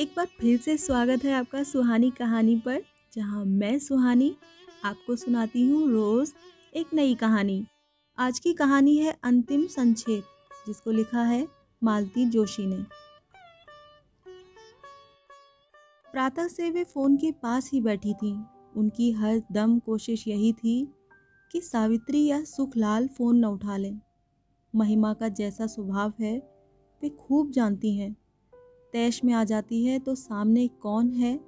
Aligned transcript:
एक 0.00 0.12
बार 0.16 0.26
फिर 0.26 0.60
से 0.60 0.76
स्वागत 0.76 1.24
है 1.24 1.32
आपका 1.32 1.62
सुहानी 1.62 2.10
कहानी 2.10 2.56
पर, 2.56 2.82
जहाँ 3.14 3.44
मैं 3.44 3.78
सुहानी 3.78 4.36
आपको 4.84 5.16
सुनाती 5.16 5.68
हूँ 5.68 5.90
रोज़ 5.90 6.32
एक 6.74 6.86
नई 6.94 7.14
कहानी। 7.14 7.66
आज 8.18 8.38
की 8.38 8.52
कहानी 8.52 8.96
है 8.96 9.18
अंतिम 9.22 9.66
संक्षेप, 9.66 10.24
जिसको 10.66 10.90
लिखा 10.90 11.22
है 11.22 11.48
मालती 11.84 12.24
जोशी 12.24 12.66
ने। 12.66 12.82
प्रातः 16.12 16.48
से 16.48 16.70
वे 16.70 16.84
फ़ोन 16.84 17.16
के 17.16 17.32
पास 17.32 17.70
ही 17.72 17.80
बैठी 17.80 18.14
थीं। 18.14 18.44
उनकी 18.76 19.12
हर 19.12 19.42
दम 19.52 19.78
कोशिश 19.78 20.28
यही 20.28 20.52
थी 20.52 20.94
कि 21.52 21.60
सावित्री 21.60 22.26
या 22.26 22.44
सुखलाल 22.44 23.08
फ़ोन 23.08 23.38
न 23.38 23.44
उठा 23.44 23.76
लें। 23.76 24.00
महिमा 24.76 25.14
का 25.14 25.28
जैसा 25.28 25.66
स्वभाव 25.66 26.12
है, 26.20 26.38
वे 27.02 27.08
खूब 27.08 27.50
जानती 27.50 27.96
हैं। 27.96 28.16
तैश 28.92 29.22
में 29.24 29.32
आ 29.34 29.42
जाती 29.44 29.84
है 29.84 29.98
तो 29.98 30.14
सामने 30.14 30.66
कौन 30.82 31.12
है, 31.12 31.38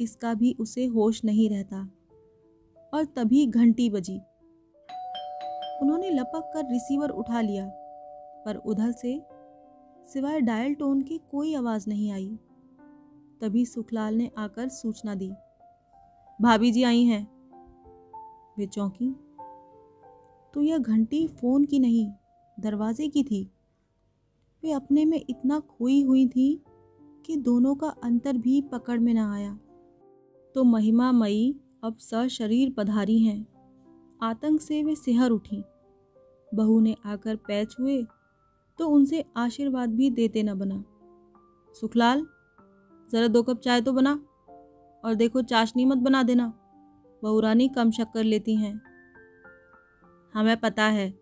इसका 0.00 0.32
भी 0.34 0.54
उसे 0.60 0.86
होश 0.86 1.24
नहीं 1.24 1.48
रहता। 1.50 1.88
और 2.92 3.04
तभी 3.16 3.46
घंटी 3.46 3.88
बजी। 3.90 4.16
उन्होंने 5.82 6.10
लपक 6.10 6.50
कर 6.54 6.70
रिसीवर 6.72 7.10
उठा 7.10 7.40
लिया, 7.40 7.66
पर 8.46 8.56
उधर 8.56 8.92
से 8.92 9.20
सिवाय 10.06 10.40
डायल 10.40 10.74
टोन 10.74 11.02
के 11.02 11.18
कोई 11.30 11.54
आवाज़ 11.54 11.88
नहीं 11.88 12.10
आई। 12.12 12.38
तभी 13.40 13.64
सुखलाल 13.66 14.14
ने 14.14 14.30
आकर 14.38 14.68
सूचना 14.68 15.14
दी, 15.14 15.30
भाभी 16.40 16.70
जी 16.72 16.82
आई 16.82 17.02
हैं। 17.04 17.26
वे 18.58 18.66
चौंकी 18.66 19.14
तो 20.54 20.62
यह 20.62 20.78
घंटी 20.78 21.26
फ़ोन 21.28 21.64
की 21.64 21.78
नहीं, 21.78 22.08
दरवाजे 22.56 23.08
की 23.08 23.22
थी। 23.24 23.42
वे 24.62 24.72
अपने 24.72 25.04
में 25.04 25.20
इतना 25.20 25.58
खोई 25.60 26.02
हुई 26.02 26.26
थी 26.28 26.54
कि 27.28 27.36
दोनों 27.36 27.74
का 27.74 27.88
अंतर 28.02 28.36
भी 28.36 28.60
पकड़ 28.62 28.98
में 28.98 29.12
न 29.14 29.18
आया। 29.18 29.58
तो 30.54 30.64
महिमा 30.64 31.12
मई 31.12 31.54
अब 31.84 31.96
सशरीर 31.96 32.74
पधारी 32.76 33.18
हैं। 33.18 33.46
आतंक 34.22 34.60
से 34.60 34.82
वे 34.82 34.94
सिहर 34.94 35.30
उठी। 35.30 35.62
बहू 36.54 36.80
ने 36.80 36.96
आकर 37.06 37.36
पैच 37.36 37.76
हुए 37.80 38.02
तो 38.78 38.88
उनसे 38.88 39.24
आशीर्वाद 39.36 39.94
भी 39.94 40.10
देते 40.10 40.42
न 40.42 40.54
बना। 40.54 40.84
सुखलाल, 41.74 42.26
ज़रा 43.08 43.28
दो 43.28 43.42
कप 43.42 43.60
चाय 43.60 43.80
तो 43.80 43.92
बना 43.92 44.12
और 45.04 45.14
देखो 45.14 45.42
चाशनी 45.42 45.84
मत 45.84 45.98
बना 45.98 46.22
देना। 46.22 46.48
बहुरानी 47.22 47.68
कम 47.68 47.90
शक्कर 47.90 48.24
लेती 48.24 48.56
हैं। 48.56 48.80
हमें 50.34 50.56
पता 50.56 50.84
है, 50.84 51.18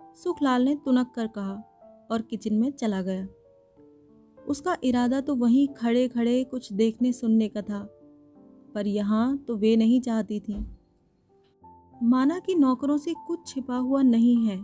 सुखलाल 0.00 0.62
ने 0.62 0.74
तुनक 0.74 1.12
कर 1.16 1.26
कहा 1.26 1.54
और 2.10 2.22
किचन 2.22 2.54
में 2.54 2.70
चला 2.70 3.02
गया। 3.02 3.26
उसका 4.46 4.76
इरादा 4.84 5.20
तो 5.20 5.34
वहीं 5.34 5.66
खड़े 5.68 6.06
खड़े 6.08 6.42
कुछ 6.44 6.72
देखने 6.72 7.12
सुनने 7.12 7.48
का 7.48 7.62
था, 7.62 7.82
पर 8.74 8.86
यहाँ 8.86 9.36
तो 9.38 9.56
वे 9.56 9.76
नहीं 9.76 10.00
चाहती 10.00 10.40
थी। 10.40 10.64
माना 11.94 12.38
कि 12.38 12.54
नौकरों 12.54 12.96
से 12.98 13.14
कुछ 13.26 13.46
छिपा 13.46 13.76
हुआ 13.76 14.02
नहीं 14.02 14.36
है, 14.46 14.60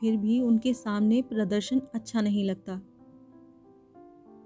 फिर 0.00 0.16
भी 0.16 0.40
उनके 0.40 0.74
सामने 0.74 1.22
प्रदर्शन 1.22 1.80
अच्छा 1.94 2.20
नहीं 2.20 2.44
लगता। 2.44 2.80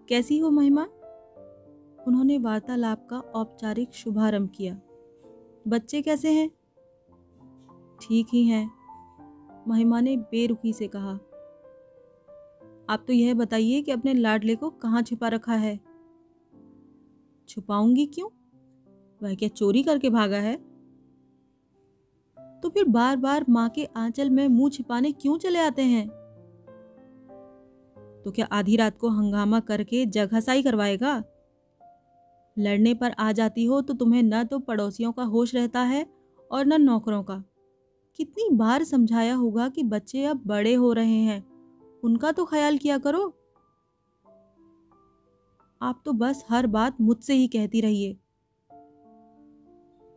कैसी 0.09 0.39
हो 0.39 0.51
महिमा? 0.51 0.87
उन्होंने 1.99 2.39
वार्तालाप 2.39 3.07
का 3.11 3.19
औपचारिक 3.19 3.95
शुभारंभ 3.95 4.51
किया। 4.57 4.79
बच्चे 5.69 6.03
कैसे 6.03 6.33
हैं? 6.33 6.49
ठीक 8.01 8.27
ही 8.33 8.45
हैं, 8.45 8.71
महिमा 9.69 10.01
ने 10.01 10.17
बेरुखी 10.17 10.73
से 10.73 10.89
कहा। 10.89 11.19
आप 12.91 13.05
तो 13.07 13.13
यह 13.13 13.35
बताइए 13.35 13.83
कि 13.83 13.93
अपने 13.93 14.15
लाडले 14.15 14.57
को 14.57 14.71
कहाँ 14.71 15.03
छिपा 15.03 15.29
रखा 15.29 15.55
है। 15.55 15.81
छुपाऊँगी 17.49 18.07
क्यों? 18.07 18.29
वह 19.23 19.35
क्या 19.35 19.49
चोरी 19.49 19.83
करके 19.83 20.11
भागा 20.11 20.37
है? 20.37 20.57
तो 22.63 22.69
फिर 22.69 22.85
बार 22.85 23.17
बार 23.17 23.45
माँ 23.49 23.69
के 23.69 23.85
आंचल 23.85 24.31
में 24.31 24.49
मुँह 24.49 24.71
छिपाने 24.71 25.13
क्यों 25.13 25.39
चले 25.39 25.59
आते 25.59 25.83
हैं? 25.83 26.09
तो 28.25 28.31
क्या 28.31 28.47
आधी 28.47 28.77
रात 28.77 28.99
को 28.99 29.09
हंगामा 29.09 29.61
करके 29.61 30.07
जगहसाई 30.07 30.63
करवाएगा? 30.63 31.25
लड़ने 32.59 32.95
पर 32.95 33.11
आ 33.11 33.33
जाती 33.33 33.65
हो 33.65 33.81
तो 33.81 33.95
तुम्हें 33.95 34.23
न 34.23 34.45
तो 34.45 34.59
पड़ोसियों 34.59 35.13
का 35.13 35.23
होश 35.23 35.55
रहता 35.55 35.81
है 35.81 36.07
और 36.51 36.67
न 36.67 36.83
नौकरों 36.83 37.23
का। 37.23 37.45
कितनी 38.17 38.49
बार 38.53 38.85
समझाया 38.85 39.35
होगा 39.35 39.69
कि 39.69 39.83
बच्चे 39.83 40.25
अब 40.25 40.43
बड़े 40.47 40.75
हो 40.75 40.93
रहे 40.93 41.21
हैं। 41.21 41.48
उनका 42.03 42.33
तो 42.33 42.45
ख्याल 42.45 42.79
किया 42.79 42.99
करो। 42.99 43.27
आप 45.81 46.01
तो 46.05 46.13
बस 46.13 46.45
हर 46.51 46.67
बात 46.67 47.01
मुझसे 47.01 47.35
ही 47.35 47.47
कहती 47.49 47.81
रहिए। 47.81 48.17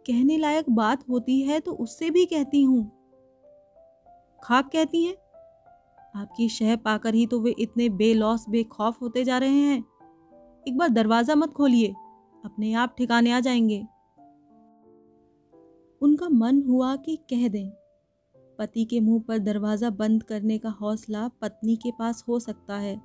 कहने 0.06 0.38
लायक 0.38 0.70
बात 0.70 1.08
होती 1.09 1.41
है 1.41 1.59
तो 1.59 1.72
उससे 1.74 2.09
भी 2.09 2.25
कहती 2.25 2.64
हूँ। 2.64 2.84
खाक 4.40 4.70
कहती 4.72 5.03
हैं, 5.03 5.16
आपकी 6.16 6.47
शह 6.50 6.75
पाकर 6.75 7.14
ही 7.14 7.25
तो 7.28 7.40
वे 7.40 7.52
इतने 7.59 7.90
बेलौस, 7.90 8.46
बेखौफ 8.50 9.02
होते 9.02 9.24
जा 9.24 9.38
रहे 9.38 9.50
हैं। 9.50 9.84
एक 10.66 10.78
बार 10.78 10.90
दरवाज़ा 10.90 11.36
मत 11.36 11.53
खोलिए, 11.53 11.94
अपने 12.44 12.74
आप 12.74 12.96
ठिकाने 12.97 13.31
आ 13.31 13.40
जाएँगे। 13.40 13.84
उनका 16.02 16.30
मन 16.30 16.62
हुआ 16.62 16.96
कि 16.96 17.16
कह 17.30 17.47
दें 17.47 17.70
पति 18.62 18.84
के 18.86 19.00
मुँह 19.00 19.22
पर 19.28 19.38
दरवाज़ा 19.38 19.90
बंद 19.90 20.24
करने 20.24 20.58
का 20.58 20.70
हौसला 20.72 21.28
पत्नी 21.42 21.76
के 21.76 21.92
पास 21.92 22.24
हो 22.28 22.40
सकता 22.40 22.76
है। 22.76 22.96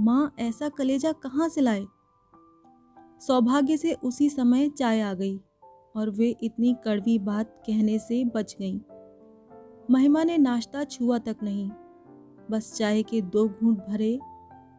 माँ, 0.00 0.34
ऐसा 0.38 0.68
कलेजा 0.68 1.12
कहाँ 1.12 1.48
से 1.48 1.60
लाए? 1.60 1.84
सौभाग्य 3.20 3.76
से 3.76 3.92
उसी 3.94 4.28
समय 4.30 4.68
चाय 4.68 5.00
आ 5.00 5.12
गई 5.14 5.36
और 5.96 6.10
वे 6.10 6.28
इतनी 6.42 6.74
कड़वी 6.84 7.18
बात 7.18 7.54
कहने 7.66 7.98
से 7.98 8.24
बच 8.24 8.56
गईं। 8.58 8.78
महिमा 9.90 10.24
ने 10.24 10.38
नाश्ता 10.38 10.84
छुआ 10.84 11.18
तक 11.18 11.36
नहीं, 11.42 11.70
बस 12.50 12.72
चाय 12.72 13.02
के 13.02 13.20
दो 13.22 13.48
घूंट 13.48 13.78
भरे 13.78 14.18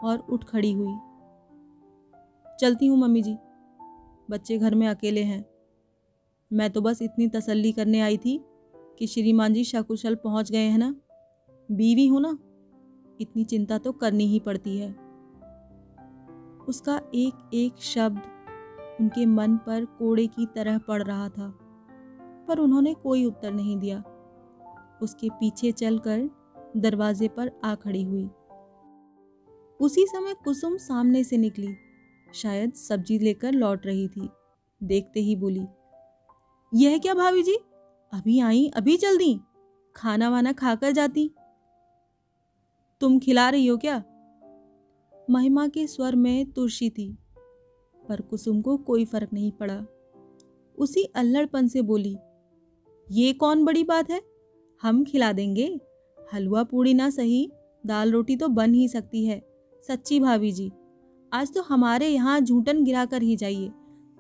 और 0.03 0.25
उठ 0.29 0.43
खड़ी 0.43 0.71
हुई। 0.71 0.95
चलती 2.59 2.87
हूँ 2.87 2.97
मम्मी 2.97 3.21
जी, 3.21 3.37
बच्चे 4.31 4.57
घर 4.57 4.75
में 4.75 4.87
अकेले 4.87 5.23
हैं। 5.23 5.43
मैं 6.51 6.69
तो 6.69 6.81
बस 6.81 7.01
इतनी 7.01 7.27
तसल्ली 7.27 7.71
करने 7.71 8.01
आई 8.01 8.17
थी। 8.17 8.37
कि 8.99 9.07
श्रीमान 9.07 9.53
जी 9.53 9.63
सकुशल 9.63 10.15
पहुँच 10.15 10.51
गए 10.51 10.67
हैं 10.67 10.77
ना? 10.77 10.95
बीवी 11.69 12.07
हूँ 12.07 12.21
ना? 12.21 12.37
इतनी 13.21 13.43
चिंता 13.43 13.77
तो 13.77 13.91
करनी 13.91 14.25
ही 14.27 14.39
पड़ती 14.39 14.77
है। 14.77 14.89
उसका 16.67 16.99
एक 17.15 17.49
एक 17.53 17.81
शब्द 17.83 18.21
उनके 19.01 19.25
मन 19.25 19.55
पर 19.57 19.85
कोड़े 19.99 20.25
की 20.27 20.45
तरह 20.45 20.77
पड़ 20.77 21.01
रहा 21.03 21.29
था, 21.29 21.47
पर 22.47 22.59
उन्होंने 22.59 22.93
कोई 22.93 23.25
उत्तर 23.25 23.51
नहीं 23.51 23.77
दिया। 23.77 24.03
उसके 25.01 25.29
पीछे 25.29 25.71
चलकर 25.71 26.29
दरवाजे 26.77 27.27
पर 27.27 27.51
आ 27.63 27.73
खड़ी 27.75 28.03
हुई। 28.03 28.29
उसी 29.79 30.05
समय 30.07 30.33
कुसुम 30.43 30.77
सामने 30.77 31.23
से 31.23 31.37
निकली। 31.37 31.75
शायद 32.33 32.73
सब्ज़ी 32.73 33.19
लेकर 33.19 33.51
लौट 33.51 33.85
रही 33.85 34.07
थी। 34.07 34.29
देखते 34.81 35.19
ही 35.19 35.35
बोली, 35.35 35.65
यह 36.71 36.97
क्या 36.97 37.13
भाभी 37.13 37.43
जी? 37.43 37.57
अभी 38.13 38.39
आई, 38.39 38.67
अभी 38.67 38.95
चल 38.97 39.17
दी 39.17 39.39
खाना 39.95 40.29
वाना 40.29 40.51
खाकर 40.51 40.91
जाती। 40.91 41.29
तुम 43.01 43.17
खिला 43.19 43.49
रही 43.49 43.65
हो 43.67 43.77
क्या? 43.77 43.97
महिमा 45.27 45.67
के 45.67 45.85
स्वर 45.87 46.15
में 46.15 46.51
तुरशी 46.51 46.89
थी, 46.89 47.07
पर 48.03 48.21
कुसुम 48.21 48.61
को 48.61 48.75
कोई 48.77 49.05
फ़र्क 49.05 49.33
नहीं 49.33 49.51
पड़ा। 49.51 49.85
उसी 50.77 51.03
अल्लड़पन 51.15 51.67
से 51.67 51.81
बोली, 51.81 52.15
ये 53.07 53.33
कौन 53.33 53.65
बड़ी 53.65 53.83
बात 53.83 54.09
है? 54.11 54.21
हम 54.81 55.03
खिला 55.03 55.31
देंगे। 55.33 55.67
हलवा 56.17 56.63
पूड़ी 56.63 56.93
ना 56.93 57.09
सही, 57.09 57.49
दाल 57.83 58.11
रोटी 58.11 58.35
तो 58.35 58.47
बन 58.47 58.73
ही 58.73 58.87
सकती 58.87 59.25
है। 59.25 59.41
सच्ची 59.83 60.19
भाभी 60.19 60.51
जी, 60.51 60.71
आज 61.31 61.53
तो 61.53 61.61
हमारे 61.61 62.07
यहाँ 62.07 62.39
झूठन 62.39 62.83
गिरा 62.83 63.05
कर 63.05 63.21
ही 63.21 63.35
जाइए। 63.35 63.71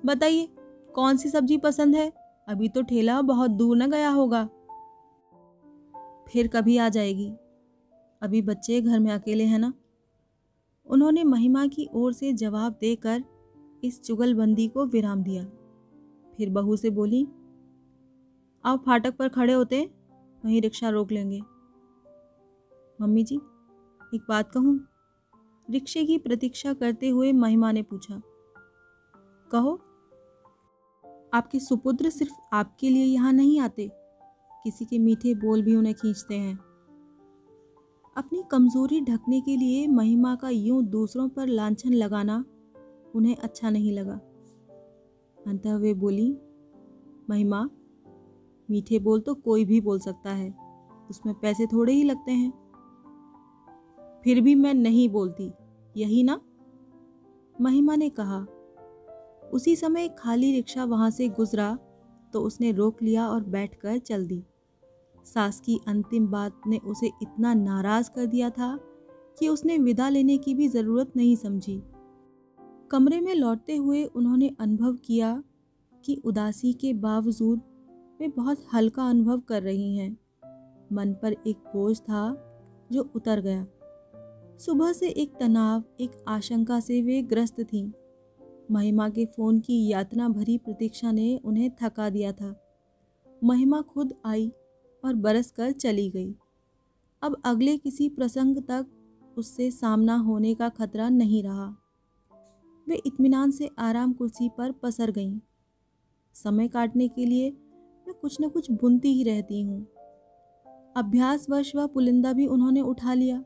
बताइए, 0.05 0.47
कौन 0.95 1.17
सी 1.17 1.29
सब्ज़ी 1.29 1.57
पसंद 1.57 1.95
है? 1.95 2.11
अभी 2.47 2.69
तो 2.69 2.81
ठेला 2.81 3.21
बहुत 3.21 3.51
दूर 3.51 3.77
न 3.77 3.89
गया 3.91 4.09
होगा। 4.09 4.43
फिर 6.29 6.47
कभी 6.47 6.77
आ 6.77 6.89
जाएगी। 6.89 7.29
अभी 8.21 8.41
बच्चे 8.41 8.81
घर 8.81 8.99
में 8.99 9.11
अकेले 9.11 9.43
हैं 9.43 9.59
ना? 9.59 9.73
उन्होंने 10.87 11.23
महिमा 11.23 11.65
की 11.67 11.87
ओर 11.93 12.13
से 12.13 12.31
जवाब 12.33 12.77
देकर 12.81 13.23
इस 13.83 14.01
चुगलबंदी 14.01 14.67
को 14.67 14.85
विराम 14.85 15.23
दिया। 15.23 15.43
फिर 16.33 16.49
बहू 16.49 16.75
से 16.75 16.89
बोली, 16.89 17.23
आप 18.63 18.83
फाटक 18.85 19.15
पर 19.17 19.29
खड़े 19.29 19.53
होते, 19.53 19.83
वहीं 20.45 20.61
रिक्शा 20.61 20.89
रोक 20.89 21.11
लेंगे। 21.11 21.41
मम्मी 22.99 23.23
जी, 23.23 23.35
एक 24.15 24.25
बात 24.29 24.51
कहूँ? 24.51 24.79
रिक्शे 25.67 26.05
की 26.05 26.17
प्रतीक्षा 26.17 26.73
करते 26.73 27.09
हुए 27.09 27.31
महिमा 27.33 27.71
ने 27.71 27.81
पूछा, 27.81 28.21
कहो 29.51 29.79
आपके 31.33 31.59
सुपुत्र 31.59 32.09
सिर्फ़ 32.09 32.33
आपके 32.53 32.89
लिए 32.89 33.03
यहाँ 33.03 33.33
नहीं 33.33 33.59
आते। 33.59 33.91
किसी 34.63 34.85
के 34.85 34.99
मीठे 34.99 35.33
बोल 35.35 35.61
भी 35.61 35.75
उन्हें 35.75 35.95
खींचते 35.95 36.35
हैं। 36.35 36.55
अपनी 38.15 38.43
कमज़ोरी 38.51 39.01
ढकने 39.01 39.41
के 39.41 39.55
लिए 39.57 39.87
महिमा 39.87 40.35
का 40.35 40.49
यूँ 40.49 40.83
दूसरों 40.83 41.29
पर 41.29 41.47
लांछन 41.47 41.93
लगाना 41.93 42.43
उन्हें 43.15 43.35
अच्छा 43.35 43.69
नहीं 43.69 43.91
लगा। 43.93 44.19
अंतः 45.37 45.75
वे 45.75 45.93
बोली, 45.93 46.37
महिमा, 47.29 47.69
मीठे 48.69 48.99
बोल 48.99 49.21
तो 49.21 49.33
कोई 49.33 49.65
भी 49.65 49.81
बोल 49.81 49.99
सकता 49.99 50.29
है, 50.29 50.53
उसमें 51.09 51.33
पैसे 51.35 51.65
थोड़े 51.65 51.93
ही 51.93 52.03
लगते 52.03 52.31
हैं। 52.31 52.51
फिर 54.23 54.41
भी 54.41 54.55
मैं 54.55 54.73
नहीं 54.73 55.07
बोलती, 55.09 55.51
यही 55.97 56.23
ना? 56.23 56.39
महिमा 57.55 57.95
ने 57.95 58.09
कहा 58.09 58.45
उसी 59.53 59.75
समय 59.75 60.07
खाली 60.17 60.51
रिक्शा 60.51 60.83
वहाँ 60.83 61.09
से 61.09 61.29
गुजरा 61.29 61.77
तो 62.33 62.41
उसने 62.41 62.71
रोक 62.71 63.03
लिया 63.03 63.27
और 63.27 63.43
बैठकर 63.43 63.97
चल 63.97 64.27
दी। 64.27 64.43
सास 65.25 65.59
की 65.59 65.79
अंतिम 65.87 66.27
बात 66.27 66.61
ने 66.67 66.77
उसे 66.77 67.07
इतना 67.21 67.53
नाराज़ 67.53 68.09
कर 68.11 68.25
दिया 68.25 68.49
था 68.49 68.79
कि 69.39 69.47
उसने 69.47 69.77
विदा 69.77 70.09
लेने 70.09 70.37
की 70.37 70.53
भी 70.53 70.67
ज़रूरत 70.67 71.13
नहीं 71.15 71.35
समझी। 71.35 71.83
कमरे 72.91 73.19
में 73.21 73.33
लौटते 73.35 73.75
हुए 73.75 74.03
उन्होंने 74.05 74.55
अनुभव 74.59 74.93
किया 74.95 75.43
कि 76.05 76.21
उदासी 76.25 76.73
के 76.73 76.93
बावजूद 76.93 77.61
वे 78.19 78.27
बहुत 78.27 78.65
हल्का 78.73 79.09
अनुभव 79.09 79.39
कर 79.39 79.61
रही 79.61 79.97
हैं। 79.97 80.17
मन 80.93 81.13
पर 81.13 81.35
एक 81.47 81.57
बोझ 81.73 81.99
था 81.99 82.23
जो 82.91 83.11
उतर 83.15 83.41
गया। 83.41 83.65
सुबह 84.59 84.93
से 84.93 85.09
एक 85.09 85.33
तनाव, 85.39 85.83
एक 85.99 86.11
आशंका 86.27 86.79
से 86.79 87.01
वे 87.01 87.21
ग्रस्त 87.21 87.61
थीं। 87.61 87.91
महिमा 88.71 89.09
के 89.09 89.25
फ़ोन 89.25 89.59
की 89.59 89.87
यातना 89.87 90.29
भरी 90.29 90.57
प्रतीक्षा 90.57 91.11
ने 91.11 91.41
उन्हें 91.45 91.71
थका 91.81 92.09
दिया 92.09 92.31
था। 92.31 92.61
महिमा 93.43 93.81
खुद 93.81 94.13
आई 94.25 94.51
और 95.05 95.13
बरस 95.13 95.51
कर 95.51 95.71
चली 95.71 96.09
गई। 96.09 96.35
अब 97.21 97.41
अगले 97.45 97.77
किसी 97.77 98.09
प्रसंग 98.09 98.57
तक 98.57 98.87
उससे 99.37 99.71
सामना 99.71 100.15
होने 100.15 100.55
का 100.55 100.69
खतरा 100.69 101.09
नहीं 101.09 101.43
रहा। 101.43 101.75
वे 102.87 102.95
इत्मीनान 103.05 103.51
से 103.51 103.69
आराम 103.79 104.13
कुर्सी 104.13 104.49
पर 104.57 104.71
पसर 104.71 105.11
गईं। 105.11 105.39
समय 106.33 106.67
काटने 106.67 107.07
के 107.07 107.25
लिए 107.25 107.51
मैं 108.07 108.13
कुछ 108.13 108.37
न 108.41 108.49
कुछ 108.49 108.71
बुनती 108.71 109.13
ही 109.13 109.23
रहती 109.23 109.61
हूँ। 109.61 109.81
अभ्यास 109.81 110.97
अभ्यासवश 110.97 111.75
व 111.75 111.87
पुलिंदा 111.87 112.33
भी 112.33 112.45
उन्होंने 112.45 112.81
उठा 112.81 113.13
लिया। 113.13 113.43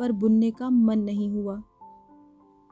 पर 0.00 0.12
बुनने 0.12 0.50
का 0.50 0.70
मन 0.70 0.98
नहीं 0.98 1.30
हुआ। 1.30 1.62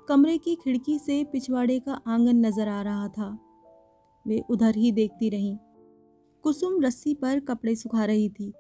कमरे 0.09 0.39
की 0.39 0.55
खिड़की 0.55 0.99
से 0.99 1.25
पिछवाड़े 1.25 1.81
का 1.81 2.01
आँगन 2.07 2.47
नज़र 2.47 2.69
आ 2.69 2.83
रहा 2.83 3.09
था। 3.09 3.39
वे 4.27 4.43
उधर 4.51 4.77
ही 4.77 4.93
देखती 4.93 5.29
रहीं। 5.29 5.57
कुसुम 6.43 6.83
रस्सी 6.83 7.15
पर 7.15 7.41
कपड़े 7.41 7.75
सुखा 7.75 8.05
रही 8.05 8.29
थी। 8.29 8.53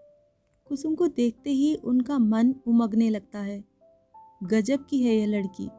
कुसुम 0.68 0.94
को 0.94 1.08
देखते 1.08 1.50
ही 1.50 1.74
उनका 1.74 2.18
मन 2.18 2.54
उमगने 2.66 3.10
लगता 3.10 3.38
है। 3.38 3.64
गजब 4.42 4.86
की 4.90 5.02
है 5.02 5.16
यह 5.16 5.26
लड़की। 5.26 5.70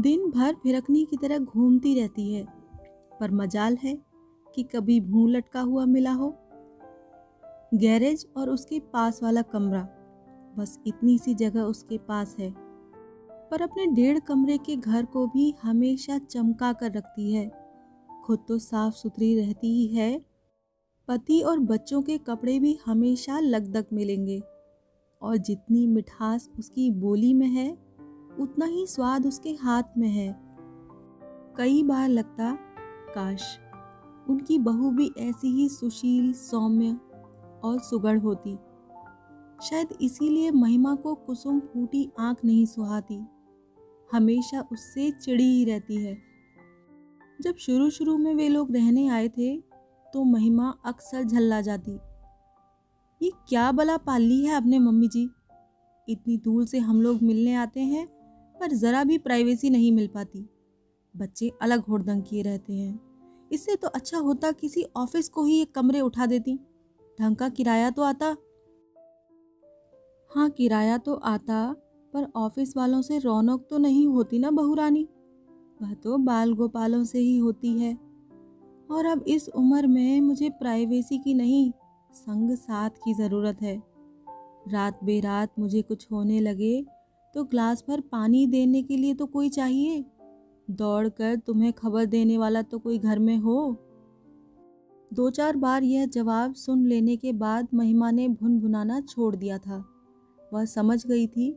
दिन 0.00 0.30
भर 0.30 0.54
फिरकनी 0.54 1.04
की 1.04 1.16
तरह 1.16 1.38
घूमती 1.38 2.00
रहती 2.00 2.34
है। 2.34 2.46
पर 3.20 3.30
मजाल 3.30 3.76
है 3.76 3.98
कि 4.54 4.62
कभी 4.62 5.00
भूं 5.00 5.30
लटका 5.30 5.60
हुआ 5.60 5.84
मिला 5.84 6.12
हो। 6.12 6.36
गैरेज 7.74 8.26
और 8.36 8.50
उसके 8.50 8.80
पास 8.80 9.22
वाला 9.22 9.42
कमरा। 9.42 9.88
बस 10.58 10.80
इतनी 10.86 11.18
सी 11.18 11.34
जगह 11.34 11.62
उसके 11.62 11.98
पास 11.98 12.36
है। 12.38 12.65
पर 13.50 13.62
अपने 13.62 13.86
डेढ़ 13.86 14.18
कमरे 14.18 14.58
के 14.58 14.76
घर 14.76 15.04
को 15.04 15.26
भी 15.26 15.54
हमेशा 15.62 16.18
चमका 16.18 16.72
कर 16.72 16.92
रखती 16.92 17.32
है। 17.32 17.52
खुद 18.24 18.38
तो 18.48 18.58
साफ़ 18.58 18.94
सुथरी 18.94 19.40
रहती 19.40 19.68
ही 19.68 19.86
है। 19.86 20.26
पति 21.08 21.40
और 21.40 21.58
बच्चों 21.58 22.02
के 22.02 22.18
कपड़े 22.18 22.58
भी 22.58 22.78
हमेशा 22.86 23.38
लगदग 23.38 23.86
मिलेंगे। 23.92 24.42
और 25.22 25.36
जितनी 25.36 25.86
मिठास 25.86 26.50
उसकी 26.58 26.90
बोली 26.90 27.34
में 27.34 27.46
है, 27.46 27.72
उतना 28.40 28.66
ही 28.66 28.86
स्वाद 28.86 29.26
उसके 29.26 29.50
हाथ 29.50 29.82
में 29.98 30.08
है। 30.08 30.36
कई 31.56 31.82
बार 31.82 32.08
लगता, 32.08 32.58
काश, 33.14 33.58
उनकी 34.28 34.58
बहू 34.58 34.90
भी 34.90 35.10
ऐसी 35.18 35.48
ही 35.48 35.68
सुशील, 35.68 36.32
सौम्य 36.32 37.00
और 37.64 37.78
सुगढ़ 37.78 38.18
होती। 38.18 38.56
शायद 39.62 39.88
इसीलिए 40.00 40.50
महिमा 40.50 40.94
को 40.94 41.14
कुसुम 41.14 41.60
फूटी 41.60 42.10
आँख 42.18 42.44
नहीं 42.44 42.66
सुहाती। 42.66 43.26
हमेशा 44.12 44.68
उससे 44.72 45.10
चिड़ी 45.10 45.44
ही 45.44 45.64
रहती 45.64 45.96
है। 45.96 46.16
जब 47.40 47.56
शुरू 47.56 47.90
शुरू 47.90 48.18
में 48.18 48.34
वे 48.34 48.48
लोग 48.48 48.72
रहने 48.72 49.08
आए 49.08 49.28
थे 49.28 49.56
तो 50.14 50.24
महिमा 50.24 50.74
अक्सर 50.84 51.24
झल्ला 51.24 51.60
जाती। 51.60 51.98
ये 53.22 53.30
क्या 53.48 53.72
बला 53.72 53.96
पाल 53.96 54.30
है 54.30 54.54
अपने 54.54 54.78
मम्मी 54.78 55.08
जी? 55.08 55.30
इतनी 56.08 56.36
दूर 56.36 56.64
से 56.66 56.78
हम 56.78 57.02
लोग 57.02 57.22
मिलने 57.22 57.54
आते 57.54 57.80
हैं, 57.80 58.06
पर 58.60 58.72
ज़रा 58.72 59.04
भी 59.04 59.18
प्राइवेसी 59.18 59.70
नहीं 59.70 59.92
मिल 59.92 60.06
पाती। 60.06 60.50
बच्चे 61.16 61.52
अलग 61.62 61.80
हुड़दंग 61.80 62.22
किए 62.22 62.42
रहते 62.42 62.72
हैं। 62.72 63.00
इससे 63.52 63.76
तो 63.76 63.88
अच्छा 63.88 64.18
होता 64.18 64.52
किसी 64.52 64.84
ऑफ़िस 64.96 65.28
को 65.28 65.44
ही 65.44 65.60
एक 65.62 65.74
कमरे 65.74 66.00
उठा 66.00 66.26
देती। 66.26 66.58
ढंग 67.20 67.36
का 67.36 67.48
किराया 67.48 67.90
तो 67.90 68.02
आता। 68.02 68.36
हाँ 70.30 70.50
किराया 70.50 70.98
तो 70.98 71.14
आता 71.14 71.76
पर 72.16 72.26
ऑफ़िस 72.36 72.76
वालों 72.76 73.00
से 73.02 73.18
रौनक 73.18 73.66
तो 73.70 73.78
नहीं 73.78 74.06
होती 74.06 74.38
ना 74.38 74.50
बहुरानी? 74.50 75.08
वह 75.82 75.92
तो 75.94 76.16
बाल 76.18 76.52
गोपालों 76.54 77.04
से 77.04 77.18
ही 77.18 77.36
होती 77.38 77.72
है। 77.78 77.92
और 78.90 79.06
अब 79.06 79.24
इस 79.28 79.48
उम्र 79.48 79.86
में 79.86 80.20
मुझे 80.20 80.48
प्राइवेसी 80.50 81.18
की 81.18 81.34
नहीं, 81.34 81.70
संग 82.12 82.50
साथ 82.50 82.90
की 83.04 83.14
ज़रूरत 83.14 83.62
है। 83.62 83.82
रात 84.68 85.04
बेरात 85.04 85.58
मुझे 85.58 85.82
कुछ 85.82 86.06
होने 86.12 86.40
लगे 86.40 86.84
तो 87.34 87.44
ग्लास 87.44 87.84
भर 87.88 88.00
पानी 88.00 88.46
देने 88.46 88.82
के 88.82 88.96
लिए 88.96 89.14
तो 89.14 89.26
कोई 89.26 89.48
चाहिए? 89.48 90.04
दौड़कर 90.70 91.36
तुम्हें 91.36 91.72
खबर 91.72 92.06
देने 92.06 92.38
वाला 92.38 92.62
तो 92.62 92.78
कोई 92.78 92.98
घर 92.98 93.18
में 93.18 93.36
हो? 93.36 93.76
दो 95.10 95.28
चार 95.30 95.56
बार 95.56 95.82
यह 95.82 96.06
जवाब 96.06 96.54
सुन 96.54 96.86
लेने 96.86 97.16
के 97.16 97.32
बाद 97.32 97.68
महिमा 97.74 98.10
ने 98.10 98.28
भुन 98.28 98.58
भुनाना 98.60 99.00
छोड़ 99.00 99.34
दिया 99.36 99.58
था। 99.58 99.84
वह 100.54 100.64
समझ 100.64 101.06
गई 101.06 101.26
थी 101.26 101.56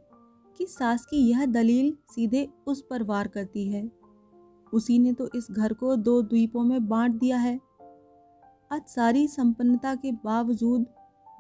कि 0.59 0.65
सास 0.65 1.06
की 1.06 1.17
यह 1.29 1.45
दलील 1.45 1.91
सीधे 2.11 2.47
उस 2.67 2.81
पर 2.89 3.03
वार 3.03 3.27
करती 3.27 3.67
है। 3.71 3.89
उसी 4.73 4.97
ने 5.00 5.13
तो 5.13 5.29
इस 5.35 5.47
घर 5.51 5.73
को 5.73 5.95
दो 5.95 6.21
द्वीपों 6.21 6.63
में 6.63 6.88
बांट 6.88 7.13
दिया 7.13 7.38
है। 7.38 7.59
आज 8.71 8.81
सारी 8.88 9.27
संपन्नता 9.27 9.95
के 9.95 10.11
बावजूद 10.11 10.85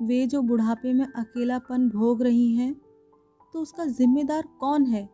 वे 0.01 0.25
जो 0.27 0.41
बुढ़ापे 0.41 0.93
में 0.93 1.05
अकेलापन 1.05 1.89
भोग 1.89 2.23
रही 2.23 2.53
हैं 2.55 2.73
तो 3.53 3.59
उसका 3.59 3.85
जिम्मेदार 3.85 4.47
कौन 4.59 4.85
है? 4.85 5.07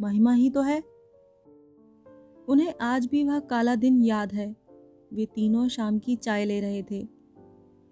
महिमा 0.00 0.32
ही 0.32 0.50
तो 0.50 0.60
है। 0.60 0.82
उन्हें 2.48 2.74
आज 2.82 3.06
भी 3.06 3.24
वह 3.24 3.38
काला 3.40 3.74
दिन 3.74 4.02
याद 4.02 4.32
है। 4.32 4.54
वे 5.12 5.26
तीनों 5.26 5.68
शाम 5.68 5.98
की 5.98 6.16
चाय 6.16 6.44
ले 6.44 6.60
रहे 6.60 6.82
थे। 6.82 7.06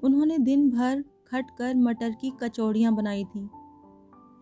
उन्होंने 0.02 0.38
दिन 0.38 0.70
भर 0.70 1.04
खट 1.26 1.50
कर 1.58 1.74
मटर 1.76 2.10
की 2.10 2.32
कचौड़ियाँ 2.42 2.94
बनाई 2.94 3.24
थी। 3.24 3.48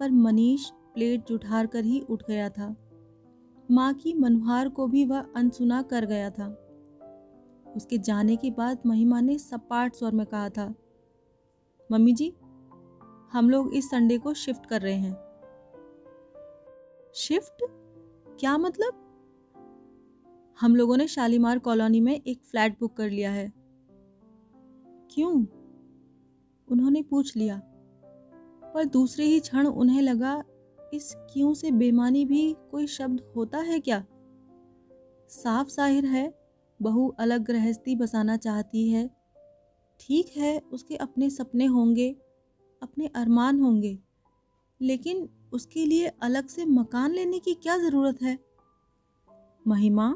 पर 0.01 0.11
मनीष 0.11 0.71
प्लेट 0.71 1.27
जुठार 1.29 1.67
कर 1.67 1.85
ही 1.85 2.01
उठ 2.01 2.23
गया 2.29 2.49
था। 2.49 2.77
माँ 3.71 3.95
की 3.95 4.15
मनोहार 4.15 4.69
को 4.69 4.87
भी 4.87 5.05
वह 5.05 5.27
अनसुना 5.37 5.83
कर 5.83 6.07
गया 6.07 6.31
था। 6.31 6.67
उसके 7.77 7.99
जाने 7.99 8.37
के 8.37 8.51
बाद 8.51 8.79
महिमा 8.87 9.21
ने 9.21 9.39
सपाट 9.39 9.95
स्वर 9.95 10.13
में 10.13 10.27
कहा 10.27 10.49
था, 10.49 10.75
मम्मी 11.93 12.13
जी, 12.13 12.35
हम 13.33 13.51
लोग 13.51 13.75
इस 13.75 13.91
संडे 13.91 14.19
को 14.19 14.35
शिफ्ट 14.35 14.67
कर 14.67 14.81
रहे 14.81 14.95
हैं। 14.95 15.17
शिफ्ट? 17.15 17.67
क्या 18.41 18.59
मतलब? 18.59 19.07
हम 20.61 20.77
लोगों 20.77 20.97
ने 20.97 21.07
शालीमार 21.07 21.59
कॉलोनी 21.59 22.01
में 22.01 22.23
एक 22.27 22.43
फ्लैट 22.45 22.81
बुक 22.81 22.97
कर 22.97 23.11
लिया 23.11 23.33
है। 23.33 23.53
क्यों? 25.11 25.47
उन्होंने 26.69 27.03
पूछ 27.03 27.37
लिया। 27.37 27.63
पर 28.75 28.85
दूसरे 28.85 29.25
ही 29.25 29.41
क्षण 29.41 29.67
उन्हें 29.67 30.01
लगा, 30.03 30.43
इस 30.95 31.13
क्यों 31.33 31.53
से 31.55 31.71
बेमानी 31.71 32.25
भी 32.25 32.53
कोई 32.71 32.87
शब्द 32.87 33.21
होता 33.37 33.59
है 33.59 33.79
क्या? 33.81 34.05
साफ़ 35.31 35.69
ज़ाहिर 35.69 36.07
है, 36.07 36.33
बहू 36.81 37.09
अलग 37.19 37.45
गृहस्थी 37.45 37.97
बसाना 37.97 38.37
चाहती 38.37 38.89
है। 38.91 39.09
ठीक 40.01 40.31
है, 40.37 40.59
उसके 40.73 40.97
अपने 40.97 41.31
सपने 41.31 41.67
होंगे, 41.67 42.11
अपने 42.83 43.07
अरमान 43.07 43.61
होंगे, 43.61 43.99
लेकिन 44.81 45.29
उसके 45.53 45.85
लिए 45.87 46.07
अलग 46.23 46.47
से 46.47 46.65
मकान 46.65 47.13
लेने 47.13 47.39
की 47.39 47.55
क्या 47.55 47.77
ज़रूरत 47.79 48.23
है? 48.23 48.39
महिमा? 49.65 50.15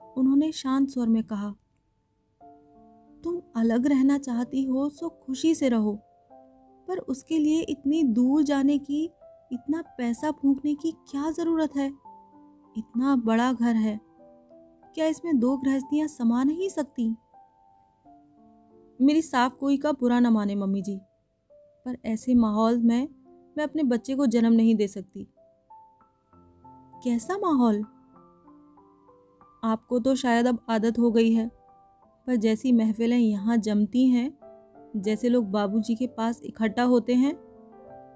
उन्होंने 0.00 0.50
शांत 0.52 0.88
स्वर 0.90 1.08
में 1.08 1.22
कहा, 1.22 1.54
तुम 3.22 3.40
अलग 3.56 3.86
रहना 3.86 4.18
चाहती 4.18 4.64
हो, 4.64 4.88
सो 4.88 5.08
खुशी 5.08 5.54
से 5.54 5.68
रहो। 5.68 5.98
पर 6.88 6.98
उसके 6.98 7.38
लिए 7.38 7.60
इतनी 7.60 8.02
दूर 8.02 8.42
जाने 8.42 8.78
की, 8.78 9.10
इतना 9.52 9.82
पैसा 9.98 10.30
फूकने 10.30 10.74
की 10.74 10.90
क्या 10.90 11.30
ज़रूरत 11.30 11.76
है? 11.76 11.92
इतना 12.76 13.16
बड़ा 13.16 13.52
घर 13.52 13.76
है। 13.76 14.00
क्या 14.94 15.06
इसमें 15.06 15.38
दो 15.38 15.56
गृहस्थियाँ 15.56 16.08
समा 16.08 16.44
नहीं 16.44 16.68
सकती? 16.68 17.16
मेरी 19.00 19.22
साफ़ 19.22 19.54
कोई 19.54 19.76
का 19.76 19.92
बुरा 19.92 20.20
न 20.20 20.26
माने, 20.26 20.54
मम्मी 20.54 20.82
जी। 20.82 21.00
पर 21.84 21.98
ऐसे 22.04 22.34
माहौल 22.34 22.78
में 22.78 23.08
मैं 23.58 23.64
अपने 23.64 23.82
बच्चे 23.82 24.14
को 24.14 24.26
जन्म 24.26 24.52
नहीं 24.52 24.74
दे 24.74 24.88
सकती। 24.88 25.28
कैसा 27.04 27.38
माहौल? 27.38 27.84
आपको 29.64 29.98
तो 29.98 30.14
शायद 30.14 30.46
अब 30.46 30.58
आदत 30.68 30.98
हो 30.98 31.10
गई 31.10 31.32
है, 31.32 31.48
पर 32.26 32.36
जैसी 32.36 32.72
महफिलें 32.72 33.18
यहाँ 33.18 33.56
जमती 33.56 34.08
हैं 34.08 34.37
जैसे 34.96 35.28
लोग 35.28 35.50
बाबूजी 35.50 35.94
के 35.94 36.06
पास 36.06 36.40
इकट्ठा 36.44 36.82
होते 36.82 37.14
हैं, 37.14 37.34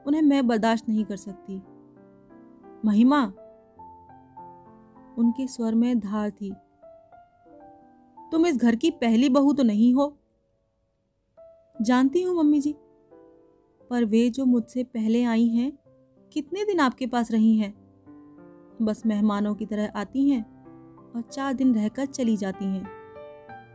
उन्हें 0.06 0.22
मैं 0.22 0.46
बर्दाश्त 0.46 0.88
नहीं 0.88 1.04
कर 1.04 1.16
सकती। 1.16 1.62
महिमा, 2.84 3.32
उनके 5.18 5.46
स्वर 5.46 5.74
में 5.74 6.00
धार 6.00 6.30
थी। 6.30 6.54
तुम 8.32 8.46
इस 8.46 8.56
घर 8.56 8.76
की 8.76 8.90
पहली 8.90 9.28
बहू 9.28 9.52
तो 9.52 9.62
नहीं 9.62 9.94
हो? 9.94 10.18
जानती 11.82 12.22
हूँ 12.22 12.36
मम्मी 12.36 12.60
जी, 12.60 12.74
पर 13.90 14.04
वे 14.04 14.30
जो 14.30 14.44
मुझसे 14.44 14.84
पहले 14.84 15.24
आई 15.24 15.46
हैं, 15.46 15.78
कितने 16.32 16.64
दिन 16.64 16.80
आपके 16.80 17.06
पास 17.06 17.32
रही 17.32 17.56
हैं? 17.56 17.82
बस 18.82 19.06
मेहमानों 19.06 19.54
की 19.54 19.66
तरह 19.66 19.92
आती 19.96 20.30
हैं 20.30 20.64
और 21.12 21.20
चार 21.20 21.54
दिन 21.54 21.74
रहकर 21.74 22.06
चली 22.06 22.36
जाती 22.36 22.64
हैं। 22.64 23.01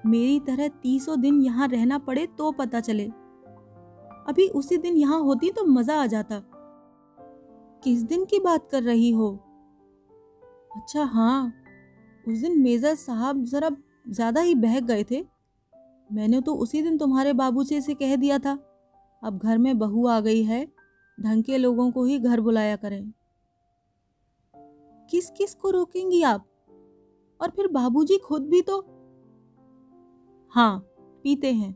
मेरी 0.03 0.39
तरह 0.39 0.67
तीसों 0.81 1.19
दिन 1.21 1.41
यहाँ 1.41 1.67
रहना 1.67 1.97
पड़े 1.99 2.25
तो 2.37 2.51
पता 2.51 2.79
चले। 2.79 3.05
अभी 4.27 4.47
उसी 4.49 4.77
दिन 4.77 4.97
यहाँ 4.97 5.19
होती 5.21 5.49
तो 5.51 5.65
मज़ा 5.65 5.95
आ 5.95 6.05
जाता। 6.05 6.41
किस 7.83 8.01
दिन 8.03 8.25
की 8.25 8.39
बात 8.39 8.67
कर 8.71 8.83
रही 8.83 9.09
हो? 9.11 9.29
अच्छा 10.75 11.03
हाँ 11.05 11.53
उस 12.25 12.37
दिन 12.37 12.59
मेजर 12.59 12.95
साहब 12.95 13.43
ज़रा 13.45 13.69
ज़्यादा 14.09 14.41
ही 14.41 14.55
बहक 14.55 14.83
गए 14.83 15.03
थे। 15.11 15.23
मैंने 16.09 16.41
तो 16.41 16.53
उसी 16.55 16.81
दिन 16.81 16.97
तुम्हारे 16.97 17.33
बाबू 17.33 17.63
से 17.63 17.93
कह 17.93 18.15
दिया 18.15 18.37
था, 18.39 18.57
अब 19.23 19.39
घर 19.39 19.57
में 19.57 19.77
बहू 19.79 20.05
आ 20.07 20.19
गई 20.19 20.43
है, 20.43 20.65
ढंग 21.17 21.43
के 21.43 21.57
लोगों 21.57 21.89
को 21.91 22.03
ही 22.05 22.19
घर 22.19 22.41
बुलाया 22.41 22.75
करें। 22.75 23.11
किस 25.09 25.29
किस 25.29 25.53
को 25.53 25.69
रोकेंगी 25.69 26.21
आप? 26.23 26.45
और 27.39 27.49
फिर 27.49 27.67
बाबूजी 27.67 28.17
खुद 28.17 28.47
भी 28.49 28.61
तो 28.61 28.79
हाँ 30.49 30.79
पीते 31.23 31.53
हैं। 31.53 31.73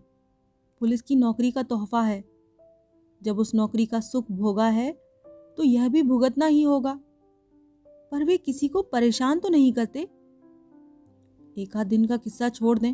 पुलिस 0.80 1.02
की 1.02 1.16
नौकरी 1.16 1.52
का 1.52 1.64
तोहफा 1.64 2.02
है। 2.02 2.24
जब 3.24 3.40
उस 3.40 3.56
नौकरी 3.56 3.86
का 3.86 4.00
सुख 4.00 4.32
भोगा 4.32 4.68
है 4.68 4.92
तो 5.58 5.64
यह 5.64 5.90
भी 5.90 6.04
भुगतना 6.04 6.46
ही 6.46 6.64
होगा। 6.64 7.00
पर 7.88 8.24
वे 8.24 8.38
किसी 8.38 8.68
को 8.68 8.82
परेशान 8.82 9.40
तो 9.40 9.50
नहीं 9.50 9.74
करते। 9.74 10.00
एक 11.58 11.78
आध 11.78 11.88
दिन 11.88 12.06
का 12.06 12.18
किस्सा 12.18 12.50
छोड़ 12.50 12.80
दें। 12.80 12.94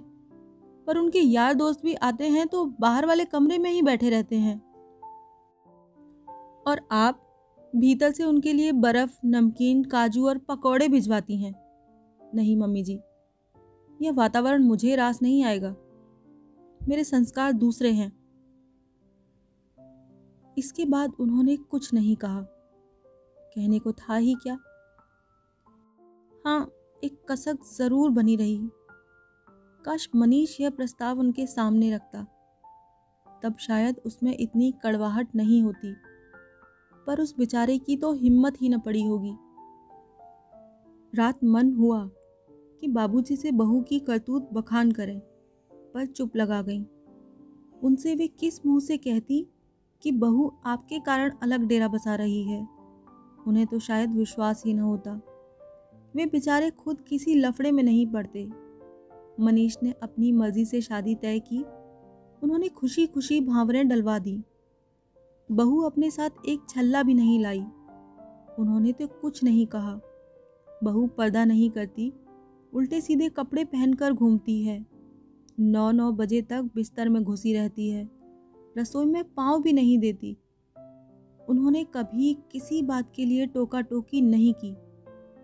पर 0.87 0.97
उनके 0.97 1.19
यार 1.19 1.53
दोस्त 1.53 1.81
भी 1.83 1.93
आते 1.93 2.27
हैं 2.27 2.47
तो 2.47 2.65
बाहर 2.65 3.05
वाले 3.05 3.25
कमरे 3.25 3.57
में 3.57 3.71
ही 3.71 3.81
बैठे 3.81 4.09
रहते 4.09 4.35
हैं। 4.35 4.59
और 6.67 6.87
आप 6.91 7.23
भीतर 7.75 8.11
से 8.11 8.23
उनके 8.23 8.53
लिए 8.53 8.71
बर्फ़, 8.71 9.19
नमकीन, 9.25 9.83
काजू 9.83 10.27
और 10.27 10.37
पकौड़े 10.37 10.87
भिजवाती 10.87 11.37
हैं। 11.37 11.53
नहीं, 12.35 12.57
मम्मी 12.57 12.83
जी 12.83 12.99
यह 14.01 14.11
वातावरण 14.11 14.63
मुझे 14.63 14.95
रास 14.95 15.21
नहीं 15.21 15.43
आएगा। 15.43 15.75
मेरे 16.87 17.03
संस्कार 17.03 17.51
दूसरे 17.51 17.91
हैं। 17.91 18.17
इसके 20.57 20.85
बाद 20.85 21.13
उन्होंने 21.19 21.57
कुछ 21.57 21.93
नहीं 21.93 22.15
कहा। 22.15 22.41
कहने 23.55 23.79
को 23.79 23.91
था 23.91 24.15
ही 24.15 24.35
क्या? 24.35 24.57
हाँ 26.45 26.71
एक 27.03 27.25
कसक 27.31 27.57
ज़रूर 27.77 28.09
बनी 28.09 28.35
रही। 28.35 28.69
काश 29.85 30.09
मनीष 30.15 30.61
यह 30.61 30.69
प्रस्ताव 30.69 31.19
उनके 31.19 31.47
सामने 31.47 31.95
रखता। 31.95 32.27
तब 33.43 33.57
शायद 33.57 34.01
उसमें 34.05 34.37
इतनी 34.39 34.73
कड़वाहट 34.83 35.35
नहीं 35.35 35.63
होती। 35.63 35.95
पर 37.07 37.21
उस 37.21 37.37
बेचारे 37.37 37.77
की 37.77 37.97
तो 37.97 38.13
हिम्मत 38.13 38.61
ही 38.61 38.69
न 38.69 38.79
पड़ी 38.79 39.03
होगी। 39.03 39.35
रात 41.15 41.43
मन 41.43 41.73
हुआ। 41.73 42.09
कि 42.81 42.87
बाबूजी 42.87 43.35
से 43.35 43.51
बहू 43.51 43.81
की 43.81 43.99
करतूत 43.99 44.49
बखान 44.53 44.91
करें, 44.91 45.19
पर 45.71 46.05
चुप 46.05 46.35
लगा 46.35 46.61
गई। 46.61 46.85
उनसे 47.83 48.15
वे 48.15 48.27
किस 48.27 48.65
मुँह 48.65 48.79
से 48.79 48.97
कहती 48.97 49.47
कि 50.01 50.11
बहू 50.11 50.53
आपके 50.65 50.99
कारण 50.99 51.31
अलग 51.43 51.65
डेरा 51.65 51.87
बसा 51.87 52.15
रही 52.15 52.43
है? 52.43 52.67
उन्हें 53.47 53.67
तो 53.67 53.79
शायद 53.79 54.11
विश्वास 54.11 54.63
ही 54.65 54.73
न 54.73 54.79
होता। 54.79 55.21
वे 56.15 56.25
बेचारे 56.25 56.69
खुद 56.69 57.01
किसी 57.01 57.35
लफड़े 57.35 57.71
में 57.71 57.83
नहीं 57.83 58.07
पड़ते। 58.07 58.49
मनीष 59.39 59.77
ने 59.83 59.91
अपनी 59.91 60.31
मर्ज़ी 60.31 60.65
से 60.65 60.81
शादी 60.81 61.15
तय 61.15 61.39
की। 61.39 61.63
उन्होंने 62.43 62.67
खुशी 62.67 63.07
खुशी 63.07 63.41
भावरें 63.41 63.87
डलवा 63.87 64.19
दी। 64.19 64.43
बहू 65.51 65.81
अपने 65.81 66.11
साथ 66.11 66.29
एक 66.45 66.59
छल्ला 66.69 67.03
भी 67.03 67.13
नहीं 67.13 67.39
लाई। 67.39 67.63
उन्होंने 68.59 68.91
तो 68.91 69.07
कुछ 69.07 69.43
नहीं 69.43 69.67
कहा। 69.67 69.99
बहू 70.83 71.07
पर्दा 71.07 71.45
नहीं 71.45 71.69
करती। 71.69 72.13
उल्टे 72.73 73.01
सीधे 73.01 73.29
कपड़े 73.29 73.63
पहनकर 73.65 74.13
घूमती 74.13 74.61
है। 74.63 74.85
नौ 75.59 75.91
नौ 75.91 76.11
बजे 76.11 76.41
तक 76.41 76.69
बिस्तर 76.75 77.09
में 77.09 77.23
घुसी 77.23 77.53
रहती 77.53 77.89
है। 77.89 78.09
रसोई 78.77 79.05
में 79.05 79.23
पाँव 79.23 79.61
भी 79.61 79.73
नहीं 79.73 79.97
देती। 79.99 80.37
उन्होंने 81.49 81.83
कभी 81.83 82.33
किसी 82.51 82.81
बात 82.81 83.11
के 83.15 83.25
लिए 83.25 83.45
टोका 83.45 83.81
टोकी 83.81 84.21
नहीं 84.21 84.53
की 84.53 84.75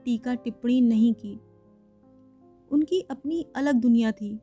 टीका 0.06 0.34
टिप्पणी 0.36 0.82
नहीं 0.82 1.14
की। 1.14 1.34
उनकी 2.72 3.00
अपनी 3.02 3.46
अलग 3.56 3.76
दुनिया 3.76 4.12
थी। 4.12 4.40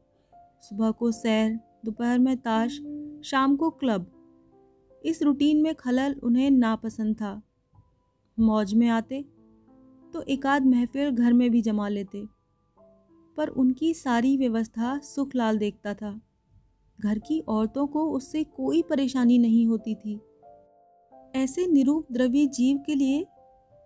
सुबह 0.63 0.91
को 0.91 1.13
सैर, 1.13 1.59
दोपहर 1.85 2.19
में 2.19 2.37
ताश, 2.37 2.81
शाम 3.25 3.57
को 3.57 3.71
क्लब। 3.71 4.11
इस 5.05 5.23
रूटीन 5.23 5.63
में 5.63 5.75
खलल 5.75 6.15
उन्हें 6.23 6.51
नापसंद 6.51 7.17
था। 7.17 7.41
मौज 8.39 8.75
में 8.75 8.89
आते 8.89 9.25
तो 10.13 10.23
एकाध 10.23 10.67
महफिल 10.67 11.11
घर 11.11 11.33
में 11.33 11.51
भी 11.51 11.63
जमा 11.63 11.89
लेते। 11.89 12.27
पर 13.37 13.49
उनकी 13.49 13.93
सारी 13.95 14.37
व्यवस्था 14.37 14.99
सुखलाल 14.99 15.59
देखता 15.59 15.95
था। 15.95 16.21
घर 16.99 17.19
की 17.19 17.39
औरतों 17.41 17.87
को 17.87 18.05
उससे 18.11 18.45
कोई 18.45 18.83
परेशानी 18.83 19.39
नहीं 19.39 19.67
होती 19.67 19.95
थी। 19.95 20.21
ऐसे 21.35 21.67
निरूप 21.67 22.07
द्रवी 22.13 22.47
जीव 22.47 22.79
के 22.87 22.95
लिए 22.95 23.27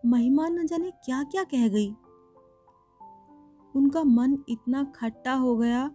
महिमा 0.05 0.49
न 0.49 0.67
जाने 0.67 0.91
क्या 1.05 1.23
क्या 1.23 1.45
कह 1.45 1.69
गई। 1.69 1.89
उनका 3.75 4.03
मन 4.05 4.37
इतना 4.49 4.85
खट्टा 4.95 5.35
हो 5.35 5.57
गया 5.57 5.89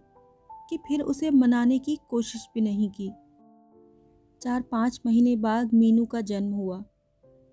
कि 0.70 0.76
फिर 0.78 1.00
उसे 1.00 1.30
मनाने 1.30 1.78
की 1.78 1.98
कोशिश 2.10 2.46
भी 2.54 2.60
नहीं 2.60 2.88
की। 2.90 3.10
चार 4.40 4.62
पाँच 4.62 5.00
महीने 5.06 5.36
बाद 5.36 5.74
मीनू 5.74 6.04
का 6.06 6.20
जन्म 6.20 6.52
हुआ 6.52 6.82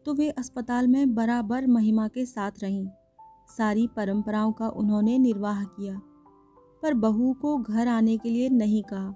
तो 0.05 0.13
वे 0.13 0.29
अस्पताल 0.29 0.87
में 0.87 1.13
बराबर 1.15 1.67
महिमा 1.67 2.07
के 2.07 2.25
साथ 2.25 2.51
रहीं। 2.63 2.87
सारी 3.49 3.87
परंपराओं 3.87 4.51
का 4.51 4.67
उन्होंने 4.69 5.17
निर्वाह 5.17 5.63
किया, 5.65 5.99
पर 6.83 6.93
बहू 6.93 7.33
को 7.33 7.57
घर 7.57 7.87
आने 7.87 8.17
के 8.17 8.29
लिए 8.29 8.49
नहीं 8.49 8.83
कहा। 8.83 9.13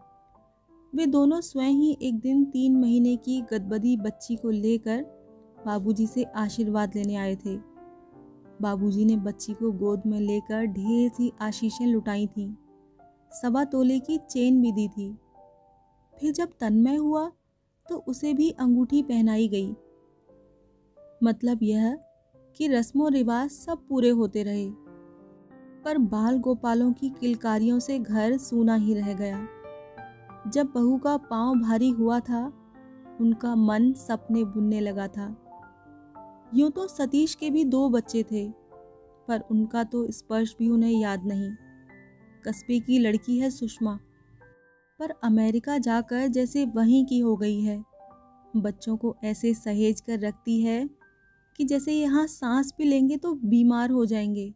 वे 0.93 1.05
दोनों 1.05 1.41
स्वयं 1.41 1.71
ही 1.71 1.97
एक 2.01 2.19
दिन 2.19 2.43
तीन 2.45 2.75
महीने 2.75 3.15
की 3.17 3.41
गदबदी 3.51 3.95
बच्ची 3.97 4.35
को 4.35 4.49
लेकर 4.49 5.03
बाबूजी 5.65 6.07
से 6.07 6.23
आशीर्वाद 6.23 6.95
लेने 6.95 7.15
आए 7.15 7.35
थे। 7.35 7.55
बाबूजी 8.61 9.05
ने 9.05 9.17
बच्ची 9.17 9.53
को 9.53 9.71
गोद 9.71 10.01
में 10.05 10.19
लेकर 10.19 10.65
ढेर 10.65 11.09
सी 11.09 11.31
आशीषें 11.41 11.85
लुटाई 11.85 12.27
थीं। 12.27 12.53
सवा 13.31 13.63
तोले 13.63 13.99
की 13.99 14.17
चेन 14.29 14.61
भी 14.61 14.71
दी 14.71 14.87
थी। 14.87 15.13
फिर 16.13 16.33
जब 16.33 16.51
तन्मय 16.59 16.95
हुआ 16.95 17.31
तो 17.87 17.97
उसे 18.07 18.33
भी 18.33 18.49
अंगूठी 18.51 19.01
पहनाई 19.03 19.47
गई। 19.47 19.75
मतलब 21.21 21.63
यह 21.63 21.97
कि 22.57 22.67
रस्मों 22.67 23.11
रिवाज 23.11 23.49
सब 23.49 23.87
पूरे 23.89 24.09
होते 24.09 24.43
रहे। 24.43 24.69
पर 25.85 25.97
बाल 25.97 26.37
गोपालों 26.39 26.91
की 26.93 27.09
किलकारियों 27.09 27.79
से 27.79 27.99
घर 27.99 28.37
सूना 28.37 28.75
ही 28.75 28.93
रह 28.93 29.13
गया। 29.13 29.47
जब 30.47 30.71
बहू 30.75 30.97
का 30.97 31.17
पाँव 31.17 31.55
भारी 31.55 31.89
हुआ 31.89 32.19
था, 32.19 32.45
उनका 33.21 33.55
मन 33.55 33.91
सपने 33.93 34.43
बुनने 34.43 34.79
लगा 34.79 35.07
था। 35.07 35.35
यूँ 36.53 36.69
तो 36.71 36.87
सतीश 36.87 37.35
के 37.35 37.49
भी 37.49 37.63
दो 37.63 37.89
बच्चे 37.89 38.23
थे, 38.23 38.47
पर 39.27 39.43
उनका 39.51 39.83
तो 39.83 40.11
स्पर्श 40.11 40.55
भी 40.59 40.69
उन्हें 40.69 40.91
याद 40.91 41.25
नहीं। 41.25 41.51
कस्बे 42.47 42.79
की 42.79 42.99
लड़की 42.99 43.37
है 43.39 43.49
सुषमा, 43.49 43.99
पर 44.99 45.13
अमेरिका 45.23 45.77
जाकर 45.77 46.27
जैसे 46.27 46.65
वहीं 46.65 47.05
की 47.05 47.19
हो 47.19 47.35
गई 47.37 47.61
है। 47.61 47.83
बच्चों 48.57 48.97
को 48.97 49.15
ऐसे 49.23 49.53
सहेज 49.53 50.01
कर 50.01 50.19
रखती 50.19 50.61
है 50.61 51.00
कि 51.57 51.63
जैसे 51.63 51.93
यहाँ 51.93 52.27
सांस 52.27 52.73
भी 52.77 52.83
लेंगे 52.83 53.17
तो 53.17 53.33
बीमार 53.33 53.89
हो 53.89 54.05
जाएँगे। 54.05 54.53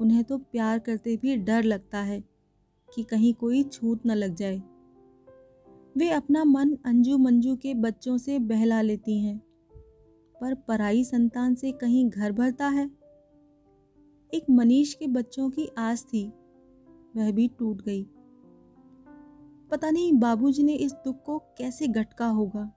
उन्हें 0.00 0.24
तो 0.24 0.38
प्यार 0.38 0.78
करते 0.78 1.16
भी 1.16 1.36
डर 1.36 1.62
लगता 1.62 1.98
है 1.98 2.24
कि 2.94 3.02
कहीं 3.02 3.34
कोई 3.34 3.62
छूत 3.62 4.06
न 4.06 4.10
लग 4.10 4.34
जाए। 4.34 4.62
वे 5.96 6.10
अपना 6.10 6.44
मन 6.44 6.76
अंजू 6.84 7.18
मंजू 7.18 7.56
के 7.56 7.74
बच्चों 7.74 8.18
से 8.18 8.38
बहला 8.38 8.80
लेती 8.80 9.18
हैं, 9.20 9.38
पर 10.40 10.54
पराई 10.54 11.04
संतान 11.04 11.54
से 11.54 11.72
कहीं 11.72 12.10
घर 12.10 12.32
भरता 12.32 12.68
है? 12.68 12.90
एक 14.34 14.50
मनीष 14.50 14.94
के 14.94 15.06
बच्चों 15.06 15.50
की 15.50 15.68
आस 15.78 16.04
थी, 16.04 16.32
वह 17.16 17.30
भी 17.32 17.48
टूट 17.48 17.82
गई। 17.82 18.04
पता 19.70 19.90
नहीं 19.90 20.12
बाबूजी 20.12 20.62
ने 20.62 20.74
इस 20.74 20.92
दुख 20.92 21.22
को 21.22 21.38
कैसे 21.38 21.88
गटका 21.88 22.26
होगा। 22.26 22.72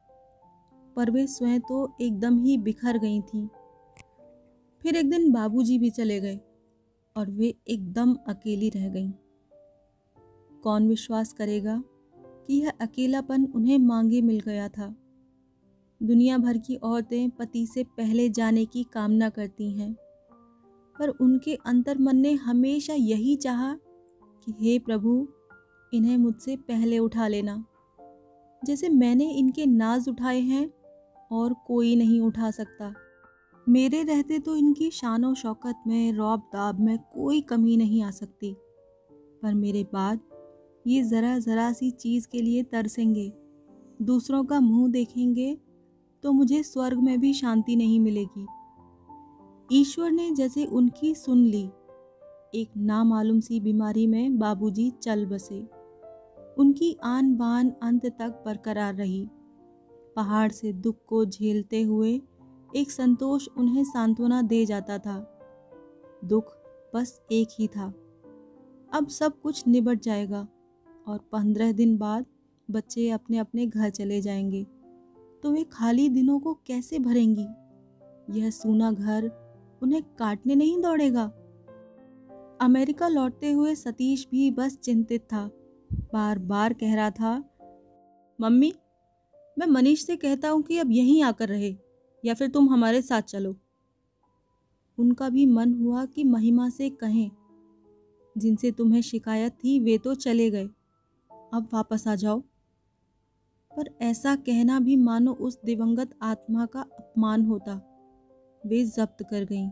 पर 1.00 1.12
वे 1.12 1.28
स्वयं 1.28 1.60
तो 1.60 1.98
एकदम 2.02 2.38
ही 2.38 2.58
बिखर 2.58 2.98
गई 2.98 3.22
थीं। 3.22 3.48
फिर 4.82 4.96
एक 4.96 5.10
दिन 5.10 5.32
बाबूजी 5.32 5.78
भी 5.80 5.90
चले 5.90 6.20
गए 6.20 6.40
और 7.16 7.30
वे 7.32 7.54
एकदम 7.68 8.14
अकेली 8.28 8.70
रह 8.70 8.90
गईं। 8.90 9.12
कौन 10.64 10.88
विश्वास 10.88 11.34
करेगा 11.34 11.84
कि 12.16 12.54
यह 12.54 12.72
अकेलापन 12.82 13.46
उन्हें 13.46 13.78
मांगे 13.78 14.22
मिल 14.22 14.40
गया 14.40 14.68
था? 14.70 14.96
दुनिया 16.02 16.38
भर 16.38 16.58
की 16.58 16.76
औरतें 16.76 17.30
पति 17.30 17.66
से 17.68 17.84
पहले 17.84 18.30
जाने 18.30 18.66
की 18.66 18.84
कामना 18.84 19.30
करती 19.30 19.72
हैं, 19.72 19.94
पर 21.00 21.10
उनके 21.10 21.56
अंतर 21.66 21.98
मन 21.98 22.18
ने 22.18 22.34
हमेशा 22.34 22.94
यही 22.94 23.36
चाहा 23.36 23.74
कि 24.44 24.56
हे 24.60 24.80
प्रभु, 24.80 25.28
इन्हें 25.94 26.18
मुझसे 26.18 26.56
पहले 26.58 27.00
उठा 27.00 27.28
लेना। 27.28 27.64
जैसे 28.66 28.90
मैंने 28.90 29.32
इनके 29.32 29.66
नाज 29.66 30.10
उठाए 30.10 30.40
हैं 30.40 30.68
और 31.32 31.56
कोई 31.68 31.96
नहीं 31.96 32.22
उठा 32.22 32.52
सकता। 32.52 32.94
मेरे 33.70 34.04
रहते 34.04 34.40
तो 34.40 34.56
इनकी 34.56 34.92
शान 34.92 35.26
व 35.26 35.34
शौकत 35.34 35.76
में, 35.88 36.14
रौब 36.14 36.40
दाब 36.40 36.80
में 36.80 36.98
कोई 36.98 37.42
कमी 37.42 37.78
नहीं 37.78 38.04
आ 38.04 38.12
सकती। 38.12 38.56
पर 39.44 39.54
मेरे 39.54 39.84
बाद 39.84 40.20
ये 40.88 41.04
ज़रा 41.04 41.40
ज़रा 41.40 41.72
सी 41.72 41.92
चीज़ 41.92 42.28
के 42.28 42.42
लिए 42.42 42.64
तरसेंगे। 42.64 43.34
दूसरों 44.02 44.44
का 44.44 44.60
मुँह 44.60 44.92
देखेंगे 44.92 45.58
तो 46.24 46.32
मुझे 46.32 46.64
स्वर्ग 46.64 47.00
में 47.00 47.20
भी 47.20 47.34
शांति 47.34 47.76
नहीं 47.76 48.00
मिलेगी। 48.00 48.48
ईश्वर 49.72 50.12
ने 50.12 50.32
जैसे 50.32 50.66
उनकी 50.66 51.16
सुन 51.16 51.38
ली। 51.38 51.70
एक 52.56 52.70
नामालूम 52.78 53.40
सी 53.40 53.60
बीमारी 53.60 54.08
में 54.08 54.40
बाबूजी 54.40 54.92
चल 54.92 55.26
बसे। 55.26 55.60
उनकी 56.58 56.98
आन 57.04 57.36
बान 57.36 57.70
अंत 57.84 58.06
तक 58.06 58.44
बरकरार 58.46 58.96
रही। 58.96 59.30
पहाड़ 60.20 60.52
से 60.52 60.74
दुख 60.74 60.96
को 61.08 61.26
झेलते 61.26 61.82
हुए 61.82 62.22
एक 62.76 62.92
संतोष 62.92 63.48
उन्हें 63.58 63.84
सांत्वना 63.84 64.42
दे 64.42 64.66
जाता 64.66 64.98
था। 64.98 65.40
दुख 66.26 66.56
बस 66.96 67.22
एक 67.32 67.48
ही 67.60 67.68
था। 67.68 67.94
अब 68.94 69.08
सब 69.08 69.42
कुछ 69.42 69.68
निबट 69.68 70.02
जाएगा 70.02 70.48
और 71.08 71.20
पंद्रह 71.32 71.72
दिन 71.72 71.98
बाद 71.98 72.26
बच्चे 72.72 73.10
अपने 73.10 73.38
अपने 73.38 73.68
घर 73.68 73.90
चले 73.90 74.22
जाएँगे। 74.22 74.64
तो 75.44 75.52
वे 75.52 75.64
खाली 75.64 76.10
दिनों 76.10 76.40
को 76.40 76.54
कैसे 76.54 77.00
भरेंगी? 77.00 77.48
यह 78.40 78.50
सूना 78.50 78.92
घर 78.92 79.32
उन्हें 79.84 80.04
काटने 80.04 80.56
नहीं 80.56 80.82
दौड़ेगा। 80.82 81.26
अमेरिका 82.62 83.08
लौटते 83.08 83.52
हुए 83.52 83.76
सतीश 83.76 84.28
भी 84.32 84.52
बस 84.52 84.78
चिंतित 84.78 85.22
था। 85.22 85.52
बार 85.94 86.40
बार 86.40 86.74
कह 86.74 86.96
रहा 86.96 87.12
था, 87.12 87.44
मम्मी 88.42 88.74
मैं 89.60 89.68
मनीष 89.68 90.06
से 90.06 90.16
कहता 90.16 90.50
हूँ 90.50 90.62
कि 90.62 90.78
अब 90.78 90.92
यहीं 90.92 91.24
आकर 91.24 91.50
रहे, 91.50 91.76
या 92.26 92.34
फिर 92.34 92.48
तुम 92.48 92.70
हमारे 92.70 93.02
साथ 93.02 93.22
चलो। 93.22 93.56
उनका 94.98 95.30
भी 95.30 95.46
मन 95.46 95.74
हुआ 95.74 96.06
कि 96.06 96.24
महिमा 96.24 96.70
से 96.70 96.90
कहें, 96.90 97.32
जिनसे 98.38 98.72
तुम्हें 98.72 99.02
शिकायत 99.02 99.52
थी 99.52 99.80
वे 99.80 99.98
तो 99.98 100.16
चले 100.16 100.50
गए। 100.50 100.66
अब 101.54 101.70
वापस 101.74 102.08
आ 102.08 102.16
जाओ। 102.16 102.40
पर 103.78 103.98
ऐसा 104.02 104.36
कहना 104.36 104.80
भी 104.80 104.96
मानो 104.96 105.34
उस 105.34 105.60
दिवंगत 105.66 106.10
आत्मा 106.22 106.66
का 106.66 106.82
अपमान 106.82 107.46
होता। 107.46 107.76
वे 108.66 108.86
जब्त 108.86 109.24
कर 109.24 109.44
गईं। 109.46 109.70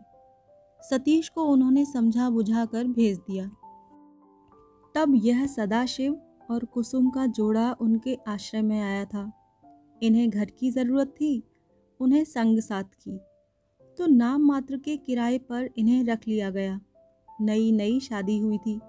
सतीश 0.81 1.29
को 1.29 1.43
उन्होंने 1.43 1.85
समझा 1.85 2.29
बुझा 2.29 2.65
कर 2.65 2.87
भेज 2.87 3.17
दिया। 3.17 3.47
तब 4.95 5.13
यह 5.15 5.47
सदाशिव 5.47 6.21
और 6.51 6.65
कुसुम 6.65 7.09
का 7.09 7.25
जोड़ा 7.25 7.75
उनके 7.81 8.17
आश्रय 8.27 8.61
में 8.61 8.81
आया 8.81 9.05
था। 9.05 9.43
इन्हें 10.03 10.29
घर 10.29 10.45
की 10.45 10.71
ज़रूरत 10.71 11.07
थी, 11.07 11.43
उन्हें 11.99 12.23
संग 12.23 12.59
साथ 12.59 12.83
की। 12.83 13.19
तो 13.97 14.05
नाम 14.05 14.41
मात्र 14.41 14.77
के 14.77 14.97
किराए 14.97 15.37
पर 15.37 15.69
इन्हें 15.77 16.03
रख 16.03 16.27
लिया 16.27 16.49
गया। 16.49 16.79
नई 17.41 17.71
नई 17.71 17.99
शादी 17.99 18.37
हुई 18.39 18.57
थी। 18.57 18.79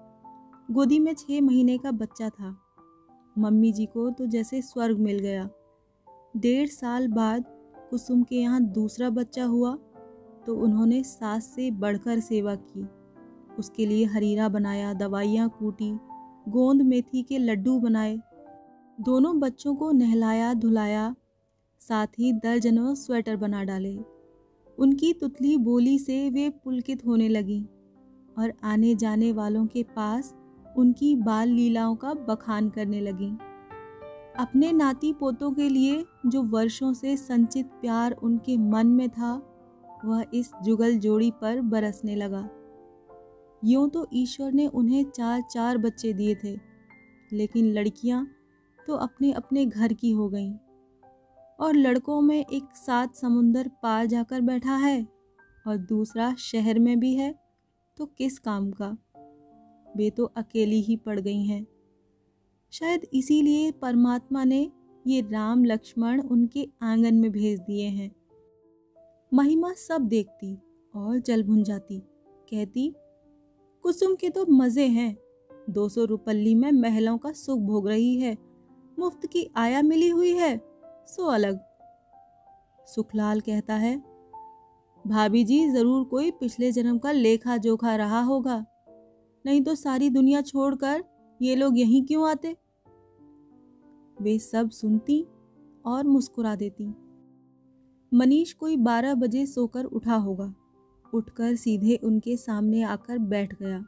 गोदी 0.71 0.99
में 0.99 1.13
छः 1.13 1.41
महीने 1.41 1.77
का 1.77 1.91
बच्चा 1.91 2.29
था। 2.29 2.55
मम्मी 3.35 3.71
जी 3.71 3.85
को 3.85 4.09
तो 4.09 4.25
जैसे 4.25 4.61
स्वर्ग 4.61 4.99
मिल 4.99 5.19
गया। 5.19 5.49
डेढ़ 6.37 6.67
साल 6.67 7.07
बाद 7.07 7.45
कुसुम 7.89 8.23
के 8.23 8.35
यहाँ 8.35 8.61
दूसरा 8.63 9.09
बच्चा 9.09 9.43
हुआ 9.43 9.75
तो 10.45 10.55
उन्होंने 10.55 11.03
सास 11.03 11.45
से 11.45 11.69
बढ़कर 11.71 12.19
सेवा 12.19 12.55
की। 12.55 12.87
उसके 13.59 13.85
लिए 13.85 14.05
हरीरा 14.05 14.49
बनाया, 14.49 14.93
दवाइयाँ 14.93 15.49
कूटी, 15.49 15.91
गोंद 16.49 16.81
मेथी 16.81 17.21
के 17.23 17.37
लड्डू 17.37 17.79
बनाए 17.79 18.17
दोनों 18.99 19.39
बच्चों 19.39 19.73
को 19.75 19.91
नहलाया, 19.91 20.53
धुलाया, 20.53 21.15
साथ 21.81 22.07
ही 22.19 22.31
दर्जनों 22.33 22.93
स्वेटर 22.95 23.35
बना 23.35 23.63
डाले। 23.63 23.97
उनकी 24.77 25.11
तुतली 25.13 25.55
बोली 25.57 25.97
से 25.99 26.29
वे 26.29 26.49
पुलकित 26.63 27.05
होने 27.05 27.27
लगी 27.29 27.61
और 28.37 28.53
आने 28.63 28.93
जाने 28.95 29.31
वालों 29.31 29.65
के 29.65 29.83
पास 29.83 30.33
उनकी 30.77 31.15
बाल 31.15 31.49
लीलाओं 31.49 31.95
का 31.95 32.13
बखान 32.13 32.69
करने 32.69 33.01
लगी। 33.01 33.29
अपने 34.39 34.71
नाती 34.71 35.11
पोतों 35.13 35.51
के 35.51 35.69
लिए 35.69 36.03
जो 36.25 36.41
वर्षों 36.43 36.93
से 36.93 37.15
संचित 37.17 37.65
प्यार 37.81 38.11
उनके 38.13 38.57
मन 38.57 38.87
में 38.87 39.09
था, 39.09 39.33
वह 40.05 40.25
इस 40.33 40.51
जुगल 40.63 40.97
जोड़ी 40.97 41.31
पर 41.31 41.61
बरसने 41.61 42.15
लगा। 42.15 42.49
यूँ 43.63 43.89
तो 43.89 44.07
ईश्वर 44.13 44.51
ने 44.51 44.67
उन्हें 44.67 45.03
चार 45.05 45.41
चार 45.51 45.77
बच्चे 45.77 46.13
दिए 46.13 46.35
थे, 46.35 46.55
लेकिन 47.31 47.71
लड़कियाँ 47.73 48.27
तो 48.89 48.95
अपने 48.95 49.31
अपने 49.31 49.65
घर 49.65 49.93
की 49.93 50.11
हो 50.11 50.29
गईं। 50.29 50.53
और 51.59 51.75
लड़कों 51.75 52.21
में 52.21 52.45
एक 52.45 52.63
साथ 52.75 53.07
समुंदर 53.07 53.67
पार 53.83 54.05
जाकर 54.05 54.41
बैठा 54.41 54.75
है 54.75 55.07
और 55.67 55.77
दूसरा 55.77 56.35
शहर 56.35 56.79
में 56.79 56.99
भी 56.99 57.13
है 57.13 57.35
तो 57.97 58.05
किस 58.05 58.39
काम 58.39 58.71
का? 58.71 58.89
वे 59.97 60.09
तो 60.09 60.25
अकेली 60.25 60.81
ही 60.81 60.95
पड़ 60.95 61.19
गई 61.19 61.43
हैं। 61.43 61.67
शायद 62.71 63.05
इसीलिए 63.13 63.71
परमात्मा 63.71 64.43
ने 64.43 64.71
ये 65.07 65.21
राम 65.21 65.65
लक्ष्मण 65.65 66.21
उनके 66.21 66.67
आँगन 66.81 67.15
में 67.15 67.31
भेज 67.31 67.59
दिए 67.59 67.87
हैं। 67.87 68.11
महिमा 69.33 69.73
सब 69.73 70.01
देखती 70.01 70.57
और 70.95 71.19
जल 71.19 71.43
भुन 71.43 71.63
जाती 71.63 71.99
कहती, 72.49 72.93
कुसुम 73.83 74.15
के 74.15 74.29
तो 74.29 74.45
मज़े 74.45 74.87
हैं, 74.87 75.17
दो 75.69 75.89
सौ 75.89 76.05
रुपल्ली 76.05 76.55
में 76.55 76.71
महलों 76.71 77.17
का 77.17 77.31
सुख 77.31 77.59
भोग 77.59 77.87
रही 77.87 78.15
है 78.19 78.48
मुफ़्त 78.99 79.25
की 79.25 79.49
आया 79.55 79.81
मिली 79.81 80.09
हुई 80.09 80.33
है? 80.33 80.57
सो 81.07 81.25
अलग। 81.25 81.59
सुखलाल 82.87 83.39
कहता 83.39 83.75
है, 83.75 83.97
भाभी 85.07 85.43
जी, 85.43 85.69
ज़रूर 85.69 86.03
कोई 86.03 86.31
पिछले 86.31 86.71
जन्म 86.71 86.97
का 86.97 87.11
लेखा 87.11 87.57
जोखा 87.57 87.95
रहा 87.95 88.21
होगा। 88.21 88.65
नहीं 89.45 89.61
तो 89.61 89.75
सारी 89.75 90.09
दुनिया 90.09 90.41
छोड़कर 90.41 91.03
ये 91.41 91.55
लोग 91.55 91.77
यहीं 91.79 92.05
क्यों 92.05 92.29
आते? 92.29 92.55
वे 94.21 94.39
सब 94.39 94.69
सुनती 94.69 95.27
और 95.85 96.03
मुस्कुरा 96.03 96.55
देती। 96.55 96.93
मनीष 98.13 98.53
कोई 98.53 98.77
बारह 98.77 99.13
बजे 99.13 99.45
सोकर 99.45 99.83
उठा 99.83 100.15
होगा। 100.15 100.53
उठकर 101.13 101.55
सीधे 101.55 101.95
उनके 101.95 102.37
सामने 102.37 102.81
आकर 102.83 103.17
बैठ 103.17 103.53
गया। 103.59 103.85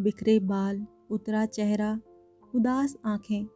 बिखरे 0.00 0.38
बाल, 0.40 0.86
उतरा 1.10 1.46
चेहरा, 1.46 2.00
उदास 2.54 2.96
आँखें। 3.04 3.46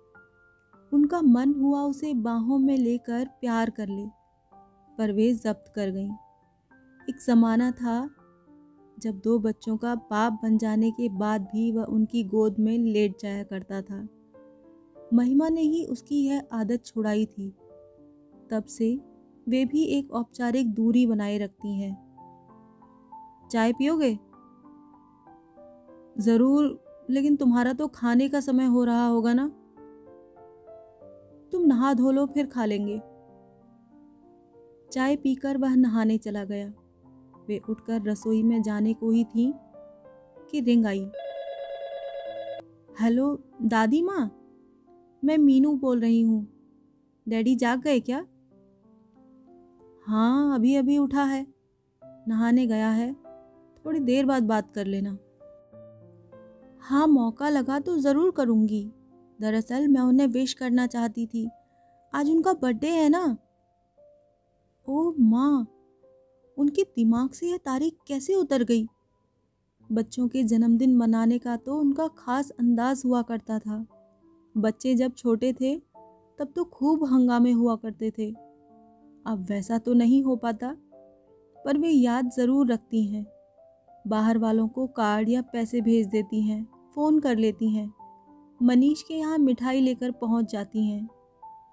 उनका 0.95 1.21
मन 1.23 1.55
हुआ 1.55 1.83
उसे 1.83 2.15
बाहों 2.15 2.59
में 2.59 2.77
लेकर 2.79 3.25
प्यार 3.41 3.71
कर 3.71 3.89
ले, 3.89 4.07
पर 4.99 5.13
वे 5.13 5.33
जब्त 5.35 5.73
कर 5.75 5.91
गईं। 5.91 6.13
एक 7.09 7.21
ज़माना 7.27 7.71
था 7.71 8.11
जब 8.99 9.19
दो 9.21 9.39
बच्चों 9.39 9.77
का 9.77 9.95
बाप 9.95 10.39
बन 10.43 10.59
जाने 10.59 10.91
के 10.91 11.09
बाद 11.09 11.43
भी 11.43 11.73
वह 11.73 11.85
उनकी 11.85 12.23
गोद 12.25 12.59
में 12.59 12.79
लेट 12.79 13.17
जाया 13.21 13.43
करता 13.43 13.83
था। 13.83 14.09
महिमा 15.15 15.49
ने 15.49 15.61
ही 15.61 15.85
उसकी 15.85 16.25
यह 16.27 16.43
आदत 16.53 16.87
छुड़ाई 16.87 17.27
थी। 17.27 17.51
तब 18.51 18.65
से 18.65 19.01
वे 19.49 19.65
भी 19.65 19.85
एक 19.85 20.13
औपचारिक 20.13 20.73
दूरी 20.75 21.07
बनाए 21.07 21.39
रखती 21.39 21.81
हैं। 21.81 21.93
चाय 23.51 23.73
पियोगे? 23.73 24.19
ज़रूर, 26.19 26.85
लेकिन 27.11 27.37
तुम्हारा 27.37 27.73
तो 27.73 27.89
खाने 27.89 28.29
का 28.29 28.41
समय 28.41 28.65
हो 28.65 28.85
रहा 28.85 29.07
होगा 29.07 29.33
ना। 29.33 29.51
तुम 31.55 31.67
नहा 31.67 31.95
धो 31.95 32.11
लो, 32.11 32.27
फिर 32.27 32.47
खा 32.47 32.65
लेंगे। 32.65 32.99
चाय 34.93 35.17
पीकर 35.17 35.57
वह 35.57 35.75
नहाने 35.75 36.19
चला 36.19 36.45
गया। 36.45 36.73
वे 37.49 37.61
उठकर 37.69 38.03
रसोई 38.03 38.43
में 38.43 38.63
जाने 38.63 38.95
को 38.95 39.11
ही 39.11 39.25
थी 39.25 39.55
कि 40.51 40.61
रिंग 40.61 40.87
आई। 40.87 41.11
हेलो, 43.01 43.39
दादी 43.63 44.03
माँ? 44.03 44.31
मैं 45.25 45.39
मीनू 45.39 45.77
बोल 45.77 46.01
रही 46.01 46.23
हूँ। 46.23 46.47
डैडी 47.29 47.57
जाग 47.57 47.81
गए 47.81 48.01
क्या? 48.01 48.27
हाँ 50.07 50.55
अभी 50.55 50.75
अभी 50.75 50.99
उठा 50.99 51.25
है। 51.25 51.47
नहाने 52.29 52.67
गया 52.67 52.91
है। 52.91 53.13
थोड़ी 53.85 54.01
देर 54.01 54.27
बाद 54.27 54.43
बात 54.43 54.71
कर 54.71 54.87
लेना। 54.87 55.19
हाँ 56.81 57.07
मौका 57.07 57.49
लगा 57.49 57.79
तो 57.79 57.99
ज़रूर 57.99 58.31
करूँगी। 58.31 58.94
दरअसल 59.41 59.89
मैं 59.89 60.01
उन्हें 60.01 60.27
विश 60.27 60.53
करना 60.53 60.87
चाहती 60.87 61.27
थी। 61.27 61.49
आज 62.13 62.31
उनका 62.31 62.53
बर्थडे 62.53 62.91
है 62.91 63.09
ना? 63.09 63.37
ओ 64.89 65.13
माँ, 65.19 65.67
उनके 66.57 66.83
दिमाग 66.83 67.31
से 67.31 67.47
यह 67.47 67.57
तारीख 67.57 67.97
कैसे 68.07 68.35
उतर 68.35 68.63
गई? 68.63 68.87
बच्चों 69.93 70.29
के 70.29 70.43
जन्मदिन 70.43 70.97
मनाने 70.97 71.39
का 71.39 71.57
तो 71.57 71.79
उनका 71.79 72.09
खास 72.09 72.51
अंदाज 72.51 73.03
हुआ 73.05 73.23
करता 73.23 73.59
था। 73.59 73.87
बच्चे 74.57 74.95
जब 74.95 75.15
छोटे 75.15 75.53
थे, 75.53 75.77
तब 76.39 76.53
तो 76.57 76.65
खूब 76.65 77.05
हंगामे 77.05 77.53
हुआ 77.53 77.77
करते 77.77 78.11
थे। 78.11 78.31
अब 79.27 79.47
वैसा 79.49 79.79
तो 79.79 79.93
नहीं 79.93 80.23
हो 80.23 80.37
पाता, 80.37 80.77
पर 81.65 81.79
वे 81.79 81.89
याद 81.89 82.31
ज़रूर 82.31 82.73
रखती 82.73 83.05
हैं। 83.07 83.27
बाहर 84.07 84.39
वालों 84.39 84.69
को 84.69 84.87
कार्ड 84.87 85.29
या 85.29 85.43
पैसे 85.43 85.81
भेज 85.81 86.07
देती 86.07 86.43
हैं, 86.43 86.67
फ़ोन 86.95 87.21
कर 87.21 87.37
लेती 87.37 87.69
हैं। 87.69 87.93
मनीष 88.61 89.03
के 89.03 89.15
यहाँ 89.15 89.39
मिठाई 89.39 89.81
लेकर 89.81 90.11
पहुँच 90.11 90.53
जाती 90.53 90.87
हैं 90.87 91.09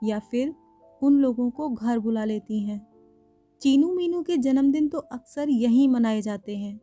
या 0.04 0.20
फिर 0.20 0.54
उन 1.02 1.14
लोगों 1.14 1.50
को 1.50 1.70
घर 1.70 2.00
बुला 2.00 2.24
लेती 2.26 2.60
हैं। 2.60 2.80
चीनू 3.62 3.94
मीनू 3.94 4.22
के 4.22 4.38
जन्मदिन 4.38 4.88
तो 4.88 4.98
अक्सर 4.98 5.50
यहीं 5.50 5.88
मनाए 5.90 6.22
जाते 6.22 6.58
हैं। 6.58 6.80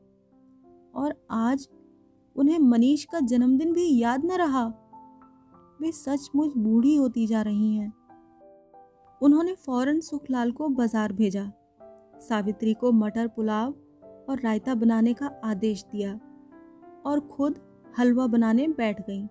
और 0.95 1.15
आज 1.31 1.69
उन्हें 2.37 2.59
मनीष 2.59 3.05
का 3.05 3.21
जन्मदिन 3.21 3.73
भी 3.73 3.99
याद 3.99 4.25
न 4.25 4.37
रहा। 4.37 4.67
वे 5.81 5.93
सचमुच 5.93 6.53
बूढ़ी 6.57 6.95
होती 6.95 7.27
जा 7.27 7.43
रही 7.43 7.77
हैं। 7.77 7.93
उन्होंने 9.21 9.55
फ़ौरन 9.57 10.01
सुखलाल 10.01 10.53
को 10.53 10.69
बाज़ार 10.69 11.13
भेजा। 11.13 11.51
सावित्री 12.21 12.75
को 12.75 12.93
मटर 12.93 13.29
पुलाव 13.29 13.75
और 14.29 14.41
रायता 14.41 14.75
बनाने 14.75 15.15
का 15.15 15.27
आदेश 15.45 15.85
दिया 15.93 16.13
और 17.07 17.21
खुद 17.29 17.59
हलवा 17.99 18.27
बनाने 18.27 18.69
बैठ 18.69 19.01
गई। 19.01 19.27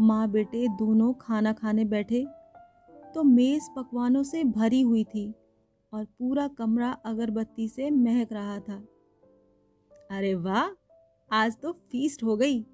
माँ 0.00 0.28
बेटे 0.30 0.66
दोनों 0.68 1.12
खाना 1.12 1.52
खाने 1.52 1.84
बैठे 1.84 2.24
तो 3.14 3.22
मेज 3.24 3.68
पकवानों 3.76 4.22
से 4.22 4.42
भरी 4.44 4.80
हुई 4.80 5.04
थी 5.04 5.32
और 5.92 6.04
पूरा 6.04 6.46
कमरा 6.48 6.90
अगरबत्ती 7.06 7.68
से 7.68 7.90
महक 7.90 8.32
रहा 8.32 8.58
था। 8.58 8.76
अरे 10.10 10.34
वाह, 10.34 10.68
आज 11.30 11.56
तो 11.62 11.72
फीस्ट 11.72 12.22
हो 12.22 12.36
गई, 12.36 12.64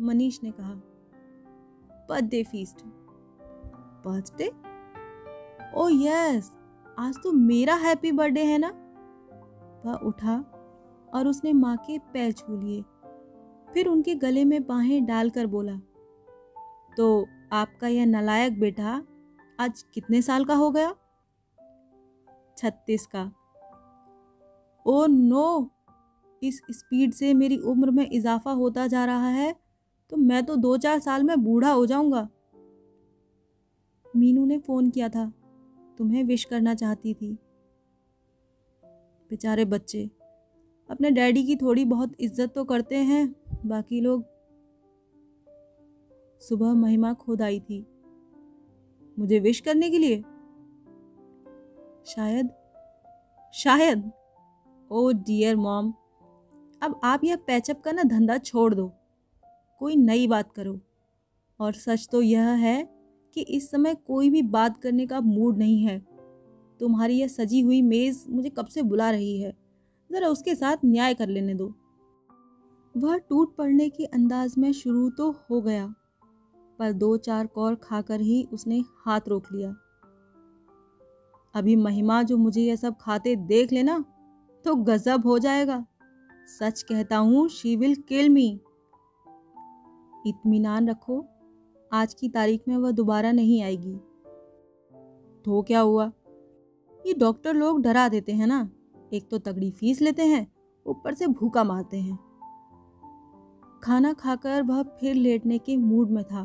मनीष 0.00 0.38
ने 0.44 0.50
कहा। 0.50 0.74
Birthday 2.08 2.42
feast 2.42 2.84
birthday 4.06 4.50
oh 5.76 5.88
yes 5.92 6.50
आज 6.98 7.14
तो 7.24 7.32
मेरा 7.32 7.74
हैप्पी 7.76 8.12
बर्थडे 8.12 8.44
है 8.44 8.58
ना? 8.58 8.68
वह 9.86 10.06
उठा 10.06 10.44
और 11.14 11.28
उसने 11.28 11.52
माँ 11.52 11.76
के 11.76 11.98
पैर 12.12 12.32
छू 12.32 12.56
लिए। 12.56 12.82
फिर 13.74 13.88
उनके 13.88 14.14
गले 14.14 14.44
में 14.44 14.62
बाहें 14.66 15.04
डालकर 15.06 15.46
बोला 15.46 15.80
तो 16.96 17.28
आपका 17.52 17.88
यह 17.88 18.06
नलायक 18.06 18.58
बेटा 18.60 19.00
आज 19.58 19.82
कितने 19.94 20.20
साल 20.22 20.44
का 20.44 20.54
हो 20.54 20.70
गया? 20.70 20.94
छत्तीस 22.56 23.06
का। 23.06 23.22
Oh 24.86 25.06
no! 25.06 25.70
इस 26.42 26.60
स्पीड 26.70 27.12
से 27.12 27.32
मेरी 27.34 27.56
उम्र 27.56 27.90
में 27.90 28.08
इजाफा 28.10 28.50
होता 28.52 28.86
जा 28.86 29.04
रहा 29.04 29.28
है 29.28 29.54
तो 30.12 30.16
मैं 30.16 30.44
तो 30.46 30.56
दो 30.56 30.76
चार 30.76 30.98
साल 30.98 31.22
में 31.22 31.42
बूढ़ा 31.44 31.70
हो 31.70 31.86
जाऊँगा। 31.86 32.28
मीनू 34.14 34.44
ने 34.44 34.58
फ़ोन 34.58 34.90
किया 34.90 35.08
था, 35.08 35.32
तुम्हें 35.98 36.22
विश 36.24 36.44
करना 36.44 36.74
चाहती 36.74 37.14
थी। 37.14 37.32
बेचारे 39.30 39.64
बच्चे, 39.64 40.04
अपने 40.88 41.10
डैडी 41.10 41.44
की 41.44 41.56
थोड़ी 41.56 41.84
बहुत 41.84 42.12
इज़्ज़त 42.20 42.52
तो 42.54 42.64
करते 42.64 42.96
हैं, 42.96 43.34
बाकी 43.66 44.00
लोग 44.00 44.24
सुबह 46.48 46.74
महिमा 46.74 47.14
खुद 47.14 47.42
आई 47.42 47.60
थी। 47.60 47.86
मुझे 49.18 49.40
विश 49.40 49.60
करने 49.60 49.90
के 49.90 49.98
लिए। 49.98 50.22
शायद 52.06 52.50
शायद। 53.54 54.10
ओ 54.90 55.12
डियर 55.12 55.56
मॉम 55.56 55.94
अब 56.82 57.00
आप 57.04 57.24
यह 57.24 57.36
पैचअप 57.36 57.80
का 57.80 57.92
ना 57.92 58.02
धंधा 58.02 58.38
छोड़ 58.38 58.74
दो। 58.74 58.92
कोई 59.78 59.96
नई 59.96 60.26
बात 60.26 60.52
करो। 60.52 60.80
और 61.60 61.72
सच 61.72 62.08
तो 62.12 62.22
यह 62.22 62.48
है 62.48 62.88
कि 63.34 63.40
इस 63.40 63.70
समय 63.70 63.94
कोई 63.94 64.30
भी 64.30 64.42
बात 64.42 64.76
करने 64.76 65.06
का 65.06 65.20
मूड 65.20 65.58
नहीं 65.58 65.82
है। 65.82 66.06
तुम्हारी 66.80 67.14
यह 67.14 67.28
सजी 67.28 67.60
हुई 67.60 67.82
मेज़ 67.82 68.28
मुझे 68.28 68.50
कब 68.50 68.66
से 68.66 68.82
बुला 68.82 69.10
रही 69.10 69.40
है? 69.40 69.56
ज़रा 70.12 70.28
उसके 70.28 70.54
साथ 70.54 70.76
न्याय 70.84 71.14
कर 71.14 71.28
लेने 71.28 71.54
दो। 71.54 71.74
वह 72.96 73.16
टूट 73.16 73.56
पड़ने 73.56 73.88
के 73.88 74.04
अंदाज 74.04 74.54
में 74.58 74.72
शुरू 74.72 75.10
तो 75.10 75.30
हो 75.30 75.60
गया। 75.60 75.94
पर 76.78 76.92
दो 76.92 77.16
चार 77.16 77.46
कौर 77.46 77.74
खाकर 77.74 78.20
ही 78.20 78.42
उसने 78.52 78.82
हाथ 78.98 79.28
रोक 79.28 79.52
लिया। 79.52 79.74
अभी 81.54 81.76
महिमा 81.76 82.22
जो 82.22 82.36
मुझे 82.36 82.62
यह 82.62 82.76
सब 82.76 82.96
खाते 83.00 83.34
देख 83.36 83.72
लेना 83.72 84.04
तो 84.64 84.74
गजब 84.74 85.26
हो 85.26 85.38
जाएगा। 85.38 85.84
सच 86.48 86.82
कहता 86.82 87.16
हूँ 87.16 87.48
शी 87.48 87.76
विल 87.76 87.94
किल 88.08 88.28
मी 88.28 88.60
रखो, 90.88 91.24
आज 91.92 92.14
की 92.14 92.28
तारीख 92.28 92.62
में 92.68 92.76
वह 92.76 92.90
दोबारा 92.90 93.32
नहीं 93.32 93.62
आएगी। 93.62 93.94
तो 95.44 95.62
क्या 95.62 95.80
हुआ? 95.80 96.10
ये 97.00 97.14
डॉक्टर 97.14 97.54
लोग 97.54 97.80
डरा 97.82 98.08
देते 98.08 98.32
हैं 98.32 98.46
ना। 98.46 98.68
एक 99.12 99.28
तो 99.30 99.38
तगड़ी 99.38 99.70
फ़ीस 99.70 100.00
लेते 100.02 100.22
हैं, 100.22 100.46
ऊपर 100.86 101.14
से 101.14 101.26
भूखा 101.26 101.64
मारते 101.64 101.96
हैं। 101.96 102.18
खाना 103.84 104.12
खाकर 104.12 104.62
वह 104.62 104.82
फिर 105.00 105.14
लेटने 105.14 105.58
के 105.58 105.76
मूड 105.76 106.10
में 106.10 106.22
था। 106.24 106.44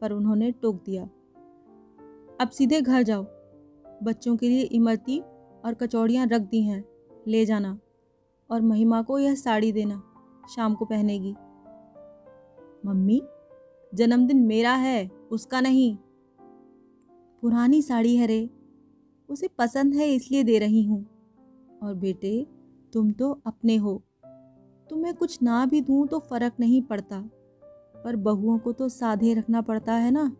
पर 0.00 0.12
उन्होंने 0.12 0.50
टोक 0.50 0.82
दिया। 0.86 1.04
अब 2.40 2.48
सीधे 2.52 2.80
घर 2.80 3.02
जाओ। 3.02 3.26
बच्चों 4.02 4.36
के 4.36 4.48
लिए 4.48 4.62
इमरती 4.62 5.20
और 5.64 5.74
कचौड़ियाँ 5.74 6.26
रख 6.26 6.40
दी 6.40 6.62
हैं। 6.62 6.84
ले 7.28 7.46
जाना। 7.46 7.78
और 8.50 8.62
महिमा 8.62 9.02
को 9.02 9.18
यह 9.18 9.34
साड़ी 9.34 9.72
देना। 9.72 10.02
शाम 10.56 10.74
को 10.74 10.84
पहनेगी। 10.84 11.34
मम्मी, 12.86 13.22
जन्मदिन 13.94 14.46
मेरा 14.46 14.74
है, 14.74 15.10
उसका 15.30 15.60
नहीं। 15.60 15.96
पुरानी 17.42 17.82
साड़ी 17.82 18.16
है 18.16 18.26
रे। 18.26 18.50
उसे 19.28 19.48
पसंद 19.48 19.94
है 19.94 20.08
इसलिए 20.08 20.42
दे 20.42 20.58
रही 20.58 20.84
हूँ। 20.84 21.06
और 21.82 21.94
बेटे, 21.94 22.46
तुम 22.92 23.12
तो 23.12 23.40
अपने 23.46 23.76
हो। 23.76 24.02
तुम्हें 24.90 25.14
कुछ 25.14 25.42
ना 25.42 25.66
भी 25.66 25.80
दूँ 25.80 26.06
तो 26.06 26.18
फ़र्क 26.18 26.52
नहीं 26.60 26.82
पड़ता। 26.82 27.30
पर 28.06 28.16
बहुओं 28.16 28.58
को 28.58 28.72
तो 28.72 28.88
साधे 28.88 29.34
रखना 29.34 29.62
पड़ता 29.62 29.94
है 29.94 30.10
ना? 30.10 30.36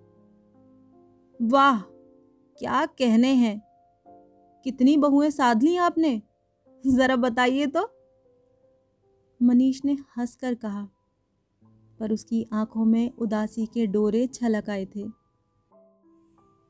वाह! 1.42 1.80
क्या 2.58 2.86
कहने 2.86 3.28
हैं? 3.28 3.62
कितनी 4.64 4.96
बहुएँ 4.96 5.30
साध 5.30 5.62
ली 5.62 5.76
आपने? 5.76 6.22
जरा 6.86 7.16
बताइए 7.16 7.66
तो। 7.66 7.90
मनीष 9.42 9.84
ने 9.84 9.92
हंसकर 9.92 10.54
कहा, 10.54 10.88
पर 12.00 12.12
उसकी 12.12 12.46
आँखों 12.52 12.84
में 12.84 13.10
उदासी 13.10 13.66
के 13.66 13.86
डोरे 13.86 14.26
छलक 14.26 14.70
आए 14.70 14.84
थे। 14.84 15.08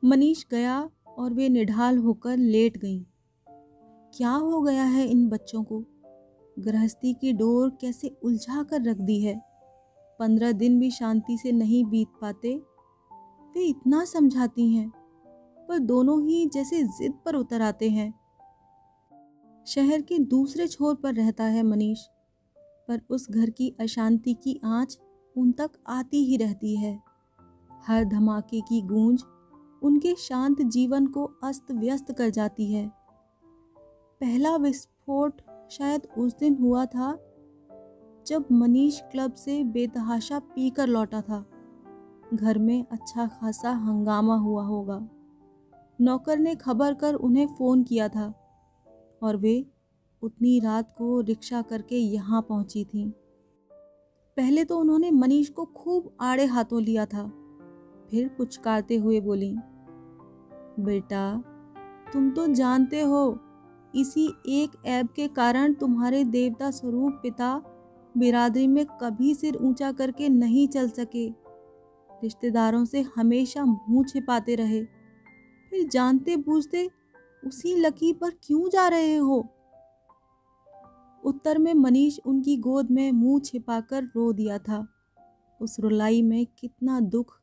मनीष 0.05 0.45
गया 0.51 0.91
और 1.19 1.35
वे 1.35 1.49
निढाल 1.49 1.99
होकर 1.99 2.37
लेट 2.37 2.79
गईं। 2.79 3.03
क्या 4.15 4.33
हो 4.33 4.63
गया 4.63 4.85
है 4.85 5.07
इन 5.07 5.29
बच्चों 5.29 5.65
को? 5.65 5.85
गृहस्थी 6.59 7.15
की 7.15 7.33
डोर 7.33 7.71
कैसे 7.71 8.17
उलझा 8.23 8.63
कर 8.63 8.83
रख 8.83 8.97
दी 8.97 9.21
है? 9.21 9.46
पंद्रह 10.19 10.53
दिन 10.53 10.79
भी 10.81 10.91
शांति 10.91 11.39
से 11.39 11.53
नहीं 11.53 11.85
बीत 11.85 12.09
पाते। 12.21 12.55
वे 13.57 13.65
इतना 13.65 14.05
समझाती 14.05 14.73
हैं, 14.75 14.93
पर 15.69 15.79
दोनों 15.79 16.21
ही 16.23 16.47
जैसे 16.47 16.83
जिद 16.83 17.13
पर 17.25 17.35
उतर 17.35 17.63
आते 17.63 17.91
हैं। 17.91 18.13
शहर 19.67 20.03
के 20.03 20.19
दूसरे 20.19 20.67
छोर 20.67 20.95
पर 20.95 21.15
रहता 21.15 21.45
है 21.45 21.63
मनीष, 21.63 21.99
पर 22.89 23.01
उस 23.11 23.31
घर 23.31 23.51
की 23.51 23.75
अशांति 23.81 24.35
की 24.35 24.61
आँच 24.65 24.99
उन 25.37 25.53
तक 25.53 25.71
आती 25.89 26.25
ही 26.25 26.37
रहती 26.37 26.77
है। 26.77 26.99
हर 27.87 28.05
धमाके 28.05 28.61
की 28.61 28.83
गूंज 28.83 29.23
उनके 29.83 30.15
शांत 30.15 30.63
जीवन 30.63 31.07
को 31.07 31.25
अस्त 31.45 31.73
व्यस्त 31.73 32.13
कर 32.13 32.31
जाती 32.31 32.73
है। 32.73 32.89
पहला 34.21 34.57
विस्फोट 34.57 35.41
शायद 35.71 36.07
उस 36.19 36.39
दिन 36.39 36.57
हुआ 36.61 36.85
था 36.87 37.13
जब 38.27 38.45
मनीष 38.53 39.01
क्लब 39.03 39.33
से 39.33 39.63
बेतहाशा 39.65 40.39
पीकर 40.39 40.87
लौटा 40.87 41.21
था, 41.21 41.45
घर 42.35 42.59
में 42.59 42.85
अच्छा 42.93 43.27
खासा 43.27 43.71
हंगामा 43.71 44.37
हुआ 44.37 44.65
होगा। 44.65 44.99
नौकर 45.99 46.39
ने 46.39 46.55
खबर 46.55 46.95
कर 46.95 47.15
उन्हें 47.15 47.47
फ़ोन 47.49 47.83
किया 47.83 48.09
था 48.09 48.27
और 49.23 49.37
वे 49.37 49.65
उतनी 50.23 50.59
रात 50.61 50.95
को 50.99 51.21
रिक्शा 51.21 51.63
करके 51.63 51.97
यहाँ 51.97 52.43
पहुँची 52.43 52.85
थीं। 52.85 53.09
पहले 54.37 54.65
तो 54.65 54.79
उन्होंने 54.79 55.11
मनीष 55.11 55.49
को 55.49 55.65
खूब 55.65 56.11
आड़े 56.21 56.45
हाथों 56.47 56.83
लिया 56.83 57.07
था, 57.07 57.27
फिर 58.11 58.29
पुचकारते 58.29 58.97
हुए 58.97 59.21
बोली, 59.21 59.55
बेटा, 60.81 61.43
तुम 62.13 62.31
तो 62.31 62.47
जानते 62.47 63.01
हो, 63.01 63.39
इसी 63.95 64.27
एक 64.49 64.77
ऐप 64.87 65.13
के 65.13 65.29
कारण 65.29 65.75
तुम्हारे 65.75 66.25
देवता 66.25 66.71
स्वरूप 66.71 67.19
पिता 67.23 67.55
बिरादरी 68.17 68.67
में 68.67 68.87
कभी 68.87 69.35
सिर 69.35 69.57
ऊँचा 69.57 69.93
करके 69.93 70.29
नहीं 70.29 70.69
चल 70.69 70.89
सके। 70.89 71.29
रिश्तेदारों 72.23 72.85
से 72.85 73.05
हमेशा 73.17 73.65
मुँह 73.65 74.05
छिपाते 74.05 74.55
रहे। 74.55 74.85
फिर 75.71 75.89
जानते 75.89 76.37
बूझते 76.37 76.91
उसी 77.45 77.75
लकी 77.75 78.13
पर 78.13 78.31
क्यों 78.31 78.69
जा 78.69 78.89
रहे 78.89 79.17
हो? 79.17 79.49
उत्तर 81.25 81.59
में 81.59 81.75
मनीष 81.75 82.19
उनकी 82.27 82.57
गोद 82.57 82.91
में 82.91 83.13
मुँह 83.13 83.41
छिपाकर 83.41 84.05
रो 84.05 84.33
दिया 84.33 84.59
था। 84.59 84.89
उस 85.61 85.81
रुलाई 85.81 86.23
में 86.23 86.47
कितना 86.59 87.01
दुख, 87.01 87.41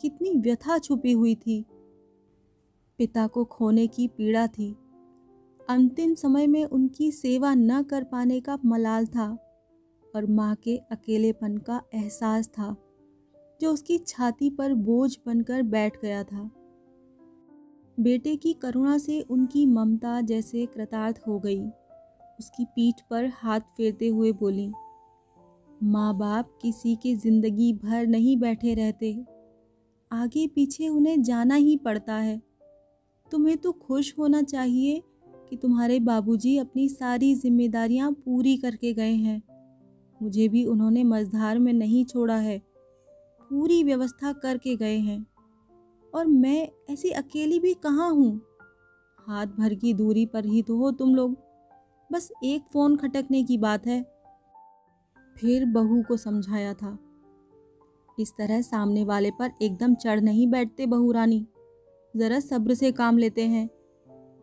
कितनी 0.00 0.30
व्यथा 0.30 0.78
छुपी 0.78 1.12
हुई 1.12 1.34
थी। 1.34 1.64
पिता 2.98 3.26
को 3.26 3.44
खोने 3.44 3.86
की 3.86 4.08
पीड़ा 4.08 4.46
थी। 4.46 4.76
अंतिम 5.70 6.14
समय 6.14 6.46
में 6.46 6.64
उनकी 6.64 7.10
सेवा 7.10 7.54
न 7.54 7.82
कर 7.82 8.04
पाने 8.04 8.40
का 8.40 8.58
मलाल 8.64 9.06
था। 9.06 9.49
और 10.14 10.26
माँ 10.28 10.54
के 10.56 10.76
अकेलेपन 10.92 11.56
का 11.58 11.80
एहसास 11.94 12.48
था, 12.48 12.74
जो 13.60 13.72
उसकी 13.72 13.98
छाती 13.98 14.50
पर 14.50 14.74
बोझ 14.74 15.16
बनकर 15.26 15.62
बैठ 15.64 16.00
गया 16.02 16.22
था। 16.24 16.50
बेटे 17.98 18.34
की 18.36 18.52
करुणा 18.52 18.96
से 18.98 19.20
उनकी 19.22 19.64
ममता 19.66 20.20
जैसे 20.22 20.66
कृतार्थ 20.66 21.20
हो 21.26 21.38
गई। 21.38 21.60
उसकी 22.38 22.64
पीठ 22.66 23.00
पर 23.10 23.30
हाथ 23.34 23.60
फेरते 23.76 24.08
हुए 24.08 24.32
बोली, 24.34 24.70
माँ 25.80 26.16
बाप 26.18 26.58
किसी 26.62 26.94
के 26.96 27.14
ज़िंदगी 27.16 27.72
भर 27.74 28.06
नहीं 28.06 28.36
बैठे 28.36 28.74
रहते। 28.74 29.12
आगे 30.10 30.46
पीछे 30.46 30.88
उन्हें 30.88 31.22
जाना 31.22 31.54
ही 31.54 31.76
पड़ता 31.76 32.14
है। 32.14 32.40
तुम्हें 33.32 33.56
तो 33.56 33.72
खुश 33.72 34.14
होना 34.18 34.42
चाहिए 34.42 35.00
कि 35.50 35.56
तुम्हारे 35.56 35.98
बाबूजी 36.00 36.56
अपनी 36.58 36.88
सारी 36.88 37.34
जिम्मेदारियाँ 37.34 38.10
पूरी 38.14 38.56
करके 38.56 38.92
गए 38.94 39.14
हैं। 39.14 39.40
मुझे 40.22 40.48
भी 40.48 40.64
उन्होंने 40.64 41.04
मझधार 41.04 41.58
में 41.58 41.72
नहीं 41.72 42.04
छोड़ा 42.04 42.36
है। 42.36 42.62
पूरी 43.50 43.84
व्यवस्था 43.84 44.32
करके 44.32 44.76
गए 44.76 44.98
हैं। 44.98 45.26
और 46.14 46.26
मैं 46.26 46.68
ऐसी 46.90 47.10
अकेली 47.10 47.58
भी 47.58 47.74
कहाँ 47.74 48.10
हूँ? 48.10 48.40
हाथ 49.18 49.46
भर 49.46 49.74
की 49.74 49.94
दूरी 49.94 50.26
पर 50.26 50.44
ही 50.44 50.62
तो 50.62 50.76
हो 50.76 50.90
तुम 50.90 51.14
लोग। 51.14 51.36
बस 52.12 52.32
एक 52.44 52.62
फ़ोन 52.72 52.96
खटकने 52.96 53.44
की 53.44 53.58
बात 53.58 53.86
है। 53.86 54.02
फिर 55.36 55.64
बहू 55.64 56.02
को 56.02 56.16
समझाया 56.16 56.74
था। 56.74 56.98
इस 58.18 58.32
तरह 58.38 58.62
सामने 58.62 59.04
वाले 59.04 59.30
पर 59.30 59.50
एकदम 59.62 59.94
चढ़ 59.94 60.20
नहीं 60.20 60.46
बैठते 60.46 60.86
बहू 60.86 61.12
रानी। 61.12 61.46
ज़रा 62.16 62.40
सब्र 62.40 62.74
से 62.74 62.92
काम 62.92 63.18
लेते 63.18 63.42
हैं। 63.42 63.70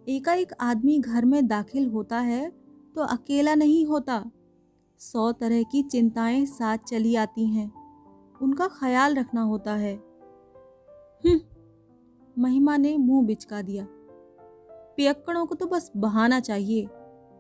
एकाएक 0.10 0.54
आदमी 0.60 1.00
घर 1.00 1.26
में 1.26 1.48
दाखिल 1.48 1.88
होता 1.88 2.20
है 2.20 2.50
तो 2.96 3.02
अकेला 3.02 3.56
नहीं 3.56 3.86
होता। 3.86 4.32
सौ 5.00 5.32
तरह 5.32 5.64
की 5.64 5.82
चिंताएँ 5.84 6.46
साथ 6.46 6.78
चली 6.78 7.16
आती 7.16 7.46
हैं। 7.48 7.72
उनका 8.42 8.68
ख्याल 8.68 9.16
रखना 9.16 9.42
होता 9.42 9.74
है। 9.74 9.94
हम्म, 11.24 11.40
महिमा 12.38 12.78
ने 12.78 12.98
मुँह 12.98 13.26
बिचका 13.26 13.62
दिया। 13.62 13.88
पियक्कड़ों 14.98 15.46
को 15.46 15.56
तो 15.56 15.66
बस 15.66 15.92
बहाना 15.98 16.40
चाहिए। 16.40 16.86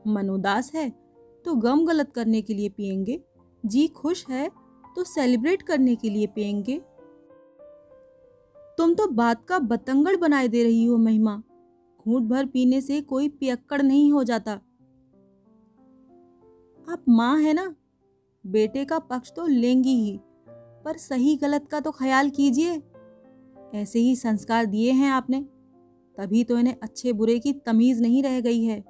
मन 0.07 0.29
उदास 0.29 0.71
है 0.75 0.89
तो 1.45 1.55
गम 1.55 1.85
गलत 1.85 2.11
करने 2.11 2.41
के 2.41 2.53
लिए 2.53 2.69
पियेंगे। 2.69 3.21
जी 3.65 3.87
खुश 3.87 4.25
है 4.29 4.49
तो 4.95 5.03
सेलिब्रेट 5.03 5.61
करने 5.61 5.95
के 5.95 6.09
लिए 6.09 6.27
पियेंगे। 6.27 6.77
तुम 8.77 8.93
तो 8.93 9.07
बात 9.07 9.45
का 9.45 9.59
बतंगड़ 9.59 10.15
बनाए 10.17 10.47
दे 10.47 10.63
रही 10.63 10.85
हो 10.85 10.97
महिमा। 10.97 11.43
घूट 11.99 12.23
भर 12.23 12.45
पीने 12.45 12.81
से 12.81 13.01
कोई 13.01 13.29
पियक्कड़ 13.29 13.81
नहीं 13.81 14.11
हो 14.11 14.23
जाता। 14.23 14.59
आप 16.87 17.03
माँ 17.09 17.37
है 17.39 17.53
ना, 17.53 17.75
बेटे 18.45 18.83
का 18.85 18.97
पक्ष 18.99 19.31
तो 19.31 19.45
लेंगी 19.47 19.95
ही, 19.95 20.19
पर 20.85 20.97
सही 20.97 21.35
गलत 21.35 21.67
का 21.67 21.79
तो 21.79 21.91
ख्याल 21.91 22.29
कीजिए। 22.29 22.81
ऐसे 23.73 23.99
ही 23.99 24.15
संस्कार 24.15 24.65
दिए 24.65 24.91
हैं 24.91 25.09
आपने, 25.11 25.41
तभी 26.17 26.43
तो 26.43 26.59
इन्हें 26.59 26.75
अच्छे 26.83 27.13
बुरे 27.13 27.37
की 27.39 27.53
तमीज 27.53 28.01
नहीं 28.01 28.23
रह 28.23 28.39
गई 28.39 28.63
है। 28.63 28.83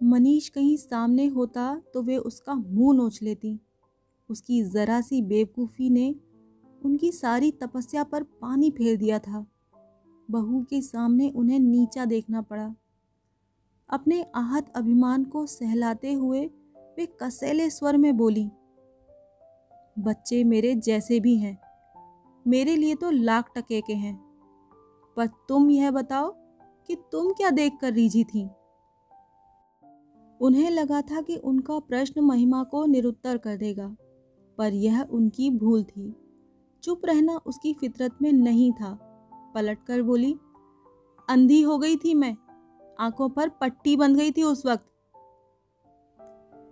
मनीष 0.00 0.48
कहीं 0.48 0.76
सामने 0.76 1.26
होता 1.26 1.82
तो 1.94 2.02
वे 2.02 2.16
उसका 2.16 2.54
मुँह 2.54 2.96
नोच 2.96 3.22
लेती। 3.22 3.58
उसकी 4.30 4.62
जरा 4.64 5.00
सी 5.00 5.22
बेवकूफ़ी 5.22 5.90
ने 5.90 6.14
उनकी 6.82 7.12
सारी 7.12 7.50
तपस्या 7.52 8.04
पर 8.04 8.22
पानी 8.22 8.70
फेर 8.70 8.96
दिया 8.96 9.18
था। 9.18 9.46
बहू 10.28 10.62
के 10.62 10.80
सामने 10.82 11.30
उन्हें 11.30 11.58
नीचा 11.58 12.04
देखना 12.04 12.42
पड़ा। 12.42 12.74
अपने 13.90 14.22
आहत 14.34 14.72
अभिमान 14.76 15.24
को 15.24 15.46
सहलाते 15.46 16.12
हुए 16.12 16.46
वे 16.98 17.06
कसेले 17.06 17.70
स्वर 17.70 17.96
में 17.96 18.16
बोली, 18.16 18.50
बच्चे 19.98 20.44
मेरे 20.44 20.74
जैसे 20.74 21.20
भी 21.20 21.36
हैं। 21.36 21.58
मेरे 22.46 22.76
लिए 22.76 22.94
तो 22.94 23.10
लाख 23.10 23.50
टके 23.56 23.80
के 23.80 23.92
हैं। 23.92 24.16
पर 25.16 25.26
तुम 25.26 25.70
यह 25.70 25.90
बताओ 25.90 26.30
कि 26.88 26.96
तुम 27.12 27.32
क्या 27.32 27.50
देख 27.50 27.72
कर 27.80 27.92
रीझी 27.92 28.24
थी? 28.24 28.48
उन्हें 30.40 30.70
लगा 30.70 31.02
था 31.02 31.20
कि 31.20 31.36
उनका 31.36 31.78
प्रश्न 31.78 32.20
महिमा 32.20 32.62
को 32.62 32.84
निरुत्तर 32.86 33.36
कर 33.36 33.56
देगा, 33.56 33.96
पर 34.58 34.72
यह 34.72 35.02
उनकी 35.02 35.50
भूल 35.50 35.82
थी। 35.84 36.14
चुप 36.82 37.00
रहना 37.04 37.40
उसकी 37.46 37.72
फितरत 37.74 38.18
में 38.22 38.32
नहीं 38.32 38.72
था। 38.72 38.98
पलटकर 39.54 40.02
बोली, 40.02 40.32
अंधी 41.28 41.62
हो 41.62 41.78
गई 41.78 41.96
थी 41.96 42.14
मैं। 42.14 42.36
आँखों 43.00 43.28
पर 43.28 43.48
पट्टी 43.48 43.96
बंध 43.96 44.16
गई 44.16 44.30
थी 44.30 44.42
उस 44.42 44.66
वक्त। 44.66 44.84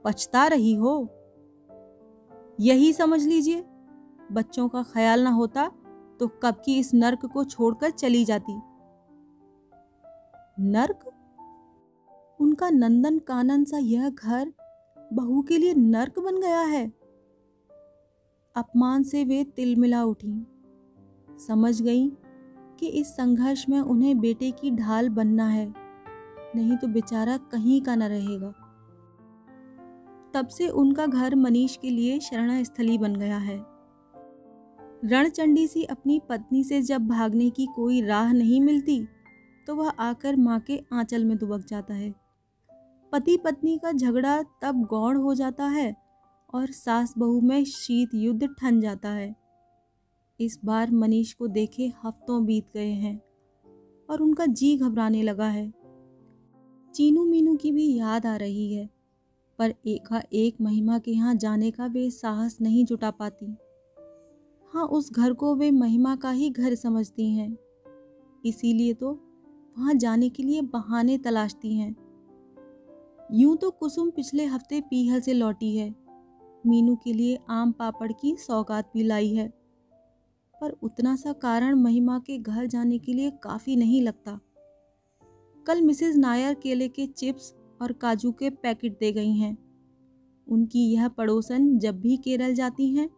पछता 0.04 0.46
रही 0.46 0.74
हो? 0.74 1.08
यही 2.60 2.92
समझ 2.92 3.22
लीजिए, 3.22 3.64
बच्चों 4.32 4.68
का 4.68 4.82
ख्याल 4.82 5.22
ना 5.22 5.30
होता 5.30 5.70
तो 6.20 6.28
कब 6.28 6.62
की 6.64 6.78
इस 6.78 6.94
नर्क 6.94 7.26
को 7.26 7.44
छोड़कर 7.44 7.90
चली 7.90 8.24
जाती। 8.24 8.52
नर्क? 10.60 11.10
उनका 12.40 12.70
नंदन 12.70 13.18
कानन 13.18 13.64
सा 13.64 13.78
यह 13.78 14.10
घर 14.10 14.52
बहू 15.12 15.42
के 15.42 15.58
लिए 15.58 15.74
नर्क 15.74 16.18
बन 16.18 16.40
गया 16.40 16.60
है। 16.60 16.86
अपमान 18.56 19.02
से 19.02 19.24
वे 19.24 19.44
तिलमिला 19.44 20.04
उठी। 20.04 20.46
समझ 21.46 21.82
गई 21.82 22.08
कि 22.78 22.86
इस 22.86 23.06
संघर्ष 23.06 23.68
में 23.68 23.80
उन्हें 23.80 24.20
बेटे 24.20 24.50
की 24.50 24.70
ढाल 24.70 25.08
बनना 25.08 25.48
है। 25.48 25.85
नहीं 26.56 26.76
तो 26.76 26.88
बेचारा 26.88 27.36
कहीं 27.52 27.80
का 27.80 27.94
न 27.94 28.02
रहेगा। 28.02 28.52
तब 30.34 30.48
से 30.48 30.68
उनका 30.68 31.06
घर 31.06 31.34
मनीष 31.34 31.76
के 31.76 31.90
लिए 31.90 32.18
शरण 32.20 32.62
स्थली 32.62 32.98
बन 32.98 33.16
गया 33.16 33.38
है। 33.38 33.56
रणचंडी 35.04 35.66
सी 35.66 35.84
अपनी 35.84 36.20
पत्नी 36.28 36.62
से 36.64 36.80
जब 36.82 37.06
भागने 37.08 37.50
की 37.50 37.66
कोई 37.66 38.00
राह 38.02 38.32
नहीं 38.32 38.60
मिलती 38.60 39.04
तो 39.66 39.74
वह 39.74 39.88
आकर 40.00 40.36
माँ 40.36 40.58
के 40.60 40.80
आंचल 40.92 41.24
में 41.24 41.36
दुबक 41.38 41.64
जाता 41.66 41.94
है। 41.94 42.14
पति 43.12 43.36
पत्नी 43.36 43.76
का 43.78 43.92
झगड़ा 43.92 44.42
तब 44.62 44.82
गौड़ 44.84 45.16
हो 45.16 45.34
जाता 45.34 45.64
है 45.64 45.94
और 46.54 46.70
सास 46.72 47.14
बहू 47.18 47.40
में 47.40 47.64
शीत 47.64 48.10
युद्ध 48.14 48.48
ठन 48.60 48.80
जाता 48.80 49.08
है। 49.08 49.34
इस 50.40 50.58
बार 50.64 50.90
मनीष 50.92 51.32
को 51.32 51.46
देखे 51.48 51.92
हफ्तों 52.04 52.44
बीत 52.46 52.66
गए 52.74 52.92
हैं 52.94 53.20
और 54.08 54.22
उनका 54.22 54.46
जी 54.46 54.76
घबराने 54.76 55.22
लगा 55.22 55.48
है। 55.48 55.72
चीनू 56.96 57.24
मीनू 57.24 57.54
की 57.54 57.70
भी 57.72 57.86
याद 57.94 58.26
आ 58.26 58.36
रही 58.36 58.72
है, 58.74 58.88
पर 59.58 59.74
एका 59.86 60.22
एक 60.34 60.60
महिमा 60.60 60.98
के 60.98 61.10
यहाँ 61.10 61.34
जाने 61.34 61.70
का 61.70 61.86
वे 61.86 62.08
साहस 62.10 62.56
नहीं 62.60 62.84
जुटा 62.84 63.10
पाती। 63.10 63.46
हाँ 64.72 64.84
उस 64.86 65.12
घर 65.12 65.32
को 65.32 65.54
वे 65.54 65.70
महिमा 65.70 66.14
का 66.16 66.30
ही 66.30 66.48
घर 66.50 66.74
समझती 66.74 67.28
हैं। 67.30 67.58
इसीलिए 68.44 68.94
तो 68.94 69.12
वहाँ 69.76 69.94
जाने 69.94 70.28
के 70.28 70.42
लिए 70.42 70.62
बहाने 70.62 71.18
तलाशती 71.18 71.74
हैं। 71.74 71.94
यूँ 73.32 73.56
तो 73.56 73.70
कुसुम 73.70 74.10
पिछले 74.10 74.44
हफ़्ते 74.44 74.80
पीहल 74.80 75.20
से 75.20 75.32
लौटी 75.32 75.76
है। 75.76 75.94
मीनू 76.64 76.96
के 76.96 77.12
लिए 77.12 77.38
आम 77.50 77.72
पापड़ 77.72 78.12
की 78.12 78.36
सौगात 78.38 78.90
भी 78.94 79.02
लाई 79.02 79.34
है। 79.34 79.48
पर 80.54 80.76
उतना 80.82 81.16
सा 81.16 81.32
कारण 81.32 81.74
महिमा 81.74 82.18
के 82.18 82.38
घर 82.38 82.66
जाने 82.66 82.98
के 82.98 83.12
लिए 83.12 83.30
काफ़ी 83.42 83.76
नहीं 83.76 84.02
लगता। 84.02 84.40
कल 85.66 85.80
मिसेज 85.82 86.16
नायर 86.18 86.54
केले 86.54 86.88
के 86.88 87.06
चिप्स 87.06 87.54
और 87.82 87.92
काजू 87.92 88.32
के 88.32 88.50
पैकेट 88.50 88.98
दे 89.00 89.12
गई 89.12 89.32
हैं। 89.32 89.56
उनकी 90.46 90.80
यह 90.92 91.08
पड़ोसन 91.08 91.78
जब 91.78 92.00
भी 92.00 92.16
केरल 92.16 92.54
जाती 92.54 92.94
हैं, 92.94 93.08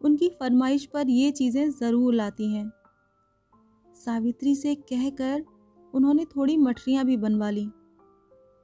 उनकी 0.00 0.28
फरमाइश 0.28 0.86
पर 0.86 1.08
ये 1.08 1.30
चीज़ें 1.30 1.70
ज़रूर 1.70 2.14
लाती 2.14 2.52
हैं। 2.54 2.70
सावित्री 3.96 4.54
से 4.54 4.74
कहकर 4.74 5.44
उन्होंने 5.94 6.24
थोड़ी 6.24 6.56
मठरियाँ 6.56 7.04
भी 7.04 7.16
बनवा 7.16 7.50
ली। 7.50 7.68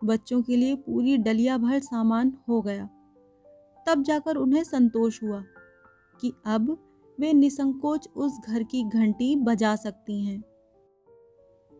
बच्चों 0.04 0.42
के 0.42 0.56
लिए 0.56 0.74
पूरी 0.74 1.16
डलिया 1.16 1.58
भर 1.58 1.78
सामान 1.78 2.32
हो 2.48 2.62
गया। 2.62 2.88
तब 3.87 4.02
जाकर 4.02 4.37
उन्हें 4.37 4.64
संतोष 4.64 5.22
हुआ 5.22 5.44
कि 6.20 6.32
अब 6.46 6.78
वे 7.20 7.32
निसंकोच 7.32 8.08
उस 8.16 8.40
घर 8.48 8.62
की 8.62 8.82
घंटी 8.85 9.37
बजा 9.37 9.76
सकती 9.76 10.24
हैं। 10.24 10.42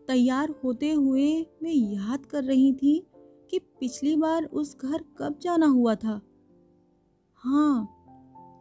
तैयार 0.07 0.55
होते 0.63 0.91
हुए 0.91 1.45
मैं 1.63 1.71
याद 1.71 2.25
कर 2.25 2.43
रही 2.43 2.73
थी 2.73 3.07
कि 3.49 3.59
पिछली 3.59 4.15
बार 4.15 4.45
उस 4.45 4.77
घर 4.77 5.05
कब 5.17 5.39
जाना 5.41 5.65
हुआ 5.65 5.95
था। 5.95 6.21
हाँ 7.35 7.89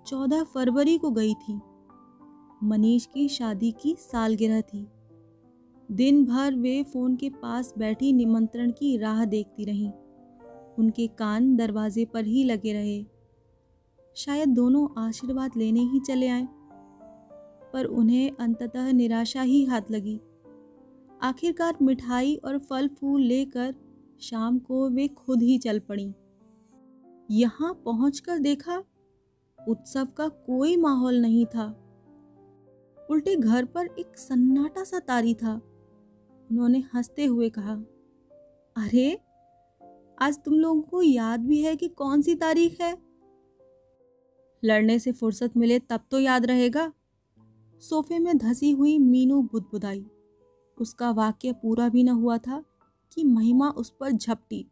चौदह 0.06 0.42
फरवरी 0.44 0.98
को 0.98 1.10
गई 1.10 1.34
थी। 1.34 1.60
मनीष 2.64 3.06
की 3.06 3.28
शादी 3.28 3.70
की 3.70 3.96
सालगिरह 3.98 4.60
थी। 4.60 4.88
दिन 5.90 6.24
भर 6.24 6.54
वे 6.54 6.82
फ़ोन 6.82 7.16
के 7.16 7.30
पास 7.30 7.74
बैठी 7.78 8.12
निमंत्रण 8.12 8.70
की 8.70 8.96
राह 8.96 9.24
देखती 9.24 9.64
रहीं। 9.64 9.90
उनके 10.78 11.06
कान 11.06 11.56
दरवाजे 11.56 12.04
पर 12.04 12.24
ही 12.24 12.44
लगे 12.44 12.72
रहे। 12.72 13.06
शायद 14.16 14.48
दोनों 14.48 15.02
आशीर्वाद 15.02 15.50
लेने 15.56 15.80
ही 15.80 16.00
चले 16.00 16.28
आए। 16.28 16.48
पर 17.72 17.84
उन्हें 17.84 18.30
अंततः 18.40 18.92
निराशा 18.92 19.42
ही 19.42 19.64
हाथ 19.64 19.82
लगी। 19.90 20.20
आखिरकार 21.22 21.76
मिठाई 21.82 22.36
और 22.36 22.58
फल 22.58 22.88
फूल 22.88 23.22
लेकर 23.22 23.74
शाम 24.20 24.58
को 24.58 24.90
वे 24.90 25.08
खुद 25.08 25.42
ही 25.42 25.58
चल 25.58 25.78
पड़ी। 25.78 26.14
यहाँ 27.30 27.82
पहुंचकर 27.84 28.38
देखा, 28.38 28.84
उत्सव 29.68 30.04
का 30.04 30.28
कोई 30.28 30.76
माहौल 30.76 31.20
नहीं 31.20 31.46
था। 31.46 31.78
उल्टे 33.10 33.36
घर 33.36 33.64
पर 33.64 33.86
एक 33.86 34.18
सन्नाटा 34.18 34.84
सा 34.84 34.98
तारी 34.98 35.34
था। 35.34 35.60
उन्होंने 36.50 36.84
हँसते 36.94 37.24
हुए 37.24 37.48
कहा, 37.48 37.74
अरे, 38.76 39.18
आज 40.18 40.38
तुम 40.44 40.54
लोगों 40.54 40.82
को 40.82 41.02
याद 41.02 41.40
भी 41.40 41.62
है 41.62 41.76
कि 41.76 41.88
कौन 41.88 42.22
सी 42.22 42.34
तारीख 42.34 42.80
है? 42.80 42.98
लड़ने 44.64 44.98
से 44.98 45.12
फुर्सत 45.12 45.56
मिले 45.56 45.78
तब 45.78 46.00
तो 46.10 46.20
याद 46.20 46.46
रहेगा, 46.46 46.92
सोफे 47.80 48.18
में 48.18 48.38
धसी 48.38 48.70
हुई 48.70 48.98
मीनू 48.98 49.42
बुदबुदाई। 49.42 50.06
उसका 50.80 51.10
वाक्य 51.10 51.52
पूरा 51.52 51.88
भी 51.88 52.04
न 52.04 52.08
हुआ 52.08 52.38
था 52.38 52.64
कि 53.12 53.24
महिमा 53.24 53.70
उस 53.70 53.90
पर 53.90 54.10
झपटी। 54.10 54.66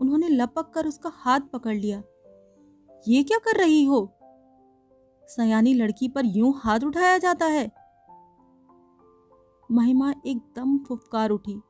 उन्होंने 0.00 0.28
लपक 0.28 0.70
कर 0.74 0.86
उसका 0.86 1.10
हाथ 1.14 1.40
पकड़ 1.40 1.76
लिया। 1.76 2.02
ये 3.08 3.22
क्या 3.22 3.38
कर 3.38 3.56
रही 3.56 3.84
हो? 3.84 4.12
सयानी 5.24 5.74
लड़की 5.74 6.08
पर 6.08 6.26
यूँ 6.26 6.54
हाथ 6.56 6.80
उठाया 6.80 7.18
जाता 7.18 7.46
है। 7.46 7.72
महिमा 9.70 10.14
एकदम 10.26 10.78
फुफकार 10.78 11.30
उठी। 11.30 11.60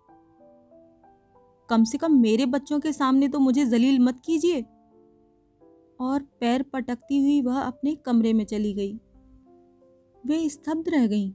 कम 1.69 1.85
से 1.85 1.99
कम 1.99 2.21
मेरे 2.21 2.47
बच्चों 2.47 2.81
के 2.81 2.93
सामने 2.93 3.29
तो 3.29 3.39
मुझे 3.39 3.67
जलील 3.67 4.01
मत 4.01 4.21
कीजिए। 4.25 4.63
और 6.01 6.23
पैर 6.23 6.63
पटकती 6.63 7.21
हुई 7.21 7.43
वह 7.43 7.61
अपने 7.61 7.95
कमरे 7.95 8.33
में 8.33 8.45
चली 8.45 8.73
गई। 8.73 9.01
वे 10.27 10.49
स्तब्ध 10.49 10.89
रह 10.89 11.07
गईं। 11.07 11.33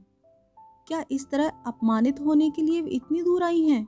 क्या 0.88 1.04
इस 1.10 1.28
तरह 1.30 1.48
अपमानित 1.66 2.20
होने 2.20 2.50
के 2.50 2.62
लिए 2.62 2.80
इतनी 2.88 3.22
दूर 3.22 3.42
आई 3.42 3.62
हैं? 3.62 3.86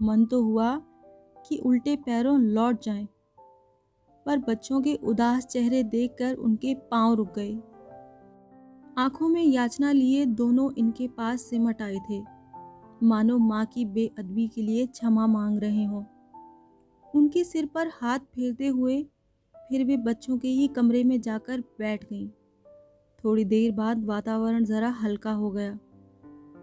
मन 0.00 0.24
तो 0.24 0.42
हुआ 0.42 0.74
कि 1.46 1.56
उल्टे 1.56 1.94
पैरों 1.96 2.38
लौट 2.40 2.80
जाएँ, 2.82 3.06
पर 4.26 4.38
बच्चों 4.38 4.80
के 4.80 4.94
उदास 4.94 5.46
चेहरे 5.46 5.82
देखकर 5.82 6.34
उनके 6.34 6.74
पाँव 6.90 7.14
रुक 7.14 7.32
गए। 7.36 7.52
आँखों 8.98 9.28
में 9.28 9.42
याचना 9.42 9.92
लिए 9.92 10.24
दोनों 10.26 10.70
इनके 10.78 11.06
पास 11.08 11.40
सिमट 11.40 11.82
आए 11.82 11.98
थे। 12.10 12.20
मानो 13.02 13.38
माँ 13.38 13.64
की 13.66 13.84
बेअदबी 13.84 14.48
के 14.48 14.62
लिए 14.62 14.86
क्षमा 14.86 15.26
मांग 15.26 15.58
रहे 15.58 15.84
हों। 15.84 16.04
उनके 17.14 17.44
सिर 17.44 17.66
पर 17.66 17.90
हाथ 17.92 18.18
फेरते 18.34 18.66
हुए 18.66 19.02
फिर 19.54 19.84
वे 19.84 19.96
बच्चों 19.96 20.38
के 20.38 20.48
ही 20.48 20.68
कमरे 20.68 21.04
में 21.04 21.20
जाकर 21.20 21.60
बैठ 21.78 22.04
गईं। 22.04 22.28
थोड़ी 23.24 23.44
देर 23.44 23.72
बाद 23.72 24.04
वातावरण 24.04 24.64
ज़रा 24.64 24.88
हल्का 24.92 25.32
हो 25.32 25.50
गया। 25.50 25.78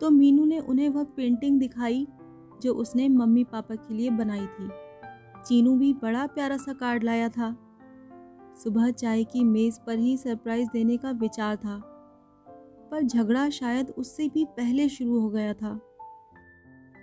तो 0.02 0.10
मीनू 0.10 0.46
ने 0.46 0.60
उन्हें 0.60 0.90
वह 0.90 1.04
पेंटिंग 1.04 1.60
दिखाई, 1.60 2.08
जो 2.62 2.74
उसने 2.74 3.10
मम्मी 3.10 3.44
पापा 3.44 3.76
के 3.76 3.94
लिए 3.94 4.10
बनाई 4.10 4.46
थी। 4.46 4.70
चीनू 5.46 5.78
भी 5.78 5.94
बड़ा 5.94 6.28
प्यारा 6.28 6.58
सा 6.58 6.74
कार्ड 6.74 7.04
लाया 7.04 7.30
था। 7.30 7.58
सुबह 8.64 8.92
चाय 8.92 9.24
की 9.24 9.44
मेज़ 9.44 9.80
पर 9.88 10.00
ही 10.00 10.18
सरप्राइज़ 10.18 10.70
देने 10.74 10.98
का 10.98 11.12
विचार 11.12 11.56
था। 11.56 11.96
पर 12.92 13.04
झगड़ा 13.04 13.50
शायद 13.50 13.90
उससे 13.90 14.30
भी 14.30 14.46
पहले 14.46 14.90
शुरू 14.90 15.20
हो 15.20 15.30
गया 15.30 15.54
था। 15.54 15.80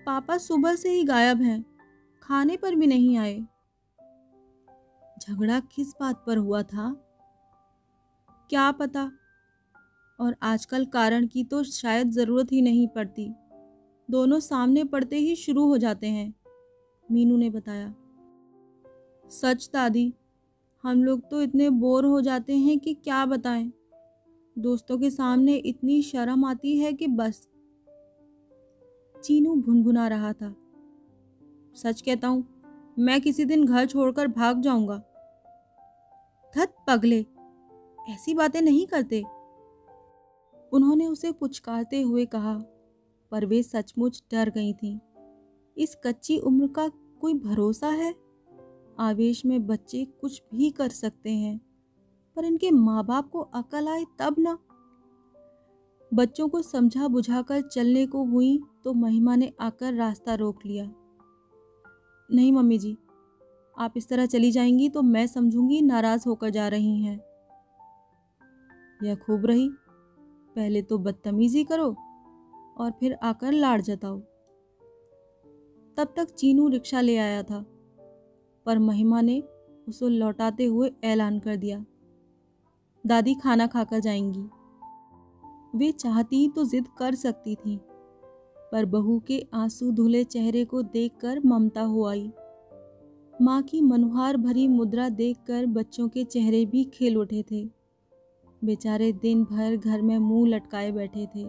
पापा 0.06 0.38
सुबह 0.38 0.74
से 0.74 0.90
ही 0.90 1.04
गायब 1.04 1.42
हैं, 1.42 1.64
खाने 2.22 2.56
पर 2.56 2.74
भी 2.74 2.86
नहीं 2.86 3.18
आए। 3.18 3.40
झगड़ा 5.22 5.60
किस 5.60 5.92
बात 6.00 6.24
पर 6.26 6.38
हुआ 6.38 6.62
था? 6.62 6.92
क्या 8.50 8.72
पता? 8.72 9.12
और 10.18 10.36
आजकल 10.42 10.84
कारण 10.84 11.26
की 11.26 11.44
तो 11.44 11.62
शायद 11.62 12.10
ज़रूरत 12.10 12.52
ही 12.52 12.60
नहीं 12.62 12.86
पड़ती। 12.88 13.28
दोनों 14.08 14.38
सामने 14.40 14.84
पड़ते 14.84 15.16
ही 15.16 15.34
शुरू 15.36 15.66
हो 15.66 15.78
जाते 15.78 16.06
हैं, 16.06 16.32
मीनू 17.08 17.36
ने 17.36 17.50
बताया। 17.50 17.94
सच 19.30 19.68
दादी, 19.72 20.12
हम 20.84 21.04
लोग 21.04 21.28
तो 21.30 21.42
इतने 21.42 21.70
बोर 21.70 22.04
हो 22.04 22.20
जाते 22.20 22.56
हैं 22.56 22.78
कि 22.78 22.94
क्या 22.94 23.24
बताएँ। 23.26 23.70
दोस्तों 24.56 24.98
के 24.98 25.10
सामने 25.10 25.54
इतनी 25.56 26.02
शर्म 26.02 26.44
आती 26.44 26.76
है 26.78 26.92
कि 26.92 27.06
बस। 27.06 27.46
चीनू 29.16 29.54
भुनभुना 29.56 30.06
रहा 30.08 30.32
था। 30.32 30.54
सच 31.76 32.00
कहता 32.00 32.28
हूँ, 32.28 32.44
मैं 32.98 33.20
किसी 33.20 33.44
दिन 33.44 33.64
घर 33.64 33.86
छोड़कर 33.86 34.28
भाग 34.28 34.60
जाऊँगा। 34.60 34.96
धत 36.54 36.74
पगले, 36.88 37.24
ऐसी 38.10 38.34
बातें 38.34 38.60
नहीं 38.62 38.86
करते। 38.86 39.24
उन्होंने 40.72 41.06
उसे 41.06 41.32
पुचकारते 41.32 42.02
हुए 42.02 42.26
कहा, 42.26 42.58
पर 43.32 43.46
वे 43.46 43.62
सचमुच 43.62 44.22
डर 44.32 44.50
गई 44.50 44.72
थीं। 44.72 44.98
इस 45.76 45.96
कच्ची 46.04 46.38
उम्र 46.38 46.66
का 46.68 46.88
कोई 47.20 47.34
भरोसा 47.34 47.88
है? 47.88 48.14
आवेश 48.98 49.44
में 49.46 49.66
बच्चे 49.66 50.04
कुछ 50.04 50.42
भी 50.54 50.70
कर 50.70 50.88
सकते 50.88 51.30
हैं, 51.30 51.60
पर 52.36 52.44
इनके 52.44 52.70
माँ 52.70 53.04
बाप 53.04 53.30
को 53.30 53.40
अकल 53.40 53.88
आए 53.88 54.04
तब 54.18 54.36
ना? 54.38 54.58
बच्चों 56.14 56.48
को 56.48 56.62
समझा 56.62 57.08
बुझाकर 57.08 57.60
चलने 57.60 58.06
को 58.06 58.24
हुई 58.24 58.62
तो 58.84 58.92
महिमा 58.92 59.36
ने 59.36 59.52
आकर 59.60 59.94
रास्ता 59.94 60.34
रोक 60.34 60.66
लिया। 60.66 60.92
नहीं, 62.30 62.52
मम्मी 62.52 62.78
जी, 62.78 62.96
आप 63.78 63.94
इस 63.96 64.08
तरह 64.08 64.26
चली 64.26 64.50
जाएँगी 64.50 64.88
तो 64.88 65.02
मैं 65.02 65.26
समझूँगी 65.26 65.82
नाराज़ 65.82 66.28
होकर 66.28 66.50
जा 66.50 66.68
रही 66.68 67.02
हैं। 67.02 67.18
यह 69.02 69.14
खूब 69.14 69.46
रही। 69.46 69.70
पहले 70.56 70.82
तो 70.82 70.98
बदतमीजी 70.98 71.64
करो 71.64 71.94
और 72.76 72.90
फिर 72.90 73.12
आकर 73.22 73.52
लाड़ 73.52 73.80
जताओ। 73.80 74.18
तब 75.96 76.12
तक 76.16 76.30
चीनू 76.30 76.68
रिक्शा 76.68 77.00
ले 77.00 77.16
आया 77.16 77.42
था, 77.42 77.64
पर 78.66 78.78
महिमा 78.78 79.20
ने 79.20 79.42
उसे 79.88 80.08
लौटाते 80.08 80.64
हुए 80.64 80.90
ऐलान 81.04 81.38
कर 81.38 81.56
दिया। 81.56 81.84
दादी 83.04 83.34
खाना 83.34 83.66
खाकर 83.66 84.00
जाएँगी। 84.00 84.48
वे 85.78 85.90
चाहती 85.92 86.48
तो 86.48 86.64
जिद 86.64 86.88
कर 86.98 87.14
सकती 87.14 87.54
थी, 87.54 87.78
पर 88.72 88.84
बहू 88.84 89.18
के 89.20 89.46
आँसू 89.54 89.90
धुले 89.90 90.24
चेहरे 90.24 90.64
को 90.64 90.82
देखकर 90.82 91.40
ममता 91.44 91.82
हो 91.82 92.06
आई। 92.06 92.30
माँ 93.42 93.62
की 93.62 93.80
मनुहार 93.80 94.36
भरी 94.36 94.68
मुद्रा 94.68 95.08
देखकर 95.08 95.66
बच्चों 95.66 96.08
के 96.08 96.24
चेहरे 96.24 96.64
भी 96.66 96.84
खेल 96.84 97.16
उठे 97.16 97.42
थे। 97.42 97.75
बेचारे 98.66 99.12
दिन 99.12 99.44
भर 99.44 99.76
घर 99.76 100.02
में 100.02 100.18
मुँह 100.18 100.48
लटकाए 100.48 100.90
बैठे 100.92 101.26
थे। 101.26 101.44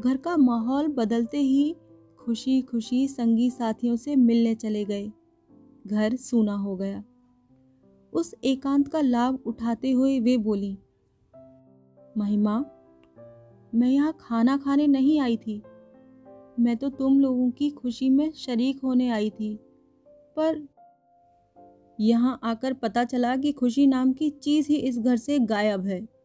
घर 0.00 0.16
का 0.16 0.36
माहौल 0.36 0.88
बदलते 0.88 1.38
ही 1.38 1.74
खुशी 2.18 2.60
खुशी 2.62 3.06
संगी 3.08 3.50
साथियों 3.50 3.96
से 3.96 4.16
मिलने 4.16 4.54
चले 4.54 4.84
गए। 4.84 5.10
घर 5.86 6.16
सूना 6.16 6.54
हो 6.54 6.76
गया। 6.76 7.04
उस 8.12 8.34
एकांत 8.44 8.88
का 8.88 9.00
लाभ 9.00 9.38
उठाते 9.46 9.90
हुए 9.90 10.18
वे 10.20 10.36
बोली, 10.36 10.78
महिमा, 12.16 12.58
मैं 13.74 13.88
यहाँ 13.88 14.16
खाना 14.20 14.56
खाने 14.56 14.86
नहीं 14.86 15.20
आई 15.20 15.36
थी। 15.36 15.62
मैं 16.60 16.76
तो 16.76 16.88
तुम 16.88 17.20
लोगों 17.20 17.50
की 17.50 17.70
खुशी 17.70 18.10
में 18.10 18.30
शरीक 18.32 18.80
होने 18.84 19.08
आई 19.10 19.30
थी। 19.30 19.54
पर 20.36 20.66
यहाँ 22.00 22.38
आकर 22.42 22.72
पता 22.72 23.04
चला 23.04 23.36
कि 23.36 23.52
खुशी 23.52 23.86
नाम 23.86 24.12
की 24.12 24.30
चीज़ 24.30 24.68
ही 24.68 24.76
इस 24.76 24.98
घर 24.98 25.16
से 25.16 25.38
गायब 25.38 25.86
है। 25.86 26.17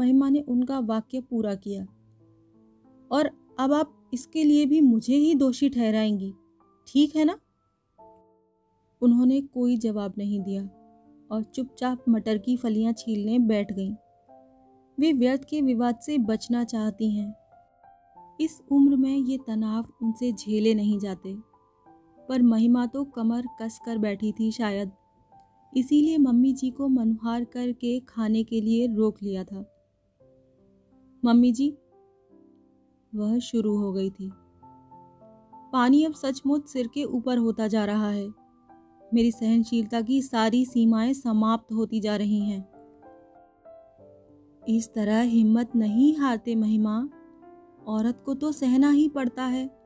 महिमा 0.00 0.28
ने 0.28 0.40
उनका 0.40 0.78
वाक्य 0.78 1.20
पूरा 1.20 1.54
किया। 1.54 1.84
और 3.12 3.30
अब 3.58 3.72
आप 3.72 4.10
इसके 4.14 4.44
लिए 4.44 4.66
भी 4.66 4.80
मुझे 4.80 5.16
ही 5.16 5.34
दोषी 5.34 5.68
ठहराएँगी। 5.68 6.34
ठीक 6.86 7.16
है 7.16 7.24
ना? 7.24 7.38
उन्होंने 9.02 9.40
कोई 9.40 9.76
जवाब 9.76 10.14
नहीं 10.18 10.40
दिया 10.40 10.64
और 11.30 11.42
चुपचाप 11.42 12.04
मटर 12.08 12.38
की 12.38 12.56
फलियाँ 12.56 12.92
छीलने 12.92 13.38
बैठ 13.38 13.72
गईं। 13.72 13.94
वे 15.00 15.12
व्यर्थ 15.12 15.44
के 15.44 15.60
विवाद 15.60 15.96
से 15.96 16.18
बचना 16.18 16.64
चाहती 16.64 17.10
हैं। 17.10 17.34
इस 18.40 18.60
उम्र 18.70 18.96
में 18.96 19.16
ये 19.16 19.38
तनाव 19.46 19.86
उनसे 20.02 20.32
झेले 20.32 20.74
नहीं 20.74 20.98
जाते। 20.98 21.36
पर 22.28 22.42
महिमा 22.42 22.86
तो 22.86 23.04
कमर 23.04 23.42
कस 23.62 23.80
कर 23.86 23.98
बैठी 23.98 24.32
थी 24.32 24.52
शायद। 24.52 24.90
इसीलिए 25.76 26.18
मम्मी 26.18 26.52
जी 26.52 26.70
को 26.70 26.88
मनुहार 26.88 27.44
करके 27.44 28.00
खाने 28.00 28.44
के 28.44 28.60
लिए 28.60 28.86
रोक 28.86 29.22
लिया 29.22 29.44
था। 29.44 29.69
मम्मी 31.24 31.52
जी, 31.52 31.78
वह 33.14 33.38
शुरू 33.38 33.76
हो 33.76 33.92
गई 33.92 34.10
थी। 34.10 34.32
पानी 35.72 36.04
अब 36.04 36.12
सचमुच 36.12 36.68
सिर 36.68 36.86
के 36.86 37.04
ऊपर 37.04 37.38
होता 37.38 37.66
जा 37.66 37.84
रहा 37.84 38.10
है। 38.10 38.28
मेरी 39.14 39.32
सहनशीलता 39.32 40.00
की 40.00 40.22
सारी 40.22 40.64
सीमाएँ 40.64 41.12
समाप्त 41.12 41.72
होती 41.72 42.00
जा 42.00 42.16
रही 42.16 42.40
हैं। 42.40 42.70
इस 44.68 44.92
तरह 44.94 45.20
हिम्मत 45.20 45.76
नहीं 45.76 46.16
हारते 46.16 46.54
महिमा, 46.54 47.08
औरत 47.86 48.22
को 48.26 48.34
तो 48.34 48.52
सहना 48.52 48.90
ही 48.90 49.08
पड़ता 49.08 49.44
है। 49.44 49.80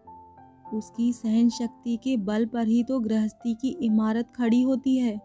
उसकी 0.75 1.13
सहन 1.13 1.49
शक्ति 1.49 1.97
के 1.97 2.17
बल 2.17 2.47
पर 2.47 2.67
ही 2.67 2.85
तो 2.85 3.01
गृहस्थी 3.01 3.55
की 3.55 3.69
इमारत 3.69 4.33
खड़ी 4.37 4.63
होती 4.63 4.97
है। 4.97 5.21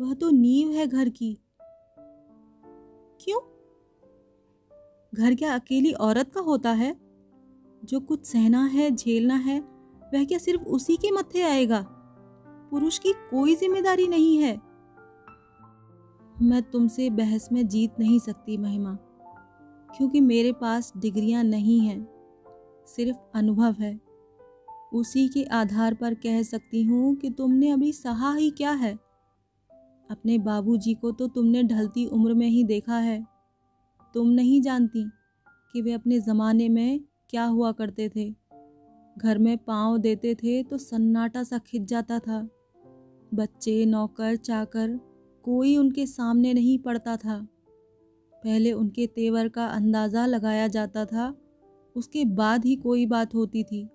वह 0.00 0.14
तो 0.14 0.30
नींव 0.30 0.70
है 0.70 0.86
घर 0.86 1.08
की। 1.08 1.38
क्यों? 3.20 3.57
घर 5.14 5.34
क्या 5.34 5.54
अकेली 5.54 5.92
औरत 5.92 6.32
का 6.34 6.40
होता 6.40 6.72
है? 6.72 6.96
जो 7.84 8.00
कुछ 8.00 8.26
सहना 8.26 8.64
है, 8.64 8.90
झेलना 8.90 9.34
है, 9.34 9.60
वह 10.14 10.24
क्या 10.24 10.38
सिर्फ़ 10.38 10.62
उसी 10.62 10.96
के 10.96 11.10
मत्थे 11.10 11.42
आएगा? 11.42 11.80
पुरुष 12.70 12.98
की 12.98 13.12
कोई 13.12 13.54
ज़िम्मेदारी 13.54 14.08
नहीं 14.08 14.38
है। 14.38 14.60
मैं 16.42 16.62
तुमसे 16.62 17.10
बहस 17.10 17.48
में 17.52 17.68
जीत 17.68 17.92
नहीं 18.00 18.18
सकती, 18.18 18.56
महिमा, 18.56 18.98
क्योंकि 19.96 20.20
मेरे 20.20 20.52
पास 20.52 20.92
डिग्रियाँ 20.96 21.44
नहीं 21.44 21.80
हैं, 21.80 22.08
सिर्फ़ 22.86 23.16
अनुभव 23.34 23.76
है। 23.80 24.00
उसी 24.92 25.28
के 25.28 25.44
आधार 25.44 25.94
पर 25.94 26.14
कह 26.14 26.42
सकती 26.42 26.82
हूँ 26.82 27.14
कि 27.14 27.30
तुमने 27.30 27.70
अभी 27.70 27.92
सहा 27.92 28.34
ही 28.34 28.50
क्या 28.50 28.70
है? 28.70 28.94
अपने 30.10 30.38
बाबूजी 30.38 30.94
को 30.94 31.10
तो 31.10 31.28
तुमने 31.28 31.62
ढलती 31.62 32.06
उम्र 32.06 32.34
में 32.34 32.48
ही 32.48 32.64
देखा 32.64 32.98
है। 32.98 33.37
तुम 34.14 34.28
नहीं 34.28 34.60
जानती 34.62 35.04
कि 35.72 35.82
वे 35.82 35.92
अपने 35.92 36.20
ज़माने 36.20 36.68
में 36.68 37.00
क्या 37.30 37.44
हुआ 37.44 37.72
करते 37.72 38.08
थे। 38.08 38.34
घर 39.18 39.38
में 39.38 39.58
पाँव 39.58 39.98
देते 39.98 40.34
थे 40.34 40.62
तो 40.62 40.78
सन्नाटा 40.78 41.42
सा 41.42 41.58
खिंच 41.58 41.88
जाता 41.88 42.18
था। 42.18 42.48
बच्चे 43.34 43.86
नौकर 43.86 44.36
चाकर 44.36 45.00
कोई 45.42 45.76
उनके 45.76 46.06
सामने 46.06 46.54
नहीं 46.54 46.78
पड़ता 46.78 47.16
था। 47.16 47.48
पहले 48.44 48.72
उनके 48.72 49.06
तेवर 49.06 49.48
का 49.48 49.66
अंदाज़ा 49.66 50.26
लगाया 50.26 50.68
जाता 50.68 51.04
था, 51.04 51.34
उसके 51.96 52.24
बाद 52.24 52.64
ही 52.64 52.76
कोई 52.76 53.06
बात 53.06 53.34
होती 53.34 53.62
थी। 53.64 53.88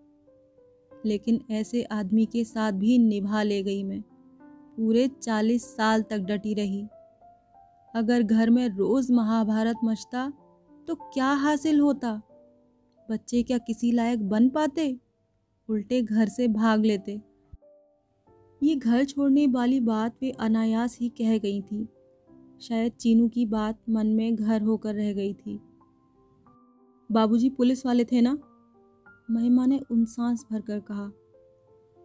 लेकिन 1.05 1.41
ऐसे 1.51 1.83
आदमी 1.83 2.25
के 2.25 2.43
साथ 2.43 2.71
भी 2.71 2.97
निभा 2.97 3.43
ले 3.43 3.63
गई 3.63 3.83
मैं। 3.83 4.01
पूरे 4.77 5.07
चालीस 5.07 5.65
साल 5.65 6.01
तक 6.01 6.19
डटी 6.19 6.53
रही। 6.53 6.87
अगर 7.95 8.23
घर 8.23 8.49
में 8.49 8.69
रोज़ 8.69 9.13
महाभारत 9.13 9.75
मचता 9.83 10.33
तो 10.87 10.95
क्या 10.95 11.25
हासिल 11.25 11.79
होता? 11.79 12.21
बच्चे 13.11 13.43
क्या 13.43 13.57
किसी 13.57 13.91
लायक 13.91 14.29
बन 14.29 14.49
पाते? 14.49 14.99
उल्टे 15.69 16.01
घर 16.01 16.29
से 16.29 16.47
भाग 16.47 16.85
लेते। 16.85 17.21
ये 18.63 18.75
घर 18.75 19.05
छोड़ने 19.05 19.47
वाली 19.47 19.79
बात 19.79 20.15
वे 20.21 20.31
अनायास 20.31 20.97
ही 21.01 21.09
कह 21.09 21.37
गई 21.37 21.61
थी। 21.61 21.87
शायद 22.61 22.91
चीनू 22.91 23.27
की 23.27 23.45
बात 23.45 23.79
मन 23.89 24.07
में 24.07 24.35
घर 24.35 24.61
होकर 24.61 24.95
रह 24.95 25.13
गई 25.13 25.33
थी। 25.33 25.59
बाबूजी 27.11 27.49
पुलिस 27.49 27.85
वाले 27.85 28.05
थे 28.05 28.21
ना? 28.21 28.37
महिमा 29.31 29.65
ने 29.65 29.79
उन 29.91 30.05
सांस 30.05 30.45
भर 30.51 30.61
कर 30.61 30.79
कहा। 30.79 31.11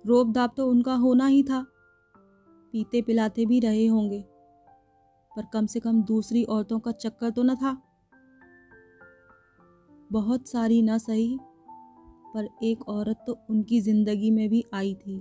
रोब 0.06 0.32
दाब 0.32 0.54
तो 0.56 0.66
उनका 0.66 0.94
होना 0.94 1.26
ही 1.26 1.42
था। 1.42 1.66
पीते 2.72 3.02
पिलाते 3.02 3.46
भी 3.46 3.60
रहे 3.60 3.86
होंगे। 3.86 4.24
पर 5.38 5.46
कम 5.52 5.66
से 5.66 5.80
कम 5.80 6.02
दूसरी 6.02 6.44
औरतों 6.44 6.78
का 6.78 6.92
चक्कर 6.92 7.30
तो 7.30 7.42
न 7.42 7.54
था। 7.54 7.82
बहुत 10.12 10.48
सारी 10.48 10.82
न 10.82 10.98
सही, 10.98 11.38
पर 12.34 12.48
एक 12.62 12.88
औरत 12.88 13.24
तो 13.26 13.38
उनकी 13.50 13.80
ज़िंदगी 13.80 14.30
में 14.30 14.48
भी 14.48 14.64
आई 14.74 14.94
थी। 14.94 15.20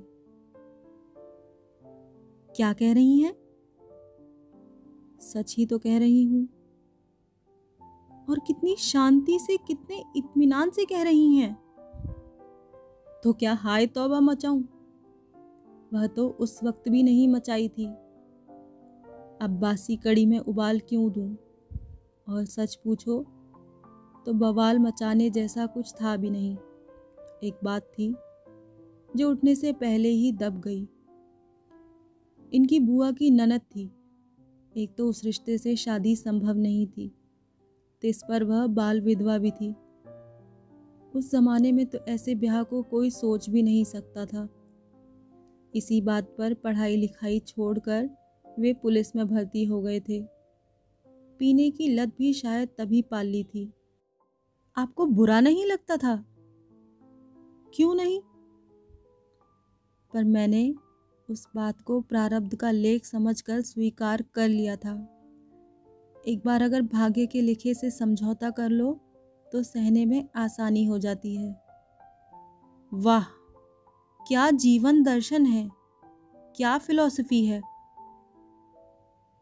क्या 2.55 2.73
कह 2.73 2.93
रही 2.93 3.19
हैं? 3.19 3.33
सच 5.21 5.55
ही 5.57 5.65
तो 5.65 5.79
कह 5.79 5.99
रही 5.99 6.23
हूँ। 6.23 6.47
और 8.29 8.39
कितनी 8.39 8.75
शांति 8.75 9.39
से, 9.39 9.57
कितने 9.57 10.03
इत्मीनान 10.15 10.69
से 10.69 10.85
कह 10.85 11.03
रही 11.03 11.35
हैं। 11.35 11.53
तो 13.23 13.33
क्या 13.33 13.53
हाय 13.53 13.87
तौबा 13.87 14.19
मचाऊं? 14.19 14.63
वह 15.93 16.07
तो 16.07 16.29
उस 16.29 16.63
वक्त 16.63 16.89
भी 16.89 17.03
नहीं 17.03 17.27
मचाई 17.27 17.69
थी। 17.69 18.06
अब 19.41 19.49
बासी 19.49 19.95
कड़ी 19.95 20.25
में 20.25 20.39
उबाल 20.39 20.79
क्यों 20.79 21.11
दूँ? 21.11 21.37
और 22.29 22.45
सच 22.45 22.75
पूछो 22.75 23.25
तो 24.25 24.33
बवाल 24.33 24.79
मचाने 24.79 25.29
जैसा 25.29 25.65
कुछ 25.65 25.93
था 25.93 26.17
भी 26.17 26.29
नहीं। 26.29 26.57
एक 27.43 27.59
बात 27.63 27.81
थी, 27.83 28.15
जो 29.15 29.31
उठने 29.31 29.55
से 29.55 29.73
पहले 29.73 30.09
ही 30.09 30.31
दब 30.31 30.61
गई। 30.61 30.87
इनकी 32.53 32.79
बुआ 32.79 33.11
की 33.11 33.31
ननद 33.31 33.61
थी। 33.61 33.91
एक 34.77 34.95
तो 34.97 35.09
उस 35.09 35.23
रिश्ते 35.23 35.57
से 35.57 35.75
शादी 35.75 36.15
संभव 36.15 36.57
नहीं 36.57 36.87
थी। 36.87 37.15
तिस 38.01 38.23
पर 38.29 38.43
वह 38.43 38.67
बाल 38.67 39.01
विधवा 39.01 39.37
भी 39.37 39.51
थी। 39.51 39.75
उस 41.15 41.31
जमाने 41.31 41.71
में 41.71 41.85
तो 41.85 41.97
ऐसे 41.97 42.35
ब्याह 42.35 42.63
को 42.63 42.83
कोई 42.83 43.09
सोच 43.09 43.49
भी 43.49 43.63
नहीं 43.63 43.83
सकता 43.83 44.25
था। 44.25 44.49
इसी 45.75 46.01
बात 46.01 46.35
पर 46.37 46.53
पढ़ाई 46.53 46.95
लिखाई 46.95 47.39
छोड़कर 47.39 48.09
वे 48.59 48.73
पुलिस 48.73 49.15
में 49.15 49.27
भर्ती 49.27 49.65
हो 49.65 49.81
गए 49.81 49.99
थे। 49.99 50.25
पीने 51.39 51.71
की 51.71 51.87
लत 51.87 52.09
भी 52.17 52.33
शायद 52.33 52.69
तभी 52.77 53.01
पाल 53.01 53.25
ली 53.25 53.43
थी। 53.43 53.73
आपको 54.77 55.05
बुरा 55.05 55.39
नहीं 55.39 55.65
लगता 55.65 55.97
था? 55.97 56.25
क्यों 57.73 57.95
नहीं? 57.95 58.21
पर 60.13 60.23
मैंने 60.23 60.75
उस 61.29 61.47
बात 61.55 61.81
को 61.81 62.01
प्रारब्ध 62.01 62.55
का 62.55 62.71
लेख 62.71 63.05
समझकर 63.05 63.61
स्वीकार 63.61 64.21
कर 64.21 64.49
लिया 64.49 64.75
था। 64.75 65.13
एक 66.27 66.41
बार 66.45 66.61
अगर 66.61 66.81
भाग्य 66.81 67.25
के 67.25 67.41
लिखे 67.41 67.73
से 67.73 67.91
समझौता 67.91 68.49
कर 68.49 68.69
लो 68.69 68.93
तो 69.51 69.63
सहने 69.63 70.05
में 70.05 70.29
आसानी 70.35 70.85
हो 70.85 70.97
जाती 70.97 71.35
है। 71.35 71.63
वाह! 72.93 73.23
क्या 74.27 74.51
जीवन 74.51 75.03
दर्शन 75.03 75.45
है? 75.45 75.69
क्या 76.35 76.77
फिलॉसफी 76.77 77.45
है? 77.45 77.76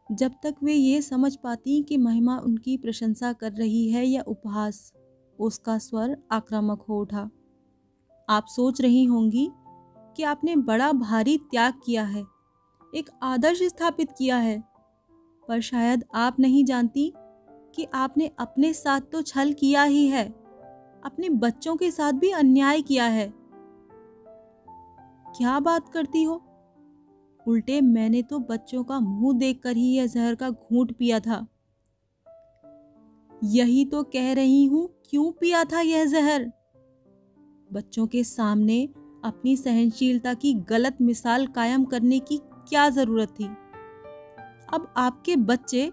जब 0.09 0.31
तक 0.43 0.55
वे 0.63 0.73
ये 0.73 1.01
समझ 1.01 1.35
पाती 1.35 1.81
कि 1.83 1.97
महिमा 1.97 2.37
उनकी 2.37 2.75
प्रशंसा 2.77 3.31
कर 3.33 3.51
रही 3.51 3.89
है 3.91 4.05
या 4.05 4.21
उपहास, 4.27 4.91
उसका 5.39 5.77
स्वर 5.77 6.15
आक्रामक 6.31 6.81
हो 6.89 6.99
उठा। 7.01 7.29
आप 8.29 8.45
सोच 8.47 8.81
रही 8.81 9.03
होंगी 9.05 9.49
कि 10.17 10.23
आपने 10.23 10.55
बड़ा 10.55 10.91
भारी 10.91 11.37
त्याग 11.51 11.81
किया 11.85 12.03
है, 12.03 12.23
एक 12.93 13.09
आदर्श 13.23 13.63
स्थापित 13.63 14.11
किया 14.17 14.37
है, 14.37 14.63
पर 15.43 15.61
शायद 15.61 16.03
आप 16.15 16.39
नहीं 16.39 16.63
जानती 16.65 17.11
कि 17.75 17.87
आपने 17.93 18.29
अपने 18.39 18.73
साथ 18.73 19.01
तो 19.11 19.21
छल 19.21 19.53
किया 19.53 19.83
ही 19.83 20.07
है, 20.07 20.25
अपने 21.05 21.29
बच्चों 21.29 21.75
के 21.75 21.91
साथ 21.91 22.13
भी 22.13 22.31
अन्याय 22.31 22.81
किया 22.81 23.05
है। 23.05 23.33
क्या 25.27 25.59
बात 25.59 25.89
करती 25.89 26.23
हो? 26.23 26.41
उल्टे 27.47 27.81
मैंने 27.81 28.21
तो 28.21 28.39
बच्चों 28.39 28.83
का 28.83 28.99
मुँह 28.99 29.37
देखकर 29.37 29.75
ही 29.77 29.93
यह 29.93 30.07
जहर 30.07 30.35
का 30.35 30.49
घूंट 30.49 30.91
पिया 30.91 31.19
था। 31.19 31.47
यही 33.43 33.85
तो 33.85 34.03
कह 34.03 34.33
रही 34.33 34.65
हूँ, 34.65 34.89
क्यों 35.09 35.31
पिया 35.31 35.63
था 35.63 35.81
यह 35.81 36.05
जहर? 36.05 36.51
बच्चों 37.73 38.07
के 38.07 38.23
सामने 38.23 38.89
अपनी 39.23 39.57
सहनशीलता 39.57 40.33
की 40.33 40.53
गलत 40.53 40.97
मिसाल 41.01 41.47
कायम 41.47 41.85
करने 41.85 42.19
की 42.19 42.37
क्या 42.69 42.89
ज़रूरत 42.89 43.29
थी? 43.29 43.45
अब 44.73 44.93
आपके 44.97 45.35
बच्चे 45.35 45.91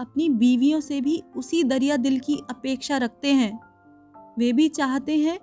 अपनी 0.00 0.28
बीवियों 0.28 0.80
से 0.80 1.00
भी 1.00 1.22
उसी 1.36 1.64
दरिया 1.64 1.96
दिल 1.96 2.18
की 2.18 2.40
अपेक्षा 2.50 2.96
रखते 2.96 3.32
हैं। 3.32 3.60
वे 4.38 4.52
भी 4.52 4.68
चाहते 4.68 5.18
हैं 5.18 5.38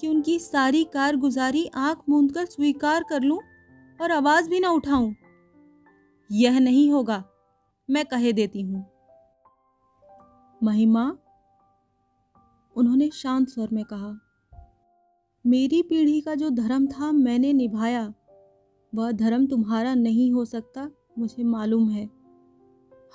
कि 0.00 0.08
उनकी 0.08 0.38
सारी 0.38 0.84
कारगुजारी 0.84 1.70
आँख 1.74 1.98
मूंद 2.08 2.32
कर 2.32 2.46
स्वीकार 2.46 3.04
कर 3.08 3.22
लूँ 3.22 3.40
और 4.04 4.12
आवाज़ 4.12 4.48
भी 4.50 4.60
ना 4.60 4.70
उठाऊं। 4.70 5.12
यह 6.30 6.58
नहीं 6.58 6.90
होगा, 6.92 7.24
मैं 7.90 8.04
कहे 8.06 8.32
देती 8.32 8.62
हूँ। 8.62 8.84
महिमा, 10.62 11.04
उन्होंने 12.76 13.10
शांत 13.10 13.48
स्वर 13.48 13.68
में 13.72 13.84
कहा, 13.84 14.20
मेरी 15.46 15.82
पीढ़ी 15.82 16.20
का 16.20 16.34
जो 16.34 16.50
धर्म 16.50 16.86
था 16.86 17.12
मैंने 17.12 17.52
निभाया। 17.52 18.14
वह 18.94 19.12
धर्म 19.12 19.46
तुम्हारा 19.46 19.94
नहीं 19.94 20.32
हो 20.32 20.44
सकता, 20.44 20.90
मुझे 21.18 21.44
मालूम 21.44 21.88
है। 21.88 22.08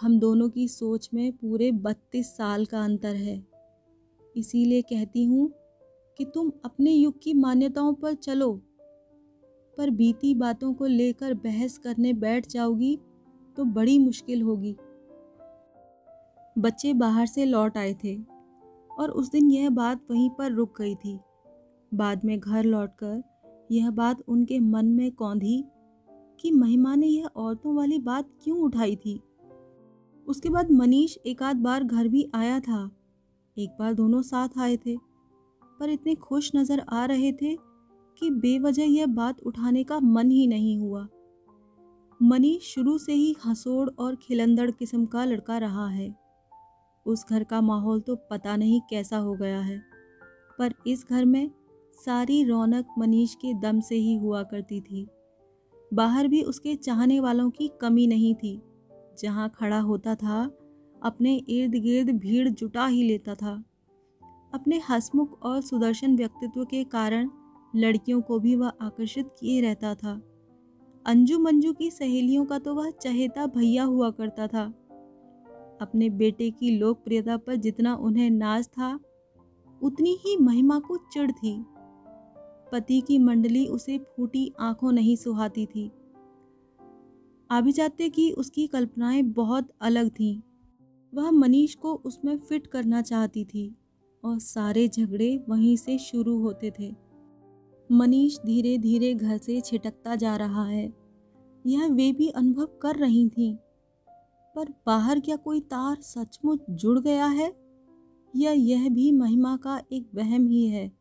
हम 0.01 0.19
दोनों 0.19 0.49
की 0.49 0.67
सोच 0.67 1.09
में 1.13 1.31
पूरे 1.31 1.71
बत्तीस 1.71 2.37
साल 2.37 2.65
का 2.65 2.83
अंतर 2.83 3.15
है। 3.15 3.47
इसीलिए 4.37 4.81
कहती 4.81 5.25
हूँ 5.25 5.51
कि 6.17 6.25
तुम 6.25 6.51
अपने 6.65 6.91
युग 6.91 7.21
की 7.21 7.33
मान्यताओं 7.33 7.93
पर 7.93 8.13
चलो। 8.13 8.61
पर 9.79 9.89
बीती 9.89 10.33
बातों 10.35 10.73
को 10.73 10.85
लेकर 10.87 11.33
बहस 11.33 11.77
करने 11.77 12.11
बैठ 12.15 12.47
जाओगी 12.47 12.97
तो 13.57 13.63
बड़ी 13.65 13.97
मुश्किल 13.99 14.41
होगी। 14.41 14.75
बच्चे 16.55 16.93
बाहर 16.93 17.25
से 17.25 17.45
लौट 17.45 17.77
आए 17.77 17.93
थे 18.03 18.15
और 18.91 19.11
उस 19.11 19.29
दिन 19.31 19.49
यह 19.51 19.69
बात 19.69 20.01
वहीं 20.11 20.29
पर 20.29 20.51
रुक 20.51 20.81
गई 20.81 20.95
थी। 20.95 21.17
बाद 21.91 22.25
में 22.25 22.39
घर 22.39 22.63
लौटकर 22.65 23.21
यह 23.71 23.89
बात 23.91 24.23
उनके 24.27 24.59
मन 24.59 24.85
में 24.85 25.11
कौंधी 25.11 25.63
कि 26.39 26.51
महिमा 26.51 26.95
ने 26.95 27.07
यह 27.07 27.29
औरतों 27.35 27.75
वाली 27.75 27.99
बात 28.01 28.29
क्यों 28.43 28.57
उठाई 28.57 28.95
थी? 28.95 29.19
उसके 30.27 30.49
बाद 30.49 30.71
मनीष 30.71 31.17
एक 31.25 31.43
आध 31.43 31.57
बार 31.57 31.83
घर 31.83 32.07
भी 32.07 32.29
आया 32.35 32.59
था। 32.59 32.89
एक 33.57 33.69
बार 33.79 33.93
दोनों 33.93 34.21
साथ 34.21 34.57
आए 34.57 34.77
थे, 34.77 34.97
पर 35.79 35.89
इतने 35.89 36.15
खुश 36.17 36.51
नज़र 36.55 36.79
आ 36.89 37.05
रहे 37.05 37.31
थे 37.31 37.55
कि 38.21 38.29
बेवजह 38.31 38.83
यह 38.83 39.05
बात 39.05 39.39
उठाने 39.39 39.83
का 39.83 39.99
मन 39.99 40.31
ही 40.31 40.45
नहीं 40.47 40.77
हुआ। 40.79 41.07
मनीष 42.19 42.73
शुरू 42.73 42.97
से 42.97 43.13
ही 43.13 43.35
हंसोड़ 43.45 43.89
और 43.89 44.15
खिलंदड़ 44.15 44.69
किस्म 44.71 45.05
का 45.05 45.23
लड़का 45.25 45.57
रहा 45.57 45.87
है। 45.87 46.13
उस 47.05 47.25
घर 47.29 47.43
का 47.43 47.61
माहौल 47.61 47.99
तो 47.99 48.15
पता 48.31 48.55
नहीं 48.55 48.81
कैसा 48.89 49.17
हो 49.17 49.33
गया 49.33 49.59
है, 49.59 49.81
पर 50.59 50.73
इस 50.87 51.05
घर 51.09 51.25
में 51.25 51.49
सारी 51.93 52.43
रौनक 52.43 52.87
मनीष 52.97 53.35
के 53.35 53.53
दम 53.53 53.79
से 53.79 53.95
ही 53.95 54.15
हुआ 54.15 54.43
करती 54.43 54.81
थी। 54.81 55.07
बाहर 55.91 56.27
भी 56.27 56.41
उसके 56.41 56.75
चाहने 56.75 57.19
वालों 57.19 57.49
की 57.49 57.69
कमी 57.81 58.07
नहीं 58.07 58.33
थी। 58.35 58.61
जहाँ 59.19 59.49
खड़ा 59.49 59.79
होता 59.79 60.15
था, 60.15 60.43
अपने 61.01 61.35
इर्द 61.49 61.75
गिर्द 61.75 62.09
भीड़ 62.19 62.47
जुटा 62.49 62.85
ही 62.87 63.03
लेता 63.03 63.35
था। 63.35 63.51
अपने 64.53 64.81
हसमुख 64.89 65.41
और 65.43 65.61
सुदर्शन 65.61 66.15
व्यक्तित्व 66.15 66.63
के 66.65 66.83
कारण 66.83 67.29
लड़कियों 67.75 68.21
को 68.21 68.39
भी 68.39 68.55
वह 68.55 68.67
आकर्षित 68.67 69.27
किए 69.39 69.61
रहता 69.61 69.95
था। 69.95 70.21
अंजू 71.05 71.39
मंजू 71.39 71.73
की 71.73 71.91
सहेलियों 71.91 72.45
का 72.45 72.59
तो 72.59 72.75
वह 72.75 72.89
चहेता 72.89 73.45
भैया 73.45 73.83
हुआ 73.83 74.09
करता 74.09 74.47
था। 74.47 74.73
अपने 75.81 76.09
बेटे 76.09 76.51
की 76.51 76.77
लोकप्रियता 76.77 77.37
पर 77.37 77.55
जितना 77.55 77.95
उन्हें 77.95 78.29
नाज 78.29 78.67
था, 78.67 78.99
उतनी 79.81 80.17
ही 80.25 80.37
महिमा 80.37 80.79
को 80.79 80.97
चिड़ 80.97 81.31
थी। 81.31 81.65
पति 82.71 83.01
की 83.01 83.19
मंडली 83.19 83.67
उसे 83.67 83.97
फूटी 83.97 84.53
आँखों 84.59 84.91
नहीं 84.91 85.15
सुहाती 85.15 85.65
थी। 85.65 85.91
आभिजात्य 87.51 88.09
की 88.09 88.31
उसकी 88.31 88.67
कल्पनाएँ 88.67 89.21
बहुत 89.21 89.69
अलग 89.81 90.09
थीं। 90.09 90.41
वह 91.13 91.31
मनीष 91.31 91.75
को 91.75 91.93
उसमें 91.93 92.37
फिट 92.37 92.67
करना 92.67 93.01
चाहती 93.01 93.45
थी 93.45 93.75
और 94.23 94.39
सारे 94.39 94.87
झगड़े 94.87 95.45
वहीं 95.49 95.77
से 95.77 95.97
शुरू 95.97 96.37
होते 96.37 96.71
थे। 96.79 97.08
मनीष 97.91 98.37
धीरे 98.45 98.77
धीरे 98.77 99.13
घर 99.13 99.37
से 99.37 99.61
छिटकता 99.61 100.15
जा 100.15 100.35
रहा 100.35 100.65
है। 100.65 100.93
यह 101.67 101.87
वे 101.87 102.11
भी 102.11 102.27
अनुभव 102.27 102.65
कर 102.65 102.95
रही 102.95 103.29
थीं। 103.29 103.55
पर 104.55 104.73
बाहर 104.85 105.19
क्या 105.19 105.35
कोई 105.35 105.59
तार 105.59 106.01
सचमुच 106.01 106.59
जुड़ 106.69 106.99
गया 106.99 107.25
है? 107.25 107.55
या 108.35 108.51
यह 108.51 108.89
भी 108.89 109.11
महिमा 109.11 109.57
का 109.57 109.81
एक 109.91 110.07
वहम 110.15 110.47
ही 110.47 110.67
है? 110.67 110.91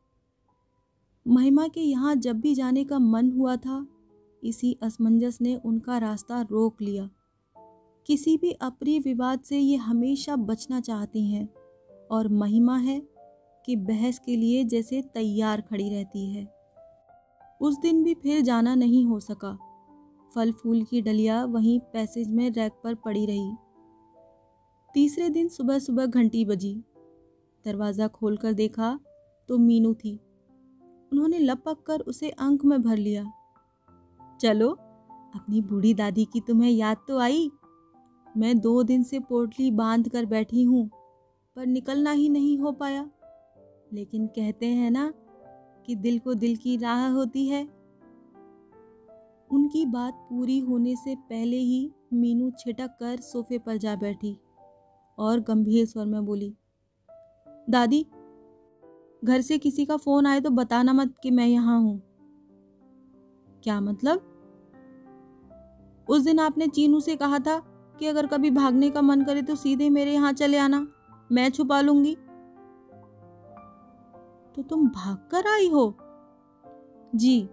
महिमा 1.28 1.68
के 1.68 1.80
यहाँ 1.80 2.16
जब 2.16 2.40
भी 2.40 2.54
जाने 2.54 2.84
का 2.84 2.98
मन 2.98 3.30
हुआ 3.32 3.56
था, 3.56 3.86
इसी 4.44 4.78
असमंजस 4.82 5.38
ने 5.40 5.56
उनका 5.56 5.98
रास्ता 5.98 6.42
रोक 6.42 6.82
लिया। 6.82 7.10
किसी 8.06 8.36
भी 8.36 8.52
अप्रिय 8.52 8.98
विवाद 8.98 9.40
से 9.40 9.58
ये 9.58 9.76
हमेशा 9.76 10.36
बचना 10.36 10.80
चाहती 10.80 11.32
हैं, 11.32 11.48
और 12.10 12.28
महिमा 12.28 12.78
है 12.78 13.08
कि 13.66 13.76
बहस 13.76 14.18
के 14.18 14.36
लिए 14.36 14.64
जैसे 14.64 15.02
तैयार 15.02 15.60
खड़ी 15.60 15.88
रहती 15.88 16.34
है। 16.34 16.57
उस 17.60 17.78
दिन 17.78 18.02
भी 18.04 18.14
फिर 18.14 18.40
जाना 18.40 18.74
नहीं 18.74 19.04
हो 19.06 19.20
सका। 19.20 19.56
फल 20.32 20.52
फूल 20.52 20.82
की 20.82 21.00
डलिया 21.02 21.44
वहीं 21.44 21.78
पैसेज 21.92 22.30
में 22.30 22.50
रैक 22.50 22.72
पर 22.84 22.94
पड़ी 22.94 23.24
रही। 23.26 23.52
तीसरे 24.94 25.28
दिन 25.28 25.48
सुबह 25.48 25.78
सुबह 25.78 26.06
घंटी 26.06 26.44
बजी। 26.44 26.74
दरवाज़ा 27.64 28.08
खोलकर 28.08 28.52
देखा 28.52 28.98
तो 29.48 29.58
मीनू 29.58 29.94
थी। 29.94 30.14
उन्होंने 31.12 31.38
लपक 31.38 31.82
कर 31.82 32.00
उसे 32.00 32.30
अंक 32.30 32.64
में 32.64 32.82
भर 32.82 32.96
लिया। 32.96 33.24
चलो, 34.40 34.68
अपनी 35.34 35.60
बूढ़ी 35.60 35.94
दादी 35.94 36.24
की 36.24 36.40
तुम्हें 36.40 36.70
याद 36.70 36.96
तो 37.08 37.18
आई। 37.18 37.50
मैं 38.26 38.58
दो 38.60 38.82
दिन 38.82 39.02
से 39.02 39.18
पोटली 39.20 39.70
बाँध 39.70 40.08
कर 40.08 40.26
बैठी 40.26 40.62
हूँ, 40.62 40.88
पर 41.56 41.66
निकलना 41.66 42.10
ही 42.10 42.28
नहीं 42.28 42.58
हो 42.58 42.72
पाया। 42.72 43.08
लेकिन 43.92 44.26
कहते 44.26 44.66
हैं 44.66 44.90
ना 44.90 45.12
कि 45.88 45.94
दिल 45.96 46.18
को 46.18 46.34
दिल 46.34 46.56
की 46.56 46.76
राह 46.76 47.06
होती 47.08 47.46
है। 47.48 47.62
उनकी 49.50 49.84
बात 49.86 50.14
पूरी 50.30 50.58
होने 50.58 50.94
से 50.96 51.14
पहले 51.14 51.56
ही 51.56 51.90
मीनू 52.12 52.50
छिटक 52.58 52.96
कर 53.00 53.16
सोफे 53.16 53.58
पर 53.58 53.76
जा 53.76 53.94
बैठी 53.96 54.36
और 55.18 55.40
गंभीर 55.40 55.86
स्वर 55.86 56.06
में 56.06 56.24
बोली, 56.26 56.52
दादी, 57.70 58.06
घर 59.24 59.40
से 59.40 59.58
किसी 59.58 59.84
का 59.84 59.96
फ़ोन 59.96 60.26
आए 60.26 60.40
तो 60.40 60.50
बताना 60.50 60.92
मत 60.92 61.14
कि 61.22 61.30
मैं 61.30 61.46
यहाँ 61.46 61.80
हूँ। 61.80 62.00
क्या 63.62 63.80
मतलब? 63.80 64.20
उस 66.08 66.22
दिन 66.22 66.38
आपने 66.38 66.66
चीनू 66.66 67.00
से 67.00 67.16
कहा 67.16 67.38
था 67.38 67.58
कि 67.98 68.06
अगर 68.06 68.26
कभी 68.26 68.50
भागने 68.50 68.90
का 68.90 69.02
मन 69.02 69.24
करे 69.24 69.42
तो 69.42 69.54
सीधे 69.54 69.90
मेरे 69.90 70.12
यहाँ 70.12 70.32
चले 70.32 70.58
आना। 70.58 70.86
मैं 71.32 71.50
छुपा 71.50 71.80
लूँगी। 71.80 72.16
तो 74.58 74.62
तुम 74.62 74.88
भाग 74.88 75.28
कर 75.30 75.46
आई 75.46 75.68
हो। 75.68 75.98
जी। 77.14 77.48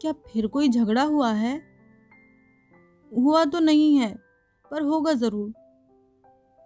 क्या 0.00 0.12
फिर 0.12 0.46
कोई 0.46 0.68
झगड़ा 0.68 1.02
हुआ 1.02 1.30
है? 1.32 1.62
हुआ 3.12 3.44
तो 3.44 3.60
नहीं 3.60 3.96
है, 3.96 4.18
पर 4.70 4.82
होगा 4.82 5.12
ज़रूर। 5.12 5.52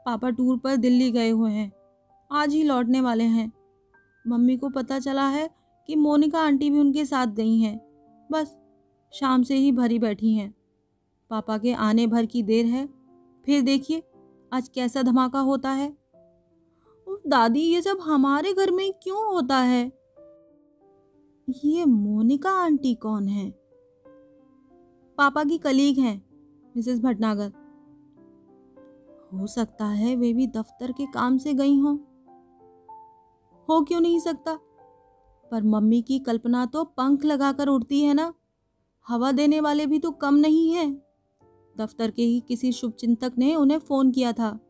पापा 0.06 0.30
टूर 0.30 0.58
पर 0.58 0.76
दिल्ली 0.76 1.10
गए 1.10 1.30
हुए 1.30 1.50
हैं। 1.50 1.72
आज 2.32 2.52
ही 2.52 2.62
लौटने 2.62 3.00
वाले 3.00 3.24
हैं। 3.24 3.52
मम्मी 4.26 4.56
को 4.56 4.68
पता 4.68 4.98
चला 4.98 5.28
है 5.28 5.50
कि 5.86 5.96
मोनिका 5.96 6.40
आंटी 6.40 6.70
भी 6.70 6.78
उनके 6.78 7.04
साथ 7.04 7.26
गई 7.26 7.58
हैं। 7.58 7.80
बस, 8.32 8.56
शाम 9.12 9.42
से 9.42 9.54
ही 9.54 9.72
भरी 9.72 9.98
बैठी 9.98 10.34
हैं। 10.34 10.54
पापा 11.30 11.58
के 11.58 11.72
आने 11.72 12.06
भर 12.06 12.26
की 12.26 12.42
देर 12.42 12.66
है। 12.66 12.86
फिर 13.44 13.62
देखिए, 13.62 14.02
आज 14.52 14.68
कैसा 14.68 15.02
धमाका 15.02 15.40
होता 15.40 15.70
है। 15.70 16.07
दादी, 17.28 17.60
ये 17.60 17.82
सब 17.82 17.98
हमारे 18.00 18.52
घर 18.52 18.70
में 18.70 18.92
क्यों 19.02 19.34
होता 19.34 19.56
है? 19.56 19.92
ये 21.64 21.84
मोनिका 21.84 22.50
आंटी 22.50 22.94
कौन 22.94 23.28
है? 23.28 23.50
पापा 25.18 25.44
की 25.44 25.58
कलीग 25.58 25.98
हैं, 25.98 26.26
मिसेस 26.76 27.00
भटनागर। 27.00 27.52
हो 29.32 29.46
सकता 29.46 29.86
है 29.86 30.16
वे 30.16 30.32
भी 30.32 30.46
दफ्तर 30.46 30.92
के 30.92 31.06
काम 31.06 31.38
से 31.38 31.54
गई 31.54 31.78
हों। 31.78 31.96
हो 33.68 33.84
क्यों 33.84 34.00
नहीं 34.00 34.20
सकता? 34.20 34.58
पर 35.50 35.62
मम्मी 35.62 36.02
की 36.02 36.18
कल्पना 36.18 36.66
तो 36.66 36.84
पंख 36.84 37.24
लगाकर 37.24 37.68
उड़ती 37.68 38.00
है 38.00 38.14
ना। 38.14 38.34
हवा 39.08 39.32
देने 39.32 39.60
वाले 39.60 39.86
भी 39.86 39.98
तो 39.98 40.10
कम 40.10 40.34
नहीं 40.34 40.72
है। 40.72 40.94
दफ्तर 41.76 42.10
के 42.10 42.22
ही 42.22 42.40
किसी 42.40 42.72
शुभचिंतक 42.72 43.32
ने 43.38 43.54
उन्हें 43.54 43.78
फ़ोन 43.78 44.10
किया 44.10 44.32
था। 44.32 44.60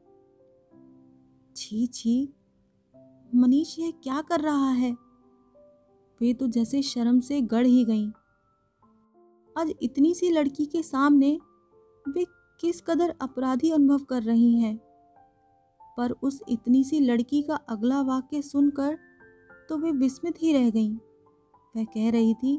छी 1.56 1.86
छी 1.86 2.34
मनीष, 3.32 3.78
यह 3.78 3.90
क्या 4.02 4.20
कर 4.20 4.40
रहा 4.40 4.70
है 4.70 4.92
वे 6.20 6.32
तो 6.34 6.46
जैसे 6.46 6.82
शर्म 6.82 7.18
से 7.20 7.40
गड़ 7.40 7.66
ही 7.66 7.84
गईं। 7.84 8.10
आज 9.56 9.72
इतनी 9.82 10.14
सी 10.14 10.30
लड़की 10.30 10.64
के 10.66 10.82
सामने 10.82 11.38
वे 12.06 12.24
किस 12.60 12.80
कदर 12.80 13.14
अपराधी 13.20 13.70
अनुभव 13.70 14.04
कर 14.04 14.22
रही 14.22 14.52
हैं 14.58 14.76
पर 15.98 16.12
उस 16.22 16.40
इतनी 16.48 16.82
सी 16.84 17.00
लड़की 17.00 17.42
का 17.42 17.56
अगला 17.68 18.00
वाक्य 18.02 18.42
सुनकर 18.42 18.98
तो 19.68 19.76
वे 19.76 19.90
विस्मित 19.92 20.42
ही 20.42 20.52
रह 20.52 20.70
गईं। 20.70 20.94
वह 21.74 21.84
कह 21.84 22.10
रही 22.10 22.34
थी, 22.34 22.56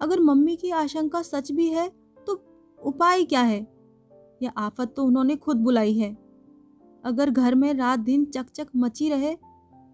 अगर 0.00 0.20
मम्मी 0.20 0.56
की 0.56 0.70
आशंका 0.70 1.22
सच 1.22 1.52
भी 1.52 1.68
है 1.68 1.88
तो 2.26 2.34
उपाय 2.78 3.24
क्या 3.24 3.42
है 3.42 3.60
यह 4.42 4.52
आफत 4.56 4.94
तो 4.96 5.04
उन्होंने 5.04 5.36
खुद 5.36 5.56
बुलाई 5.56 5.94
है 5.94 6.16
अगर 7.04 7.30
घर 7.30 7.54
में 7.54 7.72
रात 7.74 7.98
दिन 7.98 8.24
चकचक 8.24 8.66
मची 8.76 9.08
रहे 9.08 9.34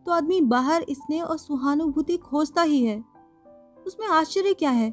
तो 0.06 0.10
आदमी 0.10 0.40
बाहर 0.40 0.84
स्नेह 0.90 1.22
और 1.22 1.38
सुहानुभूति 1.38 2.16
खोजता 2.16 2.62
ही 2.62 2.82
है। 2.84 3.04
उसमें 3.86 4.06
आश्चर्य 4.06 4.54
क्या 4.54 4.70
है 4.70 4.90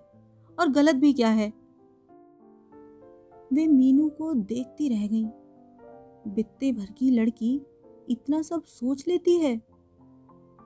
और 0.59 0.69
गलत 0.69 0.95
भी 0.95 1.13
क्या 1.13 1.29
है? 1.29 1.53
वे 3.53 3.67
मीनू 3.67 4.09
को 4.09 4.33
देखती 4.33 4.89
रह 4.89 5.07
गईं। 5.07 5.27
बित्ते 6.27 6.71
भर 6.71 6.85
की 6.85 7.09
लड़की 7.11 7.61
इतना 8.09 8.41
सब 8.41 8.63
सोच 8.63 9.07
लेती 9.07 9.37
है। 9.37 9.55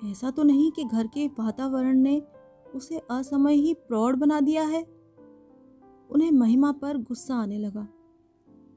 ऐसा 0.05 0.29
तो 0.31 0.43
नहीं 0.43 0.71
कि 0.71 0.83
घर 0.83 1.07
के 1.07 1.27
वातावरण 1.27 1.99
ने 1.99 2.21
उसे 2.75 3.01
असमय 3.11 3.53
ही 3.53 3.73
प्रौढ़ 3.73 4.15
बना 4.15 4.39
दिया 4.39 4.63
है। 4.63 4.83
उन्हें 6.09 6.31
महिमा 6.31 6.71
पर 6.71 6.97
गुस्सा 6.97 7.35
आने 7.35 7.57
लगा। 7.59 7.87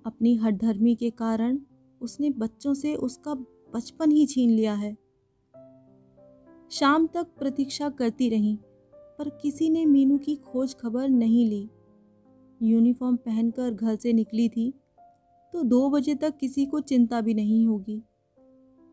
अपनी 0.06 0.36
हठधर्मी 0.36 0.94
के 0.94 1.10
कारण 1.10 1.58
उसने 2.00 2.30
बच्चों 2.30 2.74
से 2.74 2.94
उसका 2.94 3.34
बचपन 3.74 4.10
ही 4.10 4.26
छीन 4.26 4.50
लिया 4.50 4.74
है। 4.74 4.96
शाम 6.70 7.06
तक 7.06 7.26
प्रतीक्षा 7.38 7.88
करती 7.90 8.28
रही, 8.28 8.58
पर 8.92 9.28
किसी 9.42 9.68
ने 9.70 9.84
मीनू 9.86 10.18
की 10.18 10.36
खोज 10.36 10.74
खबर 10.74 11.08
नहीं 11.08 11.48
ली। 11.48 11.68
यूनिफॉर्म 12.60 13.16
पहनकर 13.16 13.70
घर 13.70 13.96
से 13.96 14.12
निकली 14.12 14.48
थी 14.48 14.72
तो 15.52 15.62
दो 15.62 15.88
बजे 15.90 16.14
तक 16.14 16.36
किसी 16.36 16.66
को 16.66 16.80
चिंता 16.80 17.20
भी 17.20 17.34
नहीं 17.34 17.66
होगी। 17.66 18.02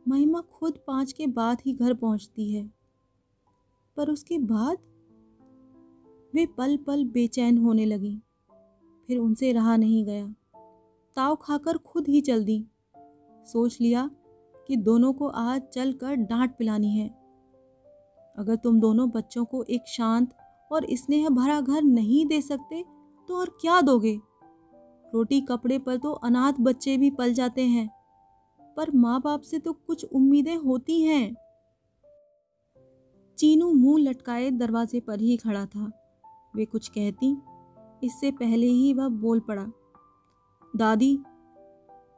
महिमा 0.05 0.41
खुद 0.41 0.78
पाँच 0.88 1.12
के 1.14 1.28
बाद 1.28 1.62
ही 1.66 1.74
घर 1.74 1.93
पहुँचती 1.93 2.51
है। 2.51 2.70
पर 3.97 4.10
उसके 4.10 4.38
बाद? 4.39 4.78
वे 6.34 6.45
पल 6.47 6.78
पल 6.78 7.03
बेचैन 7.05 7.58
होने 7.58 7.86
लगी, 7.86 8.18
फिर 9.10 9.18
उनसे 9.18 9.51
रहा 9.51 9.76
नहीं 9.78 10.03
गया। 10.05 10.34
ताव 11.18 11.36
खाकर 11.36 11.78
खुद 11.78 12.08
ही 12.08 12.22
चल 12.22 12.43
दी। 12.45 12.64
सोच 13.48 13.78
लिया 13.82 14.10
कि 14.70 14.76
दोनों 14.78 15.12
को 15.14 15.28
आज 15.28 15.62
चल 15.74 15.93
कर 15.93 16.16
डांट 16.16 16.58
पिलानी 16.58 16.98
है। 16.98 17.08
अगर 18.36 18.56
तुम 18.56 18.80
दोनों 18.80 19.10
बच्चों 19.10 19.43
को 19.45 19.64
एक 19.66 19.88
शांत 19.88 20.34
और 20.72 20.86
स्नेह 20.91 21.30
भरा 21.30 21.60
घर 21.62 21.82
नहीं 21.84 22.26
दे 22.26 22.41
सकते 22.41 22.84
तो 23.30 23.38
और 23.38 23.58
क्या 23.62 23.80
दोगे? 23.82 24.20
रोटी 25.06 25.39
कपड़े 25.41 25.78
पर 25.80 25.98
तो 25.98 26.12
अनाथ 26.12 26.54
बच्चे 26.60 26.98
भी 26.98 27.10
पल 27.12 27.34
जाते 27.34 27.62
हैं, 27.64 27.89
पर 28.78 28.91
माँ 28.91 29.20
बाप 29.22 29.41
से 29.41 29.60
तो 29.60 29.74
कुछ 29.74 30.06
उम्मीदें 30.06 30.56
होती 30.56 31.02
हैं। 31.02 31.36
चीनू 33.38 33.72
मुँह 33.72 34.00
लटकाए 34.00 34.50
दरवाजे 34.52 35.00
पर 35.00 35.20
ही 35.20 35.38
खड़ा 35.38 35.66
था। 35.66 35.91
वे 36.56 36.66
कुछ 36.66 36.88
कहती, 36.89 37.36
इससे 38.04 38.32
पहले 38.32 38.68
ही 38.68 38.93
वह 38.93 39.08
बोल 39.18 39.39
पड़ा, 39.39 39.66
दादी 40.74 41.18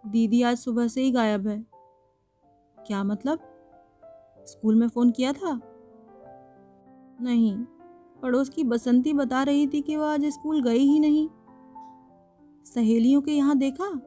दीदी 0.07 0.41
आज 0.41 0.57
सुबह 0.57 0.87
से 0.87 1.01
ही 1.01 1.11
गायब 1.11 1.47
है। 1.47 1.65
क्या 2.87 3.03
मतलब? 3.03 3.39
स्कूल 4.47 4.75
में 4.75 4.87
फ़ोन 4.87 5.11
किया 5.11 5.33
था? 5.33 5.61
नहीं, 7.21 7.63
पड़ोस 8.21 8.49
की 8.49 8.63
बसंती 8.63 9.13
बता 9.13 9.43
रही 9.43 9.67
थी 9.67 9.81
कि 9.81 9.95
वह 9.95 10.13
आज 10.13 10.25
स्कूल 10.25 10.63
गई 10.63 10.77
ही 10.77 10.99
नहीं। 10.99 11.29
सहेलियों 12.65 13.21
के 13.21 13.31
यहाँ 13.31 13.57
देखा? 13.57 14.01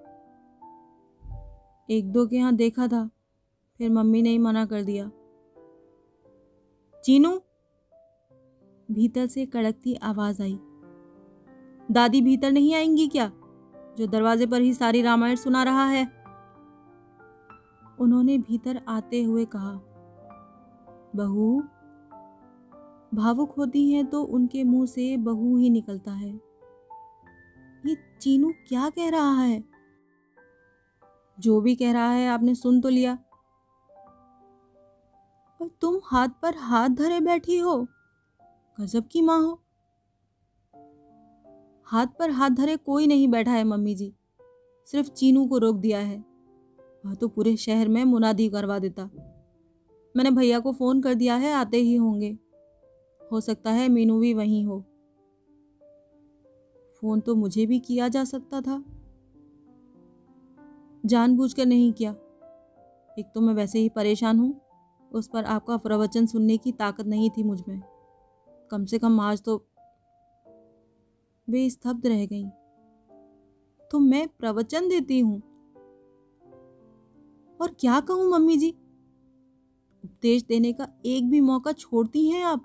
एक 1.90 2.12
दो 2.12 2.26
के 2.26 2.36
यहाँ 2.36 2.54
देखा 2.56 2.86
था, 2.88 3.10
फिर 3.78 3.90
मम्मी 3.90 4.22
ने 4.22 4.30
ही 4.30 4.38
मना 4.38 4.66
कर 4.66 4.82
दिया। 4.82 5.10
चीनू? 7.04 7.40
भीतर 8.90 9.26
से 9.26 9.46
कड़कती 9.46 9.94
आवाज़ 9.94 10.42
आई। 10.42 10.58
दादी 11.90 12.22
भीतर 12.22 12.52
नहीं 12.52 12.74
आएँगी 12.74 13.08
क्या? 13.08 13.32
जो 13.98 14.06
दरवाजे 14.06 14.46
पर 14.46 14.60
ही 14.60 14.74
सारी 14.74 15.02
रामायण 15.02 15.36
सुना 15.36 15.62
रहा 15.62 15.84
है। 15.84 16.22
उन्होंने 18.00 18.38
भीतर 18.38 18.82
आते 18.88 19.22
हुए 19.22 19.44
कहा, 19.44 19.80
बहू, 21.16 21.62
भावुक 23.14 23.52
होती 23.52 23.92
हैं 23.92 24.06
तो 24.06 24.22
उनके 24.22 24.64
मुँह 24.64 24.86
से 24.86 25.16
बहू 25.16 25.56
ही 25.56 25.70
निकलता 25.70 26.12
है। 26.12 26.40
ये 27.86 27.96
चीनू 28.20 28.52
क्या 28.68 28.90
कह 28.90 29.10
रहा 29.10 29.40
है? 29.40 29.64
जो 31.40 31.60
भी 31.60 31.76
कह 31.76 31.92
रहा 31.92 32.10
है 32.10 32.28
आपने 32.28 32.54
सुन 32.54 32.80
तो 32.80 32.88
लिया। 32.88 33.18
और 35.60 35.70
तुम 35.80 36.00
हाथ 36.04 36.28
पर 36.42 36.56
हाथ 36.56 36.88
धरे 36.88 37.20
बैठी 37.20 37.58
हो। 37.58 37.86
गजब 38.80 39.04
की 39.12 39.22
माँ 39.22 39.38
हो। 39.38 39.62
हाथ 41.92 42.06
पर 42.18 42.30
हाथ 42.30 42.50
धरे 42.50 42.76
कोई 42.76 43.06
नहीं 43.06 43.28
बैठा 43.28 43.50
है 43.50 43.64
मम्मी 43.64 43.94
जी। 43.94 44.14
सिर्फ़ 44.86 45.10
चीनू 45.10 45.46
को 45.46 45.58
रोक 45.58 45.76
दिया 45.76 45.98
है। 45.98 46.24
वह 47.06 47.14
तो 47.14 47.28
पूरे 47.28 47.56
शहर 47.56 47.88
में 47.88 48.04
मुनादी 48.04 48.48
करवा 48.48 48.78
देता। 48.78 49.10
मैंने 50.16 50.30
भैया 50.30 50.60
को 50.60 50.72
फ़ोन 50.72 51.02
कर 51.02 51.14
दिया 51.14 51.36
है, 51.36 51.52
आते 51.52 51.76
ही 51.76 51.94
होंगे। 51.94 52.38
हो 53.32 53.40
सकता 53.40 53.70
है 53.70 53.88
मीनू 53.88 54.20
भी 54.20 54.34
वहीं 54.34 54.64
हो। 54.64 54.80
फ़ोन 57.00 57.20
तो 57.20 57.34
मुझे 57.34 57.66
भी 57.66 57.78
किया 57.78 58.08
जा 58.08 58.24
सकता 58.24 58.60
था। 58.60 58.84
जानबूझकर 61.06 61.66
नहीं 61.66 61.92
किया। 61.92 62.12
एक 63.18 63.26
तो 63.34 63.40
मैं 63.40 63.54
वैसे 63.54 63.78
ही 63.78 63.88
परेशान 63.88 64.38
हूँ। 64.38 64.60
उस 65.12 65.28
पर 65.28 65.44
आपका 65.44 65.76
प्रवचन 65.76 66.26
सुनने 66.26 66.56
की 66.56 66.72
ताकत 66.72 67.06
नहीं 67.06 67.30
थी 67.30 67.42
मुझमें। 67.42 67.82
कम 68.70 68.84
से 68.84 68.98
कम 68.98 69.20
आज 69.20 69.42
तो 69.42 69.68
वे 71.52 71.70
स्तब्ध 71.70 72.06
रह 72.06 72.26
गई। 72.26 72.44
तो 73.90 73.98
मैं 73.98 74.28
प्रवचन 74.28 74.88
देती 74.88 75.20
हूँ। 75.20 75.40
और 77.60 77.76
क्या 77.80 78.00
कहूँ, 78.00 78.30
मम्मी 78.30 78.56
जी? 78.56 78.70
उपदेश 80.04 80.42
देने 80.42 80.72
का 80.72 80.88
एक 81.06 81.30
भी 81.30 81.40
मौका 81.40 81.72
छोड़ती 81.72 82.30
हैं 82.30 82.44
आप? 82.44 82.62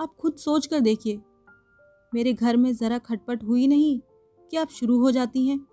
आप 0.00 0.14
खुद 0.18 0.34
सोच 0.34 0.66
कर 0.66 0.80
देखिए। 0.80 1.20
मेरे 2.14 2.32
घर 2.32 2.56
में 2.56 2.72
ज़रा 2.72 2.98
खटपट 2.98 3.44
हुई 3.44 3.66
नहीं 3.66 4.00
कि 4.50 4.56
आप 4.56 4.68
शुरू 4.68 4.98
हो 4.98 5.10
जाती 5.10 5.46
हैं। 5.46 5.66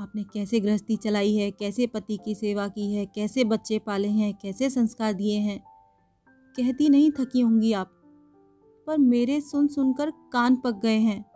आपने 0.00 0.24
कैसे 0.24 0.60
गृहस्थी 0.60 0.96
चलाई 0.96 1.34
है, 1.34 1.50
कैसे 1.50 1.86
पति 1.86 2.18
की 2.24 2.34
सेवा 2.34 2.68
की 2.68 2.92
है, 2.92 3.06
कैसे 3.06 3.44
बच्चे 3.44 3.78
पाले 3.78 4.08
हैं, 4.08 4.34
कैसे 4.34 4.70
संस्कार 4.70 5.12
दिए 5.12 5.38
हैं? 5.38 5.64
कहती 6.56 6.88
नहीं 6.88 7.10
थकी 7.10 7.40
होंगी 7.40 7.72
आप, 7.72 7.90
पर 8.86 8.98
मेरे 8.98 9.40
सुन 9.40 9.68
सुनकर 9.68 10.10
कान 10.10 10.56
पक 10.56 10.74
गए 10.74 10.98
हैं। 10.98 11.33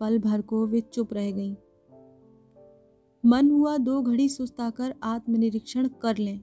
पल 0.00 0.18
भर 0.18 0.42
को 0.42 0.66
वे 0.66 0.80
चुप 0.80 1.12
रह 1.12 1.30
गईं। 1.30 1.54
मन 3.26 3.50
हुआ 3.50 3.76
दो 3.76 4.02
घड़ी 4.02 4.28
सुस्ताकर 4.28 4.94
आत्मनिरीक्षण 5.02 5.88
कर 5.88 6.16
लें। 6.16 6.40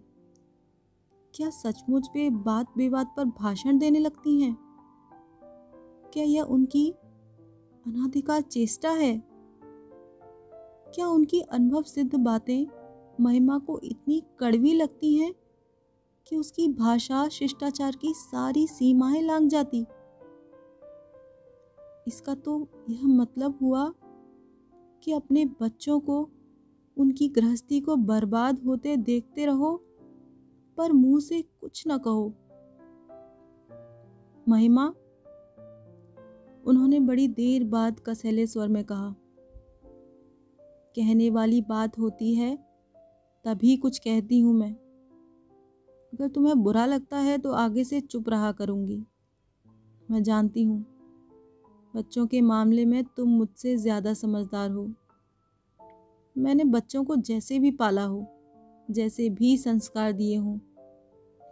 क्या 1.33 1.49
सचमुच 1.49 2.09
वे 2.15 2.29
बात 2.29 2.65
बेबात 2.77 3.13
पर 3.17 3.25
भाषण 3.25 3.77
देने 3.77 3.99
लगती 3.99 4.41
हैं? 4.41 4.57
क्या 6.13 6.23
यह 6.23 6.41
उनकी 6.41 6.91
अनाधिकार 7.87 8.41
चेष्टा 8.41 8.91
है? 8.91 9.23
क्या 10.95 11.07
उनकी 11.07 11.41
अनुभव 11.41 11.83
सिद्ध 11.83 12.15
बातें 12.15 12.65
महिमा 13.23 13.57
को 13.57 13.79
इतनी 13.79 14.23
कड़वी 14.39 14.73
लगती 14.73 15.15
हैं 15.15 15.35
कि 16.27 16.35
उसकी 16.35 16.67
भाषा, 16.67 17.27
शिष्टाचार 17.27 17.95
की 17.95 18.13
सारी 18.13 18.67
सीमाएँ 18.67 19.21
लांग 19.21 19.49
जाती? 19.49 19.85
इसका 22.07 22.35
तो 22.35 22.67
यह 22.89 23.05
मतलब 23.07 23.57
हुआ 23.61 23.91
कि 25.03 25.11
अपने 25.11 25.45
बच्चों 25.61 25.99
को, 25.99 26.29
उनकी 26.97 27.27
गृहस्थी 27.27 27.79
को 27.81 27.95
बर्बाद 27.95 28.63
होते 28.63 28.97
देखते 28.97 29.45
रहो, 29.45 29.75
पर 30.77 30.91
मुँह 30.91 31.19
से 31.19 31.41
कुछ 31.61 31.83
न 31.87 31.97
कहो। 31.97 32.33
महिमा, 34.47 34.87
उन्होंने 36.63 36.99
बड़ी 36.99 37.27
देर 37.27 37.63
बाद 37.63 37.99
कसैले 37.99 38.47
स्वर 38.47 38.67
में 38.67 38.83
कहा, 38.83 39.15
कहने 40.95 41.29
वाली 41.29 41.61
बात 41.61 41.99
होती 41.99 42.33
है, 42.35 42.55
तभी 43.45 43.75
कुछ 43.77 43.99
कहती 43.99 44.39
हूँ 44.39 44.53
मैं। 44.53 44.73
अगर 46.13 46.27
तुम्हें 46.27 46.61
बुरा 46.63 46.85
लगता 46.85 47.17
है 47.17 47.37
तो 47.37 47.51
आगे 47.51 47.83
से 47.83 48.01
चुप 48.01 48.29
रहा 48.29 48.51
करूँगी। 48.51 49.03
मैं 50.11 50.23
जानती 50.23 50.63
हूँ 50.63 50.85
बच्चों 51.93 52.25
के 52.27 52.39
मामले 52.41 52.85
में 52.85 53.03
तुम 53.07 53.29
मुझसे 53.29 53.75
ज़्यादा 53.77 54.13
समझदार 54.13 54.69
हो। 54.71 54.87
मैंने 56.35 56.63
बच्चों 56.65 57.03
को 57.03 57.15
जैसे 57.17 57.59
भी 57.59 57.71
पाला 57.71 58.03
हो, 58.03 58.25
जैसे 58.89 59.29
भी 59.29 59.55
संस्कार 59.57 60.11
दिए 60.11 60.35
हों, 60.35 60.57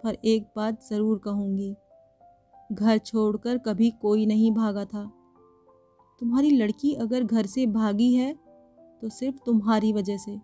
पर 0.04 0.18
एक 0.26 0.48
बात 0.56 0.84
ज़रूर 0.84 1.20
कहूँगी, 1.20 1.76
घर 2.70 2.98
छोड़कर 2.98 3.58
कभी 3.58 3.90
कोई 4.02 4.26
नहीं 4.26 4.52
भागा 4.52 4.86
था। 4.86 5.04
तुम्हारी 6.22 6.50
लड़की 6.52 6.94
अगर 6.96 7.24
घर 7.24 7.46
से 7.46 7.66
भागी 7.68 8.14
है 8.14 8.34
तो 9.02 9.10
सिर्फ़ 9.10 9.38
तुम्हारी 9.46 9.94
वजह 9.94 10.18
से। 10.18 10.40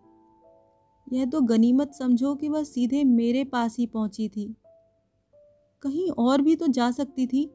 यह 1.08 1.26
तो 1.26 1.42
गनीमत 1.44 1.94
समझो 1.94 2.36
कि 2.36 2.50
वह 2.50 2.64
सीधे 2.66 3.04
मेरे 3.04 3.44
पास 3.44 3.76
ही 3.80 3.86
पहुँची 3.88 4.30
थी। 4.30 4.54
कहीं 5.84 6.10
और 6.12 6.42
भी 6.42 6.56
तो 6.56 6.68
जा 6.68 6.90
सकती 6.92 7.28
थी। 7.28 7.50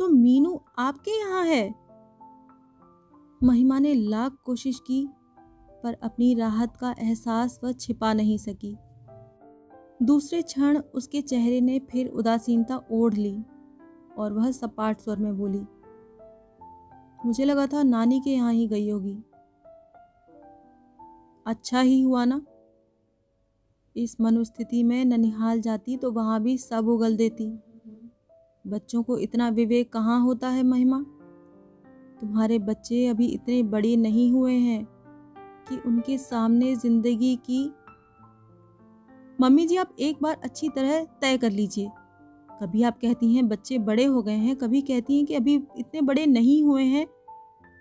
तो 0.00 0.08
मीनू 0.08 0.60
आपके 0.78 1.18
यहाँ 1.20 1.44
है। 1.46 1.74
महिमा 3.40 3.78
ने 3.78 3.92
लाख 3.94 4.36
कोशिश 4.44 4.78
की, 4.80 5.06
पर 5.84 5.96
अपनी 6.02 6.34
राहत 6.34 6.76
का 6.76 6.94
एहसास 6.98 7.58
वह 7.64 7.72
छिपा 7.72 8.12
नहीं 8.12 8.38
सकी। 8.38 8.76
दूसरे 10.02 10.42
क्षण 10.42 10.78
उसके 10.94 11.20
चेहरे 11.22 11.60
ने 11.60 11.78
फिर 11.90 12.08
उदासीनता 12.08 12.80
ओढ़ 12.90 13.14
ली 13.14 13.36
और 14.18 14.32
वह 14.32 14.50
सपाट 14.50 15.00
स्वर 15.00 15.18
में 15.18 15.36
बोली, 15.38 15.64
मुझे 17.26 17.44
लगा 17.44 17.66
था 17.66 17.82
नानी 17.82 18.20
के 18.20 18.30
यहाँ 18.30 18.52
ही 18.52 18.66
गई 18.68 18.88
होगी। 18.90 19.16
अच्छा 21.46 21.80
ही 21.80 22.00
हुआ 22.02 22.24
ना? 22.24 22.40
इस 23.96 24.20
मनुस्थिति 24.20 24.82
में 24.82 25.04
ननिहाल 25.04 25.60
जाती 25.60 25.96
तो 25.96 26.10
वहाँ 26.12 26.42
भी 26.42 26.58
सब 26.58 26.88
उगल 26.88 27.16
देती। 27.16 27.58
बच्चों 28.64 29.02
को 29.02 29.16
इतना 29.18 29.48
विवेक 29.48 29.92
कहाँ 29.92 30.20
होता 30.20 30.48
है 30.48 30.62
महिमा? 30.62 30.98
तुम्हारे 32.20 32.58
बच्चे 32.58 33.06
अभी 33.06 33.26
इतने 33.26 33.62
बड़े 33.62 33.94
नहीं 33.96 34.30
हुए 34.32 34.54
हैं 34.54 34.84
कि 35.68 35.76
उनके 35.88 36.18
सामने 36.18 36.74
ज़िंदगी 36.76 37.34
की 37.36 37.64
मम्मी 39.38 39.66
जी, 39.66 39.76
आप 39.76 39.94
एक 40.00 40.18
बार 40.22 40.40
अच्छी 40.44 40.68
तरह 40.68 41.04
तय 41.20 41.38
कर 41.38 41.50
लीजिए। 41.50 41.90
कभी 42.62 42.82
आप 42.82 42.98
कहती 42.98 43.34
हैं 43.34 43.48
बच्चे 43.48 43.78
बड़े 43.78 44.04
हो 44.04 44.22
गए 44.22 44.32
हैं, 44.32 44.56
कभी 44.56 44.80
कहती 44.82 45.16
हैं 45.16 45.26
कि 45.26 45.34
अभी 45.34 45.54
इतने 45.78 46.00
बड़े 46.00 46.26
नहीं 46.26 46.62
हुए 46.62 46.82
हैं। 46.82 47.06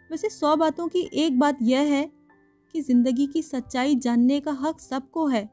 वैसे 0.09 0.29
सौ 0.29 0.55
बातों 0.55 0.87
की 0.87 1.09
एक 1.15 1.39
बात 1.39 1.57
यह 1.61 1.93
है 1.93 2.09
कि 2.73 2.81
ज़िंदगी 2.81 3.27
की 3.27 3.41
सच्चाई 3.41 3.95
जानने 3.95 4.39
का 4.39 4.51
हक 4.61 4.79
सबको 4.79 5.27
है। 5.27 5.49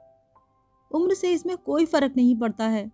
उम्र 0.91 1.15
से 1.15 1.33
इसमें 1.33 1.57
कोई 1.57 1.85
फ़र्क 1.85 2.13
नहीं 2.17 2.37
पड़ता 2.37 2.65
है। 2.65 2.91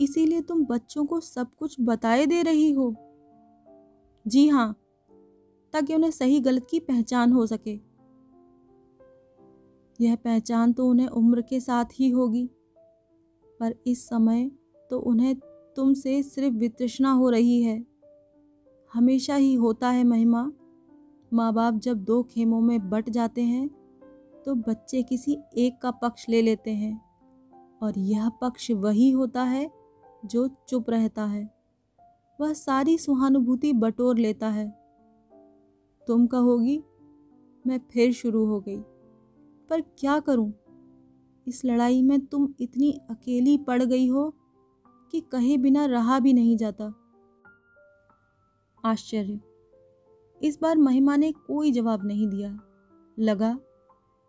इसीलिए 0.00 0.40
तुम 0.40 0.64
बच्चों 0.66 1.04
को 1.06 1.20
सब 1.20 1.54
कुछ 1.54 1.76
बताए 1.80 2.26
दे 2.26 2.42
रही 2.42 2.70
हो। 2.72 2.94
जी 4.26 4.46
हाँ 4.48 4.72
ताकि 5.74 5.94
उन्हें 5.94 6.10
सही 6.10 6.40
गलत 6.40 6.66
की 6.70 6.80
पहचान 6.80 7.32
हो 7.32 7.46
सके। 7.46 7.78
यह 9.98 10.16
पहचान 10.16 10.72
तो 10.72 10.88
उन्हें 10.88 11.06
उम्र 11.08 11.42
के 11.42 11.60
साथ 11.60 11.84
ही 11.94 12.08
होगी, 12.10 12.46
पर 13.60 13.74
इस 13.86 14.06
समय 14.08 14.50
तो 14.90 14.98
उन्हें 15.00 15.34
तुमसे 15.76 16.22
सिर्फ़ 16.22 16.54
वितृष्णा 16.54 17.12
हो 17.12 17.30
रही 17.30 17.62
है। 17.62 17.84
हमेशा 18.92 19.36
ही 19.36 19.54
होता 19.54 19.90
है 19.90 20.04
महिमा। 20.04 20.50
माँ 21.32 21.52
बाप 21.54 21.78
जब 21.78 22.04
दो 22.04 22.22
खेमों 22.24 22.60
में 22.60 22.90
बट 22.90 23.10
जाते 23.10 23.42
हैं 23.42 23.68
तो 24.46 24.54
बच्चे 24.56 25.02
किसी 25.02 25.36
एक 25.56 25.78
का 25.82 25.90
पक्ष 25.92 26.28
ले 26.28 26.42
लेते 26.42 26.70
हैं, 26.72 27.00
और 27.82 27.98
यह 27.98 28.28
पक्ष 28.42 28.70
वही 28.72 29.10
होता 29.10 29.42
है 29.44 29.66
जो 30.24 30.48
चुप 30.68 30.90
रहता 30.90 31.24
है। 31.24 31.54
वह 32.40 32.52
सारी 32.52 32.98
सहानुभूति 32.98 33.72
बटोर 33.72 34.18
लेता 34.18 34.48
है। 34.48 34.70
तुम 36.06 36.26
कहोगी, 36.26 36.84
मैं 37.66 37.80
फिर 37.90 38.12
शुरू 38.12 38.46
हो 38.46 38.60
गई। 38.60 38.80
पर 39.70 39.80
क्या 39.80 40.20
करूँ? 40.20 40.54
इस 41.46 41.64
लड़ाई 41.64 42.02
में 42.02 42.26
तुम 42.26 42.54
इतनी 42.60 43.00
अकेली 43.10 43.58
पड़ 43.58 43.82
गई 43.82 44.08
हो 44.08 44.34
कि 45.10 45.20
कहे 45.20 45.56
बिना 45.56 45.84
रहा 45.84 46.20
भी 46.20 46.32
नहीं 46.32 46.56
जाता। 46.56 46.94
आश्चर्य। 48.84 49.40
इस 50.42 50.58
बार 50.62 50.78
महिमा 50.78 51.16
ने 51.16 51.32
कोई 51.32 51.72
जवाब 51.72 52.04
नहीं 52.04 52.28
दिया। 52.28 52.60
लगा 53.18 53.58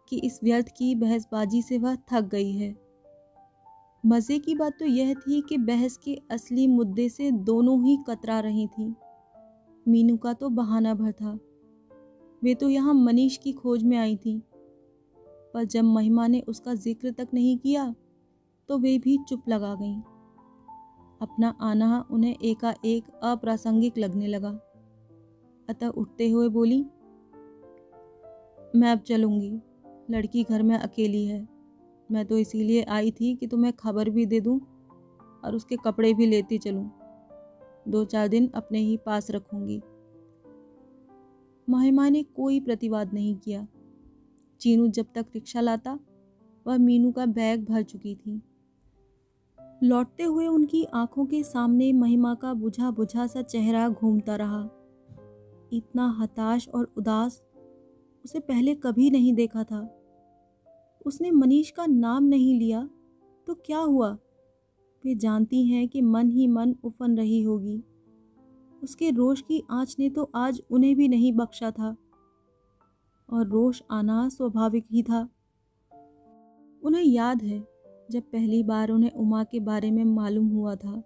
कि 0.10 0.18
इस 0.18 0.40
व्यर्थ 0.44 0.68
की 0.78 0.96
बहसबाजी 0.96 1.62
से 1.62 1.78
वह 1.78 1.96
थक 1.96 2.22
गई 2.22 2.52
है। 2.52 2.85
मज़े 4.06 4.38
की 4.40 4.56
बात 4.56 4.78
तो 4.80 4.86
यह 4.86 5.14
थी 5.14 5.42
कि 5.42 5.58
बहस 5.58 5.98
के 5.98 6.14
असली 6.32 6.68
मुद्दे 6.68 7.10
से 7.10 7.32
दोनों 7.32 7.84
ही 7.84 7.98
कतरा 8.10 8.40
रही 8.40 8.68
थीं। 8.68 8.94
मीनू 9.86 10.18
का 10.18 10.34
तो 10.34 10.50
बहाना 10.50 10.94
भर 10.94 11.12
था। 11.12 11.40
वे 12.42 12.54
तो 12.56 12.70
यहाँ 12.70 12.94
मनीष 12.94 13.38
की 13.38 13.54
खोज 13.54 13.84
में 13.84 13.98
आई 13.98 14.16
थी। 14.16 14.38
पर 15.54 15.64
जब 15.64 15.84
महिमा 15.84 16.28
ने 16.28 16.42
उसका 16.42 16.74
ज़िक्र 16.74 17.12
तक 17.12 17.28
नहीं 17.34 17.58
किया 17.58 17.94
तो 18.70 18.78
वे 18.78 18.98
भी 18.98 19.18
चुप 19.30 19.50
लगा 19.50 19.74
गईं। 19.76 20.02
अपना 21.22 21.54
आना 21.62 22.06
उन्हें 22.12 22.36
एकाएक 22.44 23.10
अप्रासंगिक 23.24 23.98
लगने 23.98 24.28
लगा। 24.28 24.60
अतः 25.70 25.88
उठते 25.88 26.30
हुए 26.30 26.50
बोली, 26.50 26.82
मैं 28.76 28.92
अब 28.92 29.00
चलूँगी। 29.00 29.54
लड़की 30.12 30.44
घर 30.44 30.64
में 30.64 30.78
अकेली 30.78 31.26
है। 31.26 31.55
मैं 32.12 32.26
तो 32.26 32.38
इसीलिए 32.38 32.84
आई 32.84 33.12
थी 33.12 33.36
कि 33.36 33.48
तुम्हें 33.48 33.74
खबर 33.74 34.10
भी 34.10 34.26
दे 34.26 34.40
दूँ 34.40 34.60
और 35.46 35.56
उसके 35.56 35.76
कपड़े 35.76 36.14
भी 36.14 36.26
लेती 36.26 36.58
चलूँ। 36.58 36.92
दो 37.88 38.06
चार 38.06 38.28
दिन 38.28 38.48
अपने 38.56 38.80
ही 38.80 38.98
पास 38.98 39.32
रखूँगी। 39.32 39.82
महिमा 41.70 42.10
ने 42.10 42.24
कोई 42.24 42.60
प्रतिवाद 42.60 43.14
नहीं 43.14 43.36
किया। 43.36 43.68
चीनू 44.62 44.88
जब 44.88 45.06
तक 45.16 45.26
रिक्शा 45.36 45.62
लाता, 45.62 46.00
वह 46.68 46.78
मीनू 46.78 47.12
का 47.12 47.26
बैग 47.26 47.66
भर 47.66 47.84
चुकी 47.84 48.16
थी। 48.16 48.42
लौटते 49.84 50.24
हुए 50.24 50.48
उनकी 50.48 50.84
आँखों 50.84 51.26
के 51.26 51.44
सामने 51.44 51.94
महिमा 51.94 52.36
का 52.36 52.54
बुझा 52.54 52.92
बुझा 52.92 53.28
सा 53.28 53.42
चेहरा 53.42 53.90
घूमता 53.90 54.36
रहा। 54.36 54.70
इतना 55.74 56.18
हताश 56.20 56.70
और 56.70 56.94
उदास, 56.98 57.44
उसे 58.26 58.40
पहले 58.40 58.76
कभी 58.76 59.10
नहीं 59.10 59.34
देखा 59.34 59.64
था। 59.64 60.05
उसने 61.06 61.32
मनीष 61.32 61.72
का 61.72 61.86
नाम 61.86 62.24
नहीं 62.24 62.60
लिया 62.60 62.90
तो 63.48 63.54
क्या 63.56 63.80
हुआ? 63.80 64.18
वे 65.04 65.16
जानती 65.16 65.66
हैं 65.66 65.88
कि 65.88 66.02
मन 66.02 66.30
ही 66.30 66.48
मन 66.48 66.76
उफन 66.84 67.18
रही 67.18 67.42
होगी। 67.42 67.84
उसके 68.84 69.10
रोष 69.10 69.42
की 69.42 69.64
आँच 69.72 69.96
ने 70.00 70.10
तो 70.10 70.32
आज 70.36 70.62
उन्हें 70.72 70.96
भी 70.96 71.08
नहीं 71.08 71.32
बख्शा 71.34 71.72
था। 71.72 71.96
और 73.30 73.48
रोष 73.48 73.82
आना 73.92 74.28
स्वाभाविक 74.30 74.86
ही 74.92 75.04
था। 75.04 75.22
उन्हें 76.84 77.04
याद 77.04 77.44
है, 77.44 77.60
जब 78.12 78.24
पहली 78.24 78.64
बार 78.64 78.90
उन्हें 78.90 79.12
उमा 79.12 79.44
के 79.44 79.60
बारे 79.60 79.92
में 79.92 80.04
मालूम 80.06 80.48
हुआ 80.48 80.76
था 80.76 81.02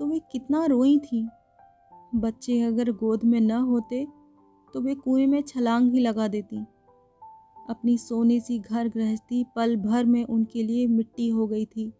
तो 0.00 0.06
वे 0.06 0.18
कितना 0.32 0.64
रोई 0.66 0.98
थी। 0.98 1.28
बच्चे 2.14 2.60
अगर 2.60 2.90
गोद 2.92 3.24
में 3.24 3.40
न 3.40 3.50
होते 3.50 4.06
तो 4.74 4.80
वे 4.80 4.94
कुएँ 4.94 5.26
में 5.26 5.40
छलांग 5.42 5.92
ही 5.92 6.00
लगा 6.00 6.28
देती। 6.28 6.64
अपनी 7.68 7.98
सोने 7.98 8.40
सी 8.40 8.58
घर 8.58 8.88
गृहस्थी 8.88 9.44
पल 9.56 9.76
भर 9.76 10.04
में 10.04 10.24
उनके 10.24 10.62
लिए 10.62 10.86
मिट्टी 10.86 11.28
हो 11.28 11.46
गई 11.46 11.64
थी। 11.64 11.92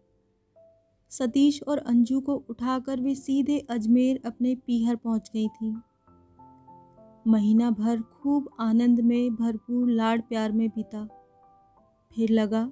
सतीश 1.09 1.63
और 1.63 1.77
अंजू 1.77 2.19
को 2.19 2.35
उठाकर 2.49 3.01
वे 3.01 3.15
सीधे 3.15 3.59
अजमेर 3.59 4.21
अपने 4.25 4.55
पीहर 4.55 4.95
पहुँच 4.95 5.31
गई 5.33 5.47
थी। 5.47 5.75
महीना 7.27 7.71
भर 7.71 8.01
खूब 8.01 8.49
आनंद 8.59 8.99
में 8.99 9.35
भरपूर 9.35 9.89
लाड़ 9.89 10.21
प्यार 10.21 10.51
में 10.51 10.69
बीता। 10.69 11.07
फिर 12.15 12.29
लगा 12.29 12.71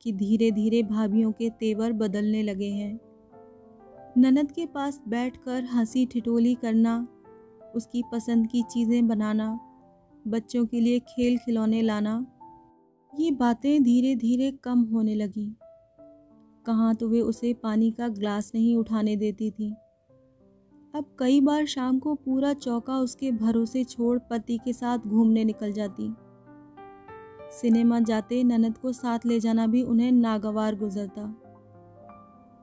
कि 0.00 0.12
धीरे 0.12 0.50
धीरे 0.50 0.82
भाभीियों 0.82 1.32
के 1.32 1.50
तेवर 1.50 1.92
बदलने 1.92 2.42
लगे 2.42 2.70
हैं। 2.70 3.00
ननद 4.18 4.52
के 4.52 4.66
पास 4.66 5.00
बैठकर 5.08 5.64
हँसी 5.64 6.06
ठिठोली 6.06 6.54
करना, 6.54 7.08
उसकी 7.76 8.02
पसंद 8.12 8.46
की 8.46 8.62
चीज़ें 8.62 9.08
बनाना 9.08 9.60
बच्चों 10.28 10.66
के 10.66 10.80
लिए 10.80 10.98
खेल 10.98 11.38
खिलौने 11.38 11.82
लाना। 11.82 12.26
ये 13.18 13.30
बातें 13.30 13.82
धीरे 13.82 14.14
धीरे 14.16 14.50
कम 14.50 14.80
होने 14.82 15.14
लगी। 15.14 15.56
कहाँ 16.66 16.94
तो 16.94 17.08
वे 17.08 17.20
उसे 17.20 17.54
पानी 17.54 17.90
का 17.90 18.08
ग्लास 18.08 18.52
नहीं 18.54 18.76
उठाने 18.76 19.16
देती 19.16 19.50
थी। 19.50 19.74
अब 20.94 21.16
कई 21.18 21.40
बार 21.40 21.66
शाम 21.66 21.98
को 21.98 22.14
पूरा 22.14 22.52
चौका 22.52 22.98
उसके 22.98 23.30
भरोसे 23.30 23.84
छोड़ 23.84 24.18
पति 24.18 24.58
के 24.64 24.72
साथ 24.72 24.98
घूमने 24.98 25.44
निकल 25.44 25.72
जाती। 25.72 26.14
सिनेमा 27.50 28.00
जाते 28.00 28.44
ननद 28.44 28.78
को 28.78 28.92
साथ 28.92 29.18
ले 29.26 29.40
जाना 29.40 29.66
भी 29.66 29.82
उन्हें 29.82 30.12
नागवार 30.12 30.74
गुजरता। 30.74 31.22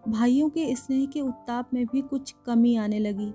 भाइयों 0.07 0.49
के 0.49 0.75
स्नेह 0.75 1.05
के 1.05 1.21
उत्ताप 1.21 1.69
में 1.73 1.85
भी 1.85 2.01
कुछ 2.01 2.35
कमी 2.45 2.75
आने 2.75 2.99
लगी। 2.99 3.33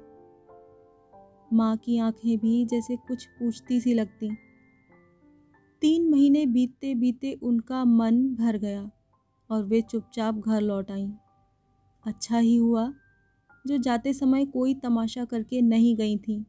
माँ 1.55 1.77
की 1.77 1.99
आँखें 1.99 2.39
भी 2.39 2.65
जैसे 2.65 2.97
कुछ 2.97 3.27
पूछती 3.27 3.81
सी 3.81 3.95
लगती। 3.95 4.37
तीन 5.81 6.11
महीने 6.11 6.47
बीतते 6.47 6.95
बीते 6.95 7.33
उनका 7.43 7.85
मन 7.85 8.35
भर 8.35 8.57
गया 8.57 8.91
और 9.51 9.65
वे 9.65 9.81
चुपचाप 9.81 10.35
घर 10.35 10.61
लौट 10.61 10.91
आईं। 10.91 11.11
अच्छा 12.07 12.39
ही 12.39 12.57
हुआ 12.57 12.93
जो 13.67 13.77
जाते 13.77 14.13
समय 14.13 14.45
कोई 14.45 14.75
तमाशा 14.75 15.25
करके 15.25 15.61
नहीं 15.61 15.97
गई 15.97 16.17
थी। 16.17 16.45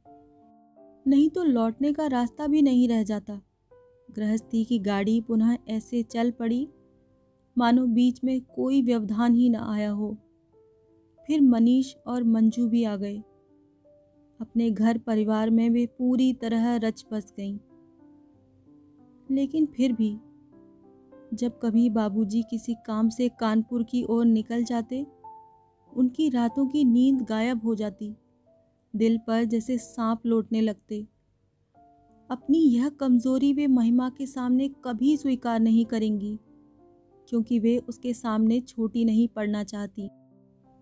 नहीं 1.08 1.30
तो 1.30 1.44
लौटने 1.44 1.94
का 1.94 2.08
रास्ता 2.08 2.48
भी 2.48 2.62
नहीं 2.62 2.90
रह 2.90 3.04
जाता। 3.04 3.42
गृहस्थी 4.12 4.66
की 4.66 4.80
गाड़ी 4.80 5.22
पुनः 5.22 5.58
ऐसे 5.68 6.04
चल 6.04 6.32
पड़ी, 6.32 6.70
मानो 7.58 7.86
बीच 7.86 8.24
में 8.24 8.42
कोई 8.42 8.82
व्यवधान 8.82 9.34
ही 9.34 9.50
न 9.50 9.56
आया 9.56 9.92
हो। 9.92 10.18
फिर 11.28 11.42
मनीष 11.42 11.96
और 12.08 12.24
मंजू 12.24 12.68
भी 12.68 12.84
आ 12.84 12.96
गए। 12.96 13.24
अपने 14.42 14.72
घर 14.72 14.98
परिवार 14.98 15.50
में 15.50 15.70
वे 15.70 15.86
पूरी 15.86 16.34
तरह 16.34 16.76
रच 16.76 17.06
बस 17.12 17.34
गईं। 17.38 17.58
लेकिन 19.32 19.66
फिर 19.66 19.94
भी, 19.94 20.18
जब 21.34 21.60
कभी 21.64 21.90
बाबूजी 21.90 22.44
किसी 22.44 22.76
काम 22.88 23.10
से 23.10 23.30
कानपुर 23.30 23.84
की 23.84 24.04
ओर 24.04 24.26
निकल 24.26 24.64
जाते, 24.64 25.06
उनकी 25.98 26.30
रातों 26.30 26.68
की 26.68 26.84
नींद 26.84 27.22
गायब 27.22 27.62
हो 27.64 27.76
जाती। 27.76 28.16
दिल 28.96 29.18
पर 29.18 29.44
जैसे 29.44 29.78
सांप 29.78 30.26
लौटने 30.26 30.62
लगते। 30.62 31.08
अपनी 32.32 32.58
यह 32.58 32.90
कमज़ोरी 32.90 33.54
वे 33.54 33.68
महिमा 33.68 34.10
के 34.10 34.26
सामने 34.26 34.68
कभी 34.68 35.18
स्वीकार 35.18 35.60
नहीं 35.60 35.86
करेंगी, 35.86 36.40
क्योंकि 37.30 37.60
वे 37.60 37.78
उसके 37.78 38.14
सामने 38.14 38.62
छोटी 38.62 39.06
नहीं 39.06 39.28
पड़ना 39.28 39.64
चाहती। 39.64 40.10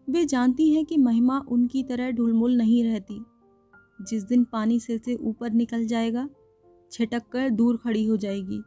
वे 0.09 0.25
जानती 0.25 0.73
हैं 0.73 0.85
कि 0.85 0.97
महिमा 0.97 1.39
उनकी 1.39 1.83
तरह 1.83 2.11
ढुलमुल 2.11 2.57
नहीं 2.57 2.83
रहती। 2.83 3.25
जिस 3.99 4.23
दिन 4.23 4.43
पानी 4.43 4.79
सिर 4.79 4.97
से 4.97 5.15
ऊपर 5.15 5.51
निकल 5.51 5.85
जाएगा, 5.87 6.27
छिटक 6.91 7.27
कर 7.31 7.49
दूर 7.49 7.77
खड़ी 7.77 8.05
हो 8.05 8.17
जाएगी। 8.17 8.61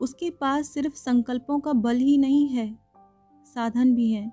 उसके 0.00 0.30
पास 0.30 0.72
सिर्फ़ 0.74 0.94
संकल्पों 0.94 1.58
का 1.60 1.72
बल 1.72 1.96
ही 1.96 2.16
नहीं 2.18 2.48
है, 2.48 2.78
साधन 3.46 3.94
भी 3.94 4.10
हैं। 4.10 4.32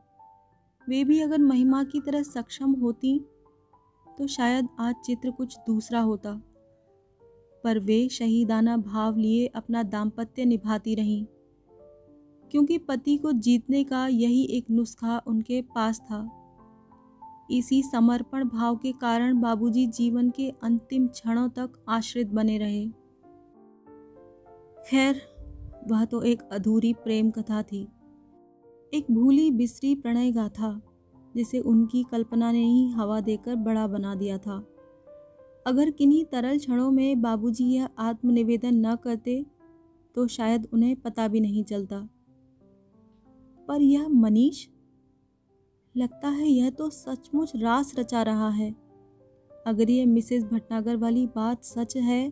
वे 0.87 1.03
भी 1.03 1.19
अगर 1.21 1.39
महिमा 1.39 1.83
की 1.83 1.99
तरह 2.01 2.23
सक्षम 2.23 2.71
होती 2.73 3.19
तो 4.07 4.27
शायद 4.27 4.67
आज 4.79 4.95
चित्र 5.05 5.31
कुछ 5.31 5.57
दूसरा 5.67 5.99
होता। 6.01 6.33
पर 7.63 7.79
वे 7.79 8.07
शहीदाना 8.09 8.77
भाव 8.77 9.17
लिए 9.17 9.45
अपना 9.47 9.83
दाम्पत्य 9.83 10.45
निभाती 10.45 10.95
रहीं, 10.95 11.25
क्योंकि 12.51 12.77
पति 12.77 13.17
को 13.17 13.31
जीतने 13.31 13.83
का 13.83 14.07
यही 14.07 14.43
एक 14.47 14.69
नुस्खा 14.71 15.21
उनके 15.27 15.61
पास 15.75 15.99
था। 16.01 16.19
इसी 17.51 17.83
समर्पण 17.83 18.43
भाव 18.43 18.75
के 18.75 18.91
कारण 18.91 19.41
बाबूजी 19.41 19.87
जीवन 19.87 20.29
के 20.29 20.49
अंतिम 20.63 21.07
क्षणों 21.07 21.49
तक 21.49 21.71
आश्रित 21.89 22.27
बने 22.27 22.57
रहे। 22.57 22.87
खैर, 24.89 25.21
वह 25.87 26.05
तो 26.05 26.21
एक 26.21 26.41
अधूरी 26.41 26.93
प्रेम 26.93 27.31
कथा 27.31 27.63
थी। 27.63 27.87
एक 28.93 29.05
भूली 29.11 29.51
बिसरी 29.51 29.95
प्रणय 29.95 30.31
गाथा, 30.31 30.81
जिसे 31.35 31.59
उनकी 31.59 32.03
कल्पना 32.03 32.51
ने 32.51 32.63
ही 32.65 32.89
हवा 32.89 33.19
देकर 33.19 33.55
बड़ा 33.55 33.87
बना 33.87 34.15
दिया 34.15 34.37
था। 34.37 34.67
अगर 35.67 35.91
किन्हीं 35.91 36.25
तरल 36.25 36.57
क्षणों 36.57 36.91
में 36.91 37.21
बाबूजी 37.21 37.65
यह 37.65 37.89
आत्मनिवेदन 37.99 38.85
न 38.87 38.95
करते 38.95 39.45
तो 40.15 40.27
शायद 40.27 40.67
उन्हें 40.73 40.95
पता 40.95 41.27
भी 41.27 41.39
नहीं 41.39 41.63
चलता। 41.63 42.09
पर 43.67 43.81
यह 43.81 44.07
मनीष 44.07 44.67
लगता 45.95 46.29
है 46.29 46.47
यह 46.47 46.69
तो 46.69 46.89
सचमुच 46.89 47.51
रास 47.55 47.93
रचा 47.99 48.23
रहा 48.23 48.49
है। 48.49 48.71
अगर 49.67 49.89
ये 49.89 50.05
मिसेस 50.05 50.43
भटनागर 50.43 50.95
वाली 50.95 51.25
बात 51.27 51.63
सच 51.63 51.95
है 51.97 52.29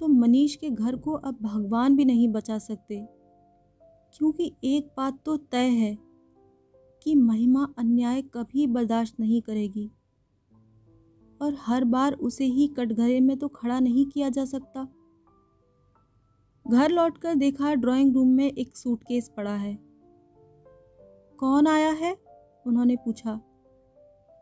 तो 0.00 0.08
मनीष 0.08 0.54
के 0.56 0.70
घर 0.70 0.96
को 0.96 1.12
अब 1.12 1.38
भगवान 1.42 1.96
भी 1.96 2.04
नहीं 2.04 2.28
बचा 2.28 2.58
सकते। 2.58 3.06
क्योंकि 4.14 4.52
एक 4.64 4.90
बात 4.96 5.18
तो 5.24 5.36
तय 5.36 5.68
है 5.70 5.98
कि 7.02 7.14
महिमा 7.14 7.66
अन्याय 7.78 8.22
कभी 8.22 8.66
बर्दाश्त 8.66 9.20
नहीं 9.20 9.42
करेगी। 9.42 9.90
और 11.40 11.56
हर 11.58 11.84
बार 11.84 12.12
उसे 12.12 12.44
ही 12.44 12.66
कटघरे 12.68 13.20
में 13.20 13.36
तो 13.38 13.48
खड़ा 13.48 13.78
नहीं 13.80 14.06
किया 14.06 14.28
जा 14.28 14.44
सकता। 14.44 14.88
घर 16.66 16.90
लौटकर 16.90 17.34
देखा 17.34 17.74
ड्राइंग 17.74 18.14
रूम 18.14 18.28
में 18.28 18.52
एक 18.52 18.76
सूटकेस 18.76 19.30
पड़ा 19.36 19.54
है। 19.54 19.78
कौन 21.38 21.66
आया 21.66 21.90
है? 21.90 22.29
उन्होंने 22.66 22.96
पूछा, 22.96 23.34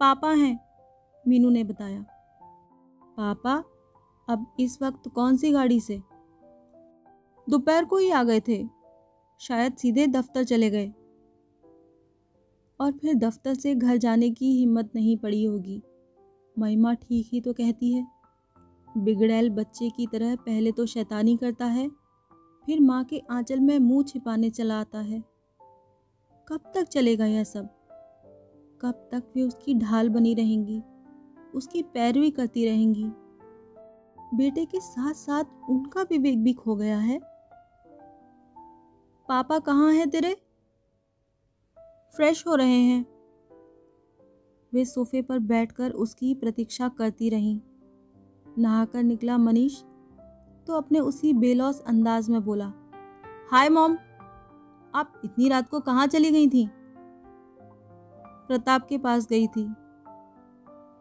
पापा 0.00 0.30
हैं? 0.32 0.58
मीनू 1.24 1.50
ने 1.50 1.64
बताया, 1.64 2.04
पापा, 3.16 3.54
अब 4.28 4.46
इस 4.60 4.78
वक्त 4.82 5.08
कौन 5.08 5.36
सी 5.36 5.50
गाड़ी 5.52 5.80
से? 5.80 6.00
दोपहर 7.46 7.84
को 7.84 7.96
ही 7.96 8.10
आ 8.10 8.22
गए 8.24 8.40
थे, 8.40 8.64
शायद 9.40 9.76
सीधे 9.76 10.06
दफ्तर 10.06 10.44
चले 10.44 10.70
गए। 10.70 10.92
और 12.80 12.92
फिर 12.92 13.14
दफ्तर 13.14 13.54
से 13.54 13.74
घर 13.74 13.96
जाने 13.96 14.30
की 14.30 14.52
हिम्मत 14.52 14.90
नहीं 14.94 15.16
पड़ी 15.16 15.44
होगी। 15.44 15.82
महिमा 16.56 16.92
ठीक 16.94 17.28
ही 17.32 17.40
तो 17.40 17.52
कहती 17.52 17.92
है, 17.92 18.06
बिगड़ैल 18.88 19.50
बच्चे 19.50 19.88
की 19.90 20.06
तरह 20.06 20.36
पहले 20.36 20.72
तो 20.72 20.86
शैतानी 20.86 21.36
करता 21.36 21.66
है, 21.66 21.88
फिर 22.68 22.80
माँ 22.80 23.02
के 23.04 23.22
आंचल 23.30 23.60
में 23.60 23.78
मुँह 23.78 24.04
छिपाने 24.04 24.50
चला 24.50 24.80
आता 24.80 25.00
है। 25.00 25.22
कब 26.48 26.72
तक 26.74 26.82
चलेगा 26.82 27.26
यह 27.26 27.44
सब? 27.44 27.68
कब 28.80 29.08
तक 29.12 29.32
वे 29.36 29.42
उसकी 29.42 29.74
ढाल 29.74 30.08
बनी 30.08 30.34
रहेंगी, 30.34 30.82
उसकी 31.54 31.82
पैरवी 31.82 32.30
करती 32.30 32.64
रहेंगी। 32.64 33.04
बेटे 34.34 34.64
के 34.64 34.80
साथ 34.80 35.14
साथ 35.14 35.70
उनका 35.70 36.02
विवेक 36.02 36.42
भी 36.42 36.52
खो 36.52 36.76
गया 36.76 36.98
है। 36.98 37.18
पापा 39.28 39.58
कहाँ 39.58 39.92
हैं 39.92 40.08
तेरे? 40.10 40.34
फ्रेश 42.14 42.46
हो 42.46 42.54
रहे 42.54 42.80
हैं। 42.80 43.04
वे 44.72 44.84
सोफे 44.84 45.22
पर 45.22 45.38
बैठकर 45.38 45.90
उसकी 45.90 46.34
प्रतीक्षा 46.34 46.88
करती 46.88 47.30
रहीं। 47.30 47.60
नहाकर 48.58 49.02
निकला 49.02 49.38
मनीष 49.38 49.82
तो 50.66 50.72
अपने 50.72 50.98
उसी 51.00 51.32
बेलौस 51.32 51.80
अंदाज 51.80 52.28
में 52.30 52.44
बोला, 52.44 52.72
हाय 53.50 53.68
मॉम, 53.68 53.96
आप 54.94 55.20
इतनी 55.24 55.48
रात 55.48 55.68
को 55.68 55.80
कहाँ 55.80 56.06
चली 56.06 56.30
गई 56.30 56.48
थी? 56.48 56.68
प्रताप 58.48 58.86
के 58.88 58.98
पास 58.98 59.26
गई 59.26 59.46
थी। 59.46 59.62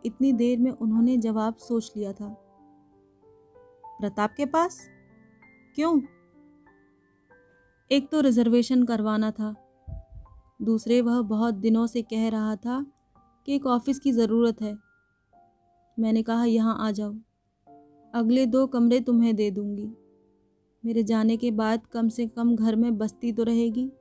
इतनी 0.06 0.34
देर 0.34 0.60
में 0.60 0.72
उन्होंने 0.72 1.18
जवाब 1.18 1.56
सोच 1.56 1.94
लिया 1.98 2.14
था। 2.14 2.30
प्रताप 4.00 4.34
के 4.38 4.46
पास? 4.46 4.90
क्यों? 5.76 6.02
एक 7.92 8.10
तो 8.12 8.22
रिजर्वेशन 8.22 8.84
करवाना 8.84 9.32
था। 9.32 9.56
दूसरे, 10.62 11.02
वह 11.02 11.22
बहुत 11.22 11.54
दिनों 11.54 11.88
से 11.88 12.02
कह 12.02 12.30
रहा 12.30 12.56
था 12.56 12.86
कि 13.46 13.56
एक 13.56 13.66
ऑफ़िस 13.66 14.00
की 14.00 14.12
ज़रूरत 14.12 14.62
है। 14.62 14.78
मैंने 16.00 16.24
कहा, 16.24 16.46
यहाँ 16.46 16.78
आ 16.80 16.92
जाओ। 16.92 17.14
अगले 18.14 18.46
दो 18.46 18.68
कमरे 18.68 19.00
तुम्हें 19.00 19.36
दे 19.36 19.52
दूँगी। 19.52 19.92
मेरे 20.86 21.04
जाने 21.04 21.38
के 21.38 21.52
बाद 21.52 21.88
कम 21.88 22.10
से 22.10 22.28
कम 22.28 22.56
घर 22.56 22.76
में 22.76 22.98
बस्ती 22.98 23.32
तो 23.32 23.44
रहेगी। 23.44 23.92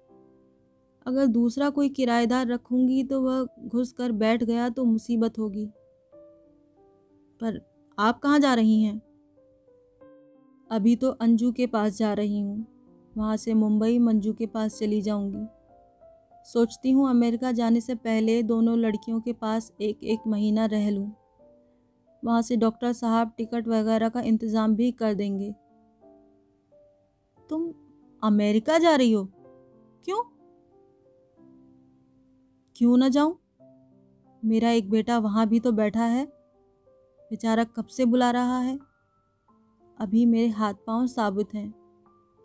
अगर 1.06 1.26
दूसरा 1.26 1.70
कोई 1.70 1.88
किराएदार 1.88 2.46
रखूँगी 2.46 3.02
तो 3.04 3.20
वह 3.22 3.46
घुस 3.66 3.92
कर 3.92 4.12
बैठ 4.12 4.44
गया 4.44 4.68
तो 4.68 4.84
मुसीबत 4.84 5.38
होगी। 5.38 5.66
पर 7.40 7.60
आप 7.98 8.18
कहाँ 8.18 8.38
जा 8.40 8.54
रही 8.54 8.82
हैं? 8.82 9.00
अभी 10.70 10.96
तो 10.96 11.10
अंजू 11.10 11.52
के 11.52 11.66
पास 11.66 11.96
जा 11.98 12.12
रही 12.12 12.40
हूँ। 12.40 12.66
वहाँ 13.16 13.36
से 13.36 13.54
मुंबई 13.54 13.98
मंजू 13.98 14.32
के 14.32 14.46
पास 14.46 14.78
चली 14.78 15.00
जाऊँगी। 15.02 15.46
सोचती 16.46 16.90
हूँ 16.90 17.08
अमेरिका 17.10 17.52
जाने 17.52 17.80
से 17.80 17.94
पहले 17.94 18.42
दोनों 18.42 18.78
लड़कियों 18.78 19.20
के 19.20 19.32
पास 19.32 19.72
एक 19.80 20.04
एक 20.04 20.26
महीना 20.26 20.66
रह 20.66 20.90
लूँ। 20.90 21.10
वहाँ 22.22 22.42
से 22.42 22.56
डॉक्टर 22.56 22.92
साहब 22.92 23.32
टिकट 23.36 23.68
वगैरह 23.68 24.08
का 24.08 24.20
इंतज़ाम 24.20 24.74
भी 24.76 24.90
कर 24.92 25.14
देंगे। 25.14 25.54
तुम 27.38 27.72
अमेरिका 28.22 28.78
जा 28.78 28.94
रही 28.96 29.12
हो? 29.12 29.24
क्यों? 30.04 30.22
क्यों 32.76 32.96
ना 32.96 33.08
जाऊँ? 33.08 33.38
मेरा 34.44 34.70
एक 34.70 34.90
बेटा 34.90 35.18
वहाँ 35.18 35.48
भी 35.48 35.60
तो 35.60 35.72
बैठा 35.72 36.04
है। 36.04 36.26
बेचारा 37.30 37.64
कब 37.64 37.86
से 37.86 38.04
बुला 38.04 38.30
रहा 38.30 38.58
है? 38.58 38.78
अभी 39.98 40.26
मेरे 40.26 40.48
हाथ 40.48 40.74
पाँव 40.86 41.06
साबुत 41.06 41.54
हैं। 41.54 41.74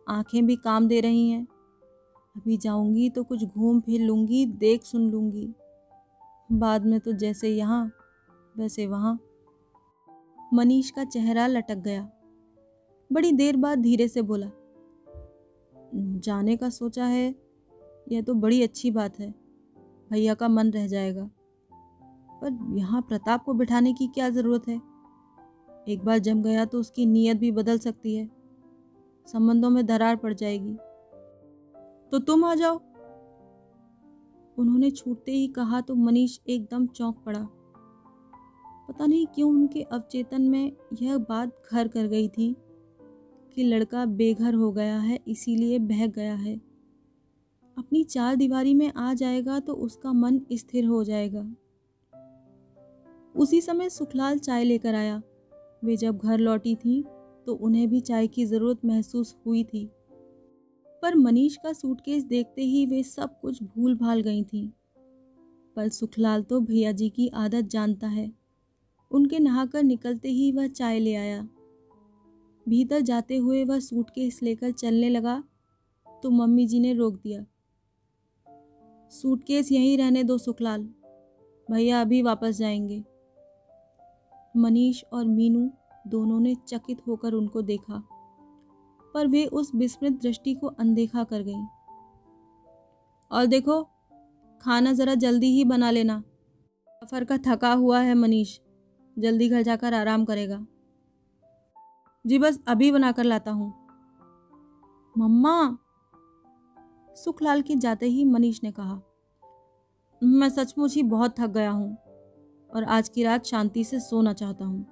आँखें 0.10 0.46
भी 0.46 0.56
काम 0.56 0.88
दे 0.88 1.02
रही 1.02 1.30
हैं। 1.30 1.48
अभी 2.38 2.58
जाऊँगी 2.58 3.10
तो 3.10 3.24
कुछ 3.24 3.44
घूम 3.44 3.82
फिर 3.82 4.02
लूँगी, 4.02 4.46
देख 4.46 4.84
सुन 4.84 5.12
लूँगी। 5.12 5.56
बाद 6.52 6.86
में 6.86 7.00
तो 7.00 7.12
जैसे 7.12 7.50
यहाँ, 7.50 7.92
वैसे 8.58 8.88
वहाँ। 8.88 9.20
मनीष 10.54 10.92
का 10.92 11.04
चेहरा 11.04 11.48
लटक 11.48 11.76
गया। 11.76 12.10
बड़ी 13.12 13.32
देर 13.32 13.58
बाद 13.58 13.80
धीरे 13.80 14.08
से 14.08 14.22
बोला, 14.22 14.52
जाने 16.20 16.58
का 16.58 16.70
सोचा 16.70 17.06
है? 17.06 17.36
यह 18.12 18.22
तो 18.22 18.34
बड़ी 18.34 18.64
अच्छी 18.64 18.92
बात 18.92 19.20
है। 19.20 19.41
भैया 20.12 20.34
का 20.34 20.48
मन 20.48 20.72
रह 20.72 20.88
जाएगा। 20.88 21.30
पर 22.42 22.78
यहाँ 22.78 23.02
प्रताप 23.02 23.44
को 23.44 23.54
बिठाने 23.54 23.94
की 23.94 24.08
क्या 24.08 24.30
ज़रूरत 24.30 24.68
है? 24.68 24.82
एक 25.88 26.04
बार 26.04 26.20
जम 26.20 26.42
गया 26.42 26.66
तो 26.66 26.80
उसकी 26.80 27.06
नीयत 27.06 27.38
भी 27.38 27.52
बदल 27.52 27.78
सकती 27.78 28.16
है। 28.16 28.30
संबंधों 29.28 29.70
में 29.70 29.86
दरार 29.86 30.16
पड़ 30.16 30.34
जाएगी। 30.34 30.74
तो 32.12 32.20
तुम 32.20 32.44
आ 32.44 32.56
जाओ। 32.56 32.82
उन्होंने 34.58 34.92
छूटते 34.92 35.32
ही 35.32 35.48
कहा 35.48 35.82
तो 35.82 35.96
मनीष 35.96 36.40
एकदम 36.50 36.88
चौंक 36.88 37.24
पड़ा। 37.26 37.48
पता 38.90 39.06
नहीं 39.06 39.28
क्यों 39.28 39.50
उनके 39.50 39.82
अवचेतन 39.82 40.42
में 40.42 40.72
यह 41.02 41.18
बात 41.18 41.62
घर 41.72 41.88
कर 41.88 42.08
गई 42.08 42.28
थी 42.28 42.56
कि 43.56 43.64
लड़का 43.64 44.06
बेघर 44.06 44.54
हो 44.54 44.72
गया 44.72 45.00
है, 45.00 45.20
इसीलिए 45.28 45.80
बहक 45.80 46.10
गया 46.10 46.36
है। 46.36 46.71
अपनी 47.78 48.04
चार 48.04 48.36
दीवारी 48.36 48.74
में 48.74 48.92
आ 48.94 49.14
जाएगा 49.14 49.60
तो 49.60 49.74
उसका 49.74 50.14
मन 50.14 50.40
स्थिर 50.54 50.86
हो 50.86 51.04
जाएगा। 51.04 51.42
उसी 53.36 53.62
समय 53.62 53.90
सुखलाल 53.90 54.40
चाय 54.40 54.64
लेकर 54.64 54.96
आया। 54.96 55.22
वे 55.84 55.96
जब 55.98 56.18
घर 56.18 56.40
लौटी 56.40 56.76
थी 56.76 57.04
तो 57.46 57.54
उन्हें 57.56 57.88
भी 57.90 58.00
चाय 58.00 58.28
की 58.28 58.46
ज़रूरत 58.46 58.86
महसूस 58.86 59.36
हुई 59.46 59.64
थी। 59.64 59.90
पर 61.02 61.16
मनीष 61.16 61.56
का 61.58 61.74
सूटकेस 61.74 62.24
देखते 62.24 62.62
ही 62.62 62.86
वे 62.86 63.04
सब 63.04 63.40
कुछ 63.40 63.64
भूल 63.64 63.96
भाल 63.96 64.22
गई 64.22 64.44
थीं। 64.44 64.68
पर 65.76 65.90
सुखलाल 65.90 66.44
तो 66.44 66.60
भैया 66.60 66.92
जी 66.92 67.10
की 67.10 67.28
आदत 67.28 67.66
जानता 67.66 68.08
है। 68.08 68.32
उनके 69.12 69.40
नहाकर 69.40 69.84
निकलते 69.84 70.30
ही 70.30 70.52
वह 70.52 70.68
चाय 70.68 71.00
ले 71.00 71.16
आया। 71.16 71.42
भीतर 72.66 73.02
जाते 73.02 73.38
हुए 73.38 73.64
वह 73.66 73.80
सूटकेस 73.80 74.40
लेकर 74.44 74.72
चलने 74.72 75.10
लगा 75.10 75.44
तो 76.24 76.30
मम्मी 76.30 76.66
जी 76.68 76.80
ने 76.80 76.94
रोक 76.94 77.16
दिया। 77.16 77.46
सूटकेस 79.12 79.72
यहीं 79.72 79.98
रहने 79.98 80.24
दो 80.24 80.38
सुखलाल। 80.38 80.84
भैया 81.72 82.02
अभी 82.02 82.22
वापस 82.22 82.58
जाएँगे। 82.58 83.04
मनीष 84.58 85.04
और 85.14 85.26
मीनू 85.26 85.72
दोनों 86.08 86.40
ने 86.40 86.56
चकित 86.56 87.02
होकर 87.08 87.34
उनको 87.34 87.62
देखा, 87.62 88.04
पर 89.14 89.28
वे 89.28 89.46
उस 89.46 89.72
विस्मृत 89.76 90.14
दृष्टि 90.14 90.54
को 90.54 90.68
अनदेखा 90.68 91.24
कर 91.24 91.42
गईं। 91.42 91.66
और 93.32 93.46
देखो, 93.46 93.84
खाना 94.62 94.94
ज़रा 94.94 95.16
जल्दी 95.16 95.48
ही 95.48 95.64
बना 95.64 95.92
लेना। 95.92 96.24
सफ़र 96.88 97.24
का 97.24 97.38
थका 97.38 97.74
हुआ 97.74 98.00
है 98.00 98.16
मनीष, 98.16 98.60
जल्दी 99.20 99.50
घर 99.50 99.62
जाकर 99.62 99.94
आराम 99.94 100.26
करेगा। 100.26 100.66
जी 102.28 102.40
बस 102.40 102.60
अभी 102.68 102.92
बनाकर 102.92 103.24
लाता 103.24 103.52
हूँ। 103.52 103.74
मम्मा! 105.18 105.78
सुखलाल 107.16 107.62
के 107.62 107.76
जाते 107.76 108.06
ही 108.06 108.24
मनीष 108.26 108.60
ने 108.64 108.72
कहा, 108.72 109.02
मैं 110.22 110.50
सचमुच 110.50 110.96
ही 110.96 111.04
बहुत 111.04 111.40
थक 111.40 111.50
गया 111.50 111.72
हूँ 111.72 111.98
और 112.70 112.84
आज 112.84 113.10
की 113.10 113.24
रात 113.24 113.46
शांति 113.46 113.84
से 113.84 114.00
सोना 114.00 114.34
चाहता 114.34 114.66
हूँ। 114.66 114.86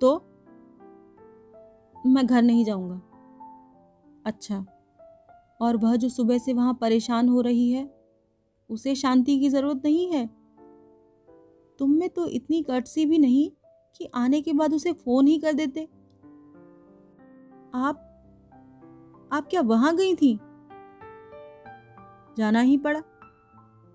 तो 0.00 0.16
मैं 2.06 2.26
घर 2.26 2.42
नहीं 2.42 2.64
जाऊँगा। 2.64 3.00
अच्छा 4.26 4.64
और 5.60 5.76
वह 5.76 5.96
जो 5.96 6.08
सुबह 6.08 6.38
से 6.38 6.52
वहाँ 6.52 6.74
परेशान 6.74 7.28
हो 7.28 7.40
रही 7.40 7.70
है, 7.70 7.88
उसे 8.70 8.94
शांति 8.94 9.38
की 9.38 9.48
ज़रूरत 9.48 9.82
नहीं 9.84 10.10
है? 10.12 10.26
तुम 11.80 11.90
में 11.90 12.08
तो 12.08 12.26
इतनी 12.26 12.62
कटसी 12.62 13.06
भी 13.06 13.18
नहीं 13.18 13.50
कि 13.96 14.08
आने 14.14 14.40
के 14.42 14.52
बाद 14.52 14.74
उसे 14.74 14.92
फ़ोन 14.92 15.26
ही 15.26 15.38
कर 15.38 15.52
देते। 15.52 15.84
आप 17.74 18.02
आप 19.32 19.46
क्या 19.50 19.60
वहाँ 19.60 19.94
गई 19.96 20.14
थी? 20.14 20.38
जाना 22.38 22.60
ही 22.60 22.78
पड़ा। 22.78 23.00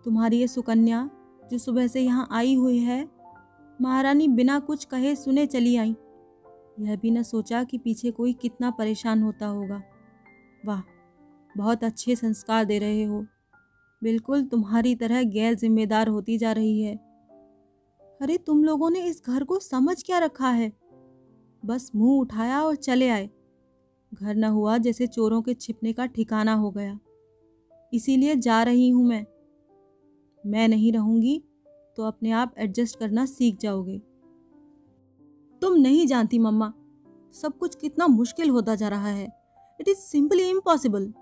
तुम्हारी 0.05 0.39
ये 0.39 0.47
सुकन्या, 0.47 1.09
जो 1.51 1.57
सुबह 1.57 1.87
से 1.87 2.01
यहाँ 2.01 2.27
आई 2.31 2.55
हुई 2.55 2.77
है, 2.77 3.09
महारानी 3.81 4.27
बिना 4.27 4.59
कुछ 4.59 4.85
कहे 4.85 5.15
सुने 5.15 5.45
चली 5.45 5.75
आई। 5.75 5.95
यह 6.79 6.95
भी 6.95 7.11
न 7.11 7.23
सोचा 7.23 7.63
कि 7.63 7.77
पीछे 7.77 8.11
कोई 8.11 8.33
कितना 8.33 8.71
परेशान 8.71 9.23
होता 9.23 9.47
होगा। 9.47 9.83
वाह, 10.65 10.81
बहुत 11.57 11.83
अच्छे 11.83 12.15
संस्कार 12.15 12.65
दे 12.65 12.79
रहे 12.79 13.03
हो। 13.03 13.25
बिल्कुल 14.03 14.45
तुम्हारी 14.45 14.95
तरह 14.95 15.23
गैर 15.23 15.53
जिम्मेदार 15.53 16.07
होती 16.07 16.37
जा 16.37 16.51
रही 16.51 16.81
है। 16.81 16.95
अरे, 18.21 18.37
तुम 18.37 18.63
लोगों 18.63 18.89
ने 18.89 18.99
इस 18.99 19.21
घर 19.27 19.43
को 19.43 19.59
समझ 19.59 20.03
क्या 20.03 20.19
रखा 20.19 20.49
है? 20.49 20.73
बस 21.65 21.91
मुँह 21.95 22.21
उठाया 22.21 22.61
और 22.61 22.75
चले 22.75 23.09
आए। 23.09 23.29
घर 24.13 24.35
न 24.35 24.43
हुआ 24.43 24.77
जैसे 24.77 25.07
चोरों 25.07 25.41
के 25.41 25.53
छिपने 25.53 25.93
का 25.93 26.05
ठिकाना 26.05 26.53
हो 26.53 26.71
गया। 26.71 26.99
इसीलिए 27.93 28.35
जा 28.35 28.61
रही 28.63 28.89
हूँ 28.89 29.05
मैं। 29.05 29.25
मैं 30.43 30.67
नहीं 30.67 30.91
रहूँगी 30.93 31.37
तो 31.97 32.03
अपने 32.03 32.31
आप 32.31 32.53
एडजस्ट 32.57 32.99
करना 32.99 33.25
सीख 33.25 33.57
जाओगे। 33.57 33.97
तुम 35.61 35.73
नहीं 35.73 36.05
जानती 36.07 36.39
मम्मा, 36.39 36.73
सब 37.35 37.57
कुछ 37.57 37.75
कितना 37.75 38.07
मुश्किल 38.07 38.49
होता 38.49 38.75
जा 38.75 38.87
रहा 38.87 39.07
है। 39.07 39.27
इट 39.79 39.87
इज़ 39.87 39.97
सिंपली 39.97 40.49
इम्पॉसिबल 40.49 41.13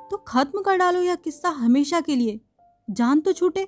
तो 0.00 0.16
खत्म 0.16 0.62
कर 0.62 0.76
डालो 0.76 1.00
यह 1.00 1.14
किस्सा 1.14 1.48
हमेशा 1.48 2.00
के 2.00 2.16
लिए। 2.16 2.40
जान 2.88 3.20
तो 3.20 3.32
छूटे। 3.32 3.60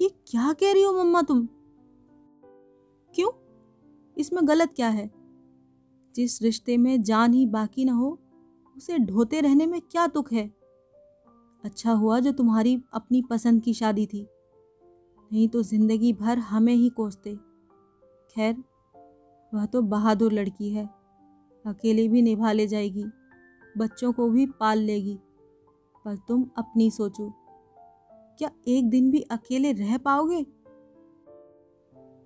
ये 0.00 0.08
क्या 0.08 0.52
कह 0.52 0.72
रही 0.72 0.82
हो 0.82 0.92
मम्मा 0.92 1.22
तुम? 1.22 1.46
क्यों? 3.14 3.30
इसमें 4.16 4.48
गलत 4.48 4.72
क्या 4.76 4.88
है? 4.88 5.10
जिस 6.14 6.42
रिश्ते 6.42 6.76
में 6.76 7.02
जान 7.02 7.32
ही 7.32 7.46
बाकी 7.46 7.84
ना 7.84 7.92
हो 7.92 8.18
उसे 8.76 8.98
ढोते 8.98 9.40
रहने 9.40 9.66
में 9.66 9.80
क्या 9.80 10.06
दुख 10.06 10.32
है? 10.32 10.52
अच्छा 11.64 11.92
हुआ 11.92 12.20
जो 12.20 12.32
तुम्हारी 12.32 12.82
अपनी 12.94 13.22
पसंद 13.22 13.62
की 13.62 13.74
शादी 13.74 14.06
थी। 14.06 14.26
नहीं 15.32 15.48
तो 15.48 15.62
ज़िंदगी 15.62 16.12
भर 16.12 16.38
हमें 16.38 16.74
ही 16.74 16.88
कोसते। 16.88 17.36
खैर, 18.30 18.56
वह 19.54 19.66
तो 19.66 19.82
बहादुर 19.82 20.32
लड़की 20.32 20.70
है। 20.70 20.86
अकेले 21.66 22.08
भी 22.08 22.22
निभा 22.22 22.52
ले 22.52 22.66
जाएगी। 22.66 23.04
बच्चों 23.78 24.12
को 24.12 24.28
भी 24.28 24.46
पाल 24.46 24.78
लेगी। 24.78 25.18
पर 26.04 26.16
तुम 26.16 26.50
अपनी 26.58 26.90
सोचो। 26.90 27.32
क्या 28.38 28.50
एक 28.68 28.90
दिन 28.90 29.10
भी 29.10 29.20
अकेले 29.20 29.72
रह 29.72 29.98
पाओगे? 29.98 30.46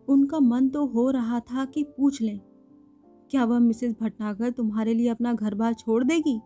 उनका 0.08 0.40
मन 0.40 0.68
तो 0.68 0.86
हो 0.86 1.10
रहा 1.10 1.40
था 1.40 1.64
कि 1.64 1.84
पूछ 1.84 2.22
लें। 2.22 2.40
क्या 3.30 3.44
वह 3.44 3.58
मिसेस 3.58 3.96
भटनागर 4.00 4.50
तुम्हारे 4.50 4.94
लिए 4.94 5.08
अपना 5.08 5.32
घर 5.32 5.54
बार 5.54 5.74
छोड़ 5.74 6.04
देगी? 6.04 6.40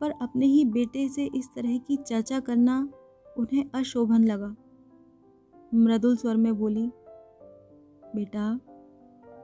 पर 0.00 0.10
अपने 0.10 0.46
ही 0.46 0.64
बेटे 0.64 1.08
से 1.08 1.30
इस 1.34 1.48
तरह 1.54 1.78
की 1.78 1.96
चर्चा 1.96 2.40
करना 2.40 2.92
उन्हें 3.38 3.64
अशोभन 3.74 4.24
लगा। 4.24 4.56
मृदुल 5.74 6.16
स्वर 6.16 6.36
में 6.36 6.58
बोली, 6.58 6.90
बेटा, 8.14 8.60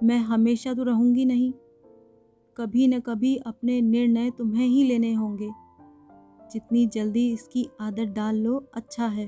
मैं 0.03 0.19
हमेशा 0.19 0.75
तो 0.75 0.83
रहूँगी 0.83 1.25
नहीं। 1.25 1.53
कभी 2.57 2.89
न 2.89 3.01
कभी 3.01 3.37
अपने 3.37 3.81
निर्णय 3.81 4.31
तुम्हें 4.31 4.67
ही 4.67 4.85
लेने 4.85 5.15
होंगे। 5.15 5.51
जितनी 6.53 6.87
जल्दी 6.87 7.33
इसकी 7.33 7.69
आदत 7.81 8.05
डाल 8.05 8.37
लो 8.37 8.67
अच्छा 8.75 9.07
है। 9.07 9.27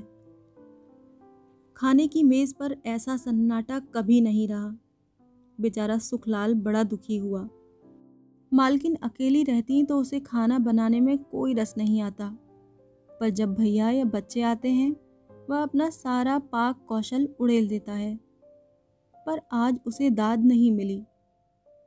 खाने 1.77 2.07
की 2.07 2.23
मेज़ 2.23 2.55
पर 2.55 2.77
ऐसा 2.85 3.17
सन्नाटा 3.17 3.79
कभी 3.79 4.21
नहीं 4.21 4.47
रहा। 4.47 4.75
बेचारा 5.61 5.97
सुखलाल 5.97 6.53
बड़ा 6.53 6.83
दुखी 6.83 7.17
हुआ। 7.17 7.49
मालकिन 8.53 8.95
अकेली 8.95 9.43
रहती 9.43 9.83
तो 9.83 9.97
उसे 9.97 10.19
खाना 10.19 10.59
बनाने 10.59 10.99
में 10.99 11.17
कोई 11.17 11.53
रस 11.53 11.73
नहीं 11.77 12.01
आता। 12.01 12.37
पर 13.19 13.29
जब 13.29 13.53
भैया 13.53 13.89
या 13.89 14.05
बच्चे 14.05 14.41
आते 14.41 14.69
हैं, 14.69 14.95
वह 15.49 15.63
अपना 15.63 15.89
सारा 15.89 16.39
पाक 16.39 16.85
कौशल 16.89 17.29
उड़ेल 17.39 17.67
देता 17.67 17.93
है। 17.93 18.19
पर 19.25 19.41
आज 19.51 19.79
उसे 19.85 20.09
दाद 20.09 20.45
नहीं 20.45 20.71
मिली। 20.71 21.03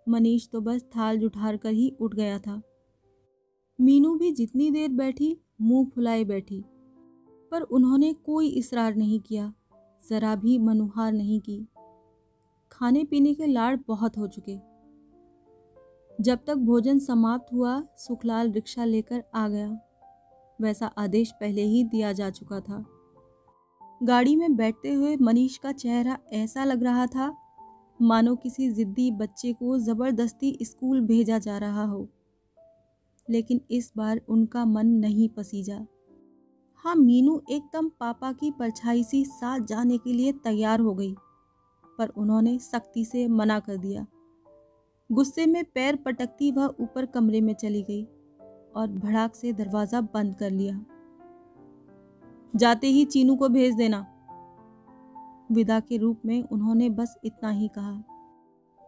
मनीष 0.09 0.49
तो 0.49 0.61
बस 0.61 0.83
थाल 0.97 1.19
जुठार 1.19 1.57
कर 1.57 1.73
ही 1.73 1.97
उठ 2.01 2.15
गया 2.15 2.39
था। 2.39 2.63
मीनू 3.81 4.15
भी 4.15 4.33
जितनी 4.33 4.71
देर 4.71 4.89
बैठी, 4.89 5.39
मुँह 5.61 5.89
फुलाए 5.95 6.25
बैठी। 6.25 6.65
पर 7.51 7.61
उन्होंने 7.63 8.13
कोई 8.13 8.49
इसरार 8.49 8.95
नहीं 8.95 9.21
किया। 9.21 9.55
ज़रा 10.11 10.37
भी 10.37 10.59
मनुहार 10.59 11.13
नहीं 11.13 11.41
की। 11.41 11.67
खाने 12.75 13.05
पीने 13.05 13.35
के 13.35 13.47
लाड़ 13.47 13.77
बहुत 13.89 14.19
हो 14.19 14.27
चुके। 14.27 14.57
जब 16.21 16.39
तक 16.47 16.55
भोजन 16.55 16.99
समाप्त 16.99 17.53
हुआ, 17.53 17.83
सुखलाल 17.97 18.53
रिक्शा 18.53 18.85
लेकर 18.85 19.25
आ 19.35 19.49
गया। 19.49 19.79
वैसा 20.61 20.87
आदेश 20.87 21.33
पहले 21.33 21.63
ही 21.63 21.85
दिया 21.85 22.13
जा 22.13 22.31
चुका 22.31 22.61
था। 22.61 22.87
गाड़ी 24.03 24.37
में 24.37 24.57
बैठते 24.57 24.93
हुए 24.93 25.17
मनीष 25.17 25.59
का 25.59 25.73
चेहरा 25.73 26.19
ऐसा 26.33 26.65
लग 26.65 26.83
रहा 26.83 27.07
था, 27.07 27.37
मानो 28.03 28.37
किसी 28.37 28.73
जिद्दी 28.73 29.11
बच्चे 29.11 29.53
को 29.53 29.79
ज़बरदस्ती 29.79 30.59
स्कूल 30.63 31.01
भेजा 31.01 31.39
जा 31.39 31.59
रहा 31.59 31.85
हो। 31.85 32.09
लेकिन 33.31 33.61
इस 33.71 33.93
बार 33.97 34.21
उनका 34.29 34.65
मन 34.65 34.87
नहीं 34.87 35.29
पसीजा। 35.29 35.87
हाँ 36.75 36.95
मीनू 36.95 37.43
एकदम 37.51 37.89
पापा 37.89 38.33
की 38.33 38.51
परछाई 38.51 39.05
सी 39.05 39.25
साथ 39.25 39.61
जाने 39.61 39.99
के 39.99 40.13
लिए 40.13 40.33
तैयार 40.33 40.81
हो 40.81 40.95
गई। 40.95 41.15
पर 41.99 42.09
उन्होंने 42.09 42.59
सख्ती 42.59 43.05
से 43.05 43.29
मना 43.29 43.61
कर 43.61 43.77
दिया। 43.77 44.07
गुस्से 45.13 45.47
में 45.47 45.65
पैर 45.65 45.97
पटकती 45.97 46.51
वह 46.53 46.75
ऊपर 46.81 47.07
कमरे 47.07 47.41
में 47.41 47.55
चली 47.55 47.83
गई 47.83 48.05
और 48.77 48.89
भड़ाक 48.89 49.35
से 49.35 49.53
दरवाज़ा 49.53 50.01
बंद 50.01 50.35
कर 50.35 50.51
लिया। 50.51 50.85
जाते 52.57 52.87
ही 52.87 53.05
चीनू 53.05 53.37
को 53.37 53.49
भेज 53.49 53.75
देना। 53.75 54.07
विदा 55.53 55.81
के 55.81 55.97
रूप 55.97 56.21
में 56.25 56.43
उन्होंने 56.43 56.91
बस 56.91 57.19
इतना 57.25 57.51
ही 57.51 57.69
कहा। 57.69 58.05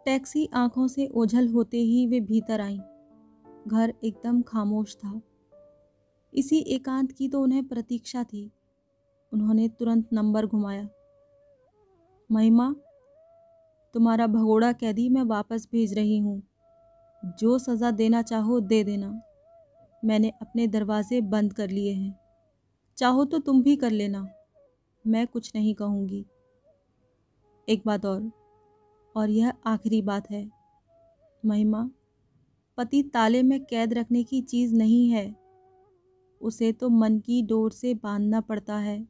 टैक्सी 0.04 0.48
आँखों 0.54 0.88
से 0.88 1.06
ओझल 1.06 1.48
होते 1.48 1.78
ही 1.78 2.06
वे 2.06 2.20
भीतर 2.20 2.60
आईं। 2.60 2.80
घर 3.68 3.94
एकदम 4.04 4.42
खामोश 4.42 4.96
था। 4.96 5.20
इसी 6.34 6.58
एकांत 6.58 7.12
की 7.12 7.28
तो 7.28 7.42
उन्हें 7.42 7.68
प्रतीक्षा 7.68 8.24
थी। 8.24 8.50
उन्होंने 9.32 9.68
तुरंत 9.68 10.08
नंबर 10.12 10.46
घुमाया। 10.46 10.88
महिमा 12.32 12.74
तुम्हारा 13.96 14.26
भगोड़ा 14.26 14.72
कैदी 14.72 15.08
मैं 15.08 15.22
वापस 15.22 15.68
भेज 15.72 15.94
रही 15.94 16.18
हूँ। 16.18 16.42
जो 17.38 17.58
सज़ा 17.58 17.90
देना 17.90 18.22
चाहो 18.22 18.60
दे 18.60 18.84
देना। 18.84 19.20
मैंने 20.04 20.32
अपने 20.42 20.66
दरवाजे 20.66 21.20
बंद 21.20 21.52
कर 21.52 21.70
लिए 21.70 21.92
हैं। 21.92 22.20
चाहो 22.96 23.24
तो 23.24 23.38
तुम 23.38 23.62
भी 23.62 23.76
कर 23.76 23.90
लेना। 23.90 24.28
मैं 25.06 25.26
कुछ 25.26 25.52
नहीं 25.54 25.74
कहूँगी। 25.74 26.26
एक 27.68 27.82
बात 27.86 28.06
और 28.06 28.32
और 29.16 29.30
यह 29.30 29.52
आखिरी 29.66 30.02
बात 30.02 30.30
है। 30.30 30.50
महिमा, 31.46 31.90
पति 32.76 33.02
ताले 33.02 33.42
में 33.42 33.64
कैद 33.64 33.94
रखने 33.94 34.24
की 34.24 34.40
चीज़ 34.40 34.74
नहीं 34.74 35.10
है। 35.10 35.36
उसे 36.40 36.72
तो 36.72 36.88
मन 36.88 37.18
की 37.18 37.42
डोर 37.42 37.72
से 37.72 37.94
बांधना 37.94 38.40
पड़ता 38.40 38.76
है। 38.76 39.08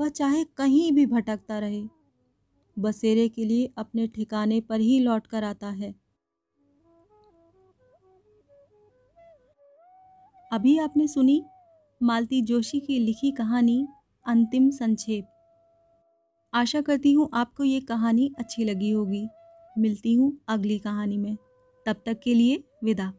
वह 0.00 0.08
चाहे 0.08 0.44
कहीं 0.44 0.92
भी 0.92 1.06
भटकता 1.06 1.58
रहे। 1.58 2.03
बसेरे 2.78 3.28
के 3.28 3.44
लिए 3.44 3.72
अपने 3.76 4.06
ठिकाने 4.06 4.60
पर 4.60 4.80
ही 4.80 4.98
लौट 5.00 5.26
कर 5.26 5.44
आता 5.44 5.68
है। 5.68 5.94
अभी 10.52 10.78
आपने 10.78 11.08
सुनी 11.08 11.44
मालती 12.02 12.42
जोशी 12.42 12.80
की 12.80 12.98
लिखी 12.98 13.30
कहानी 13.30 13.86
अंतिम 14.26 14.70
संक्षेप। 14.70 15.24
आशा 16.54 16.80
करती 16.80 17.12
हूँ 17.12 17.28
आपको 17.34 17.64
ये 17.64 17.80
कहानी 17.80 18.34
अच्छी 18.38 18.64
लगी 18.64 18.90
होगी। 18.90 19.28
मिलती 19.78 20.14
हूँ 20.14 20.38
अगली 20.48 20.78
कहानी 20.78 21.18
में। 21.18 21.36
तब 21.86 21.96
तक 22.06 22.20
के 22.20 22.34
लिए 22.34 22.64
विदा। 22.84 23.12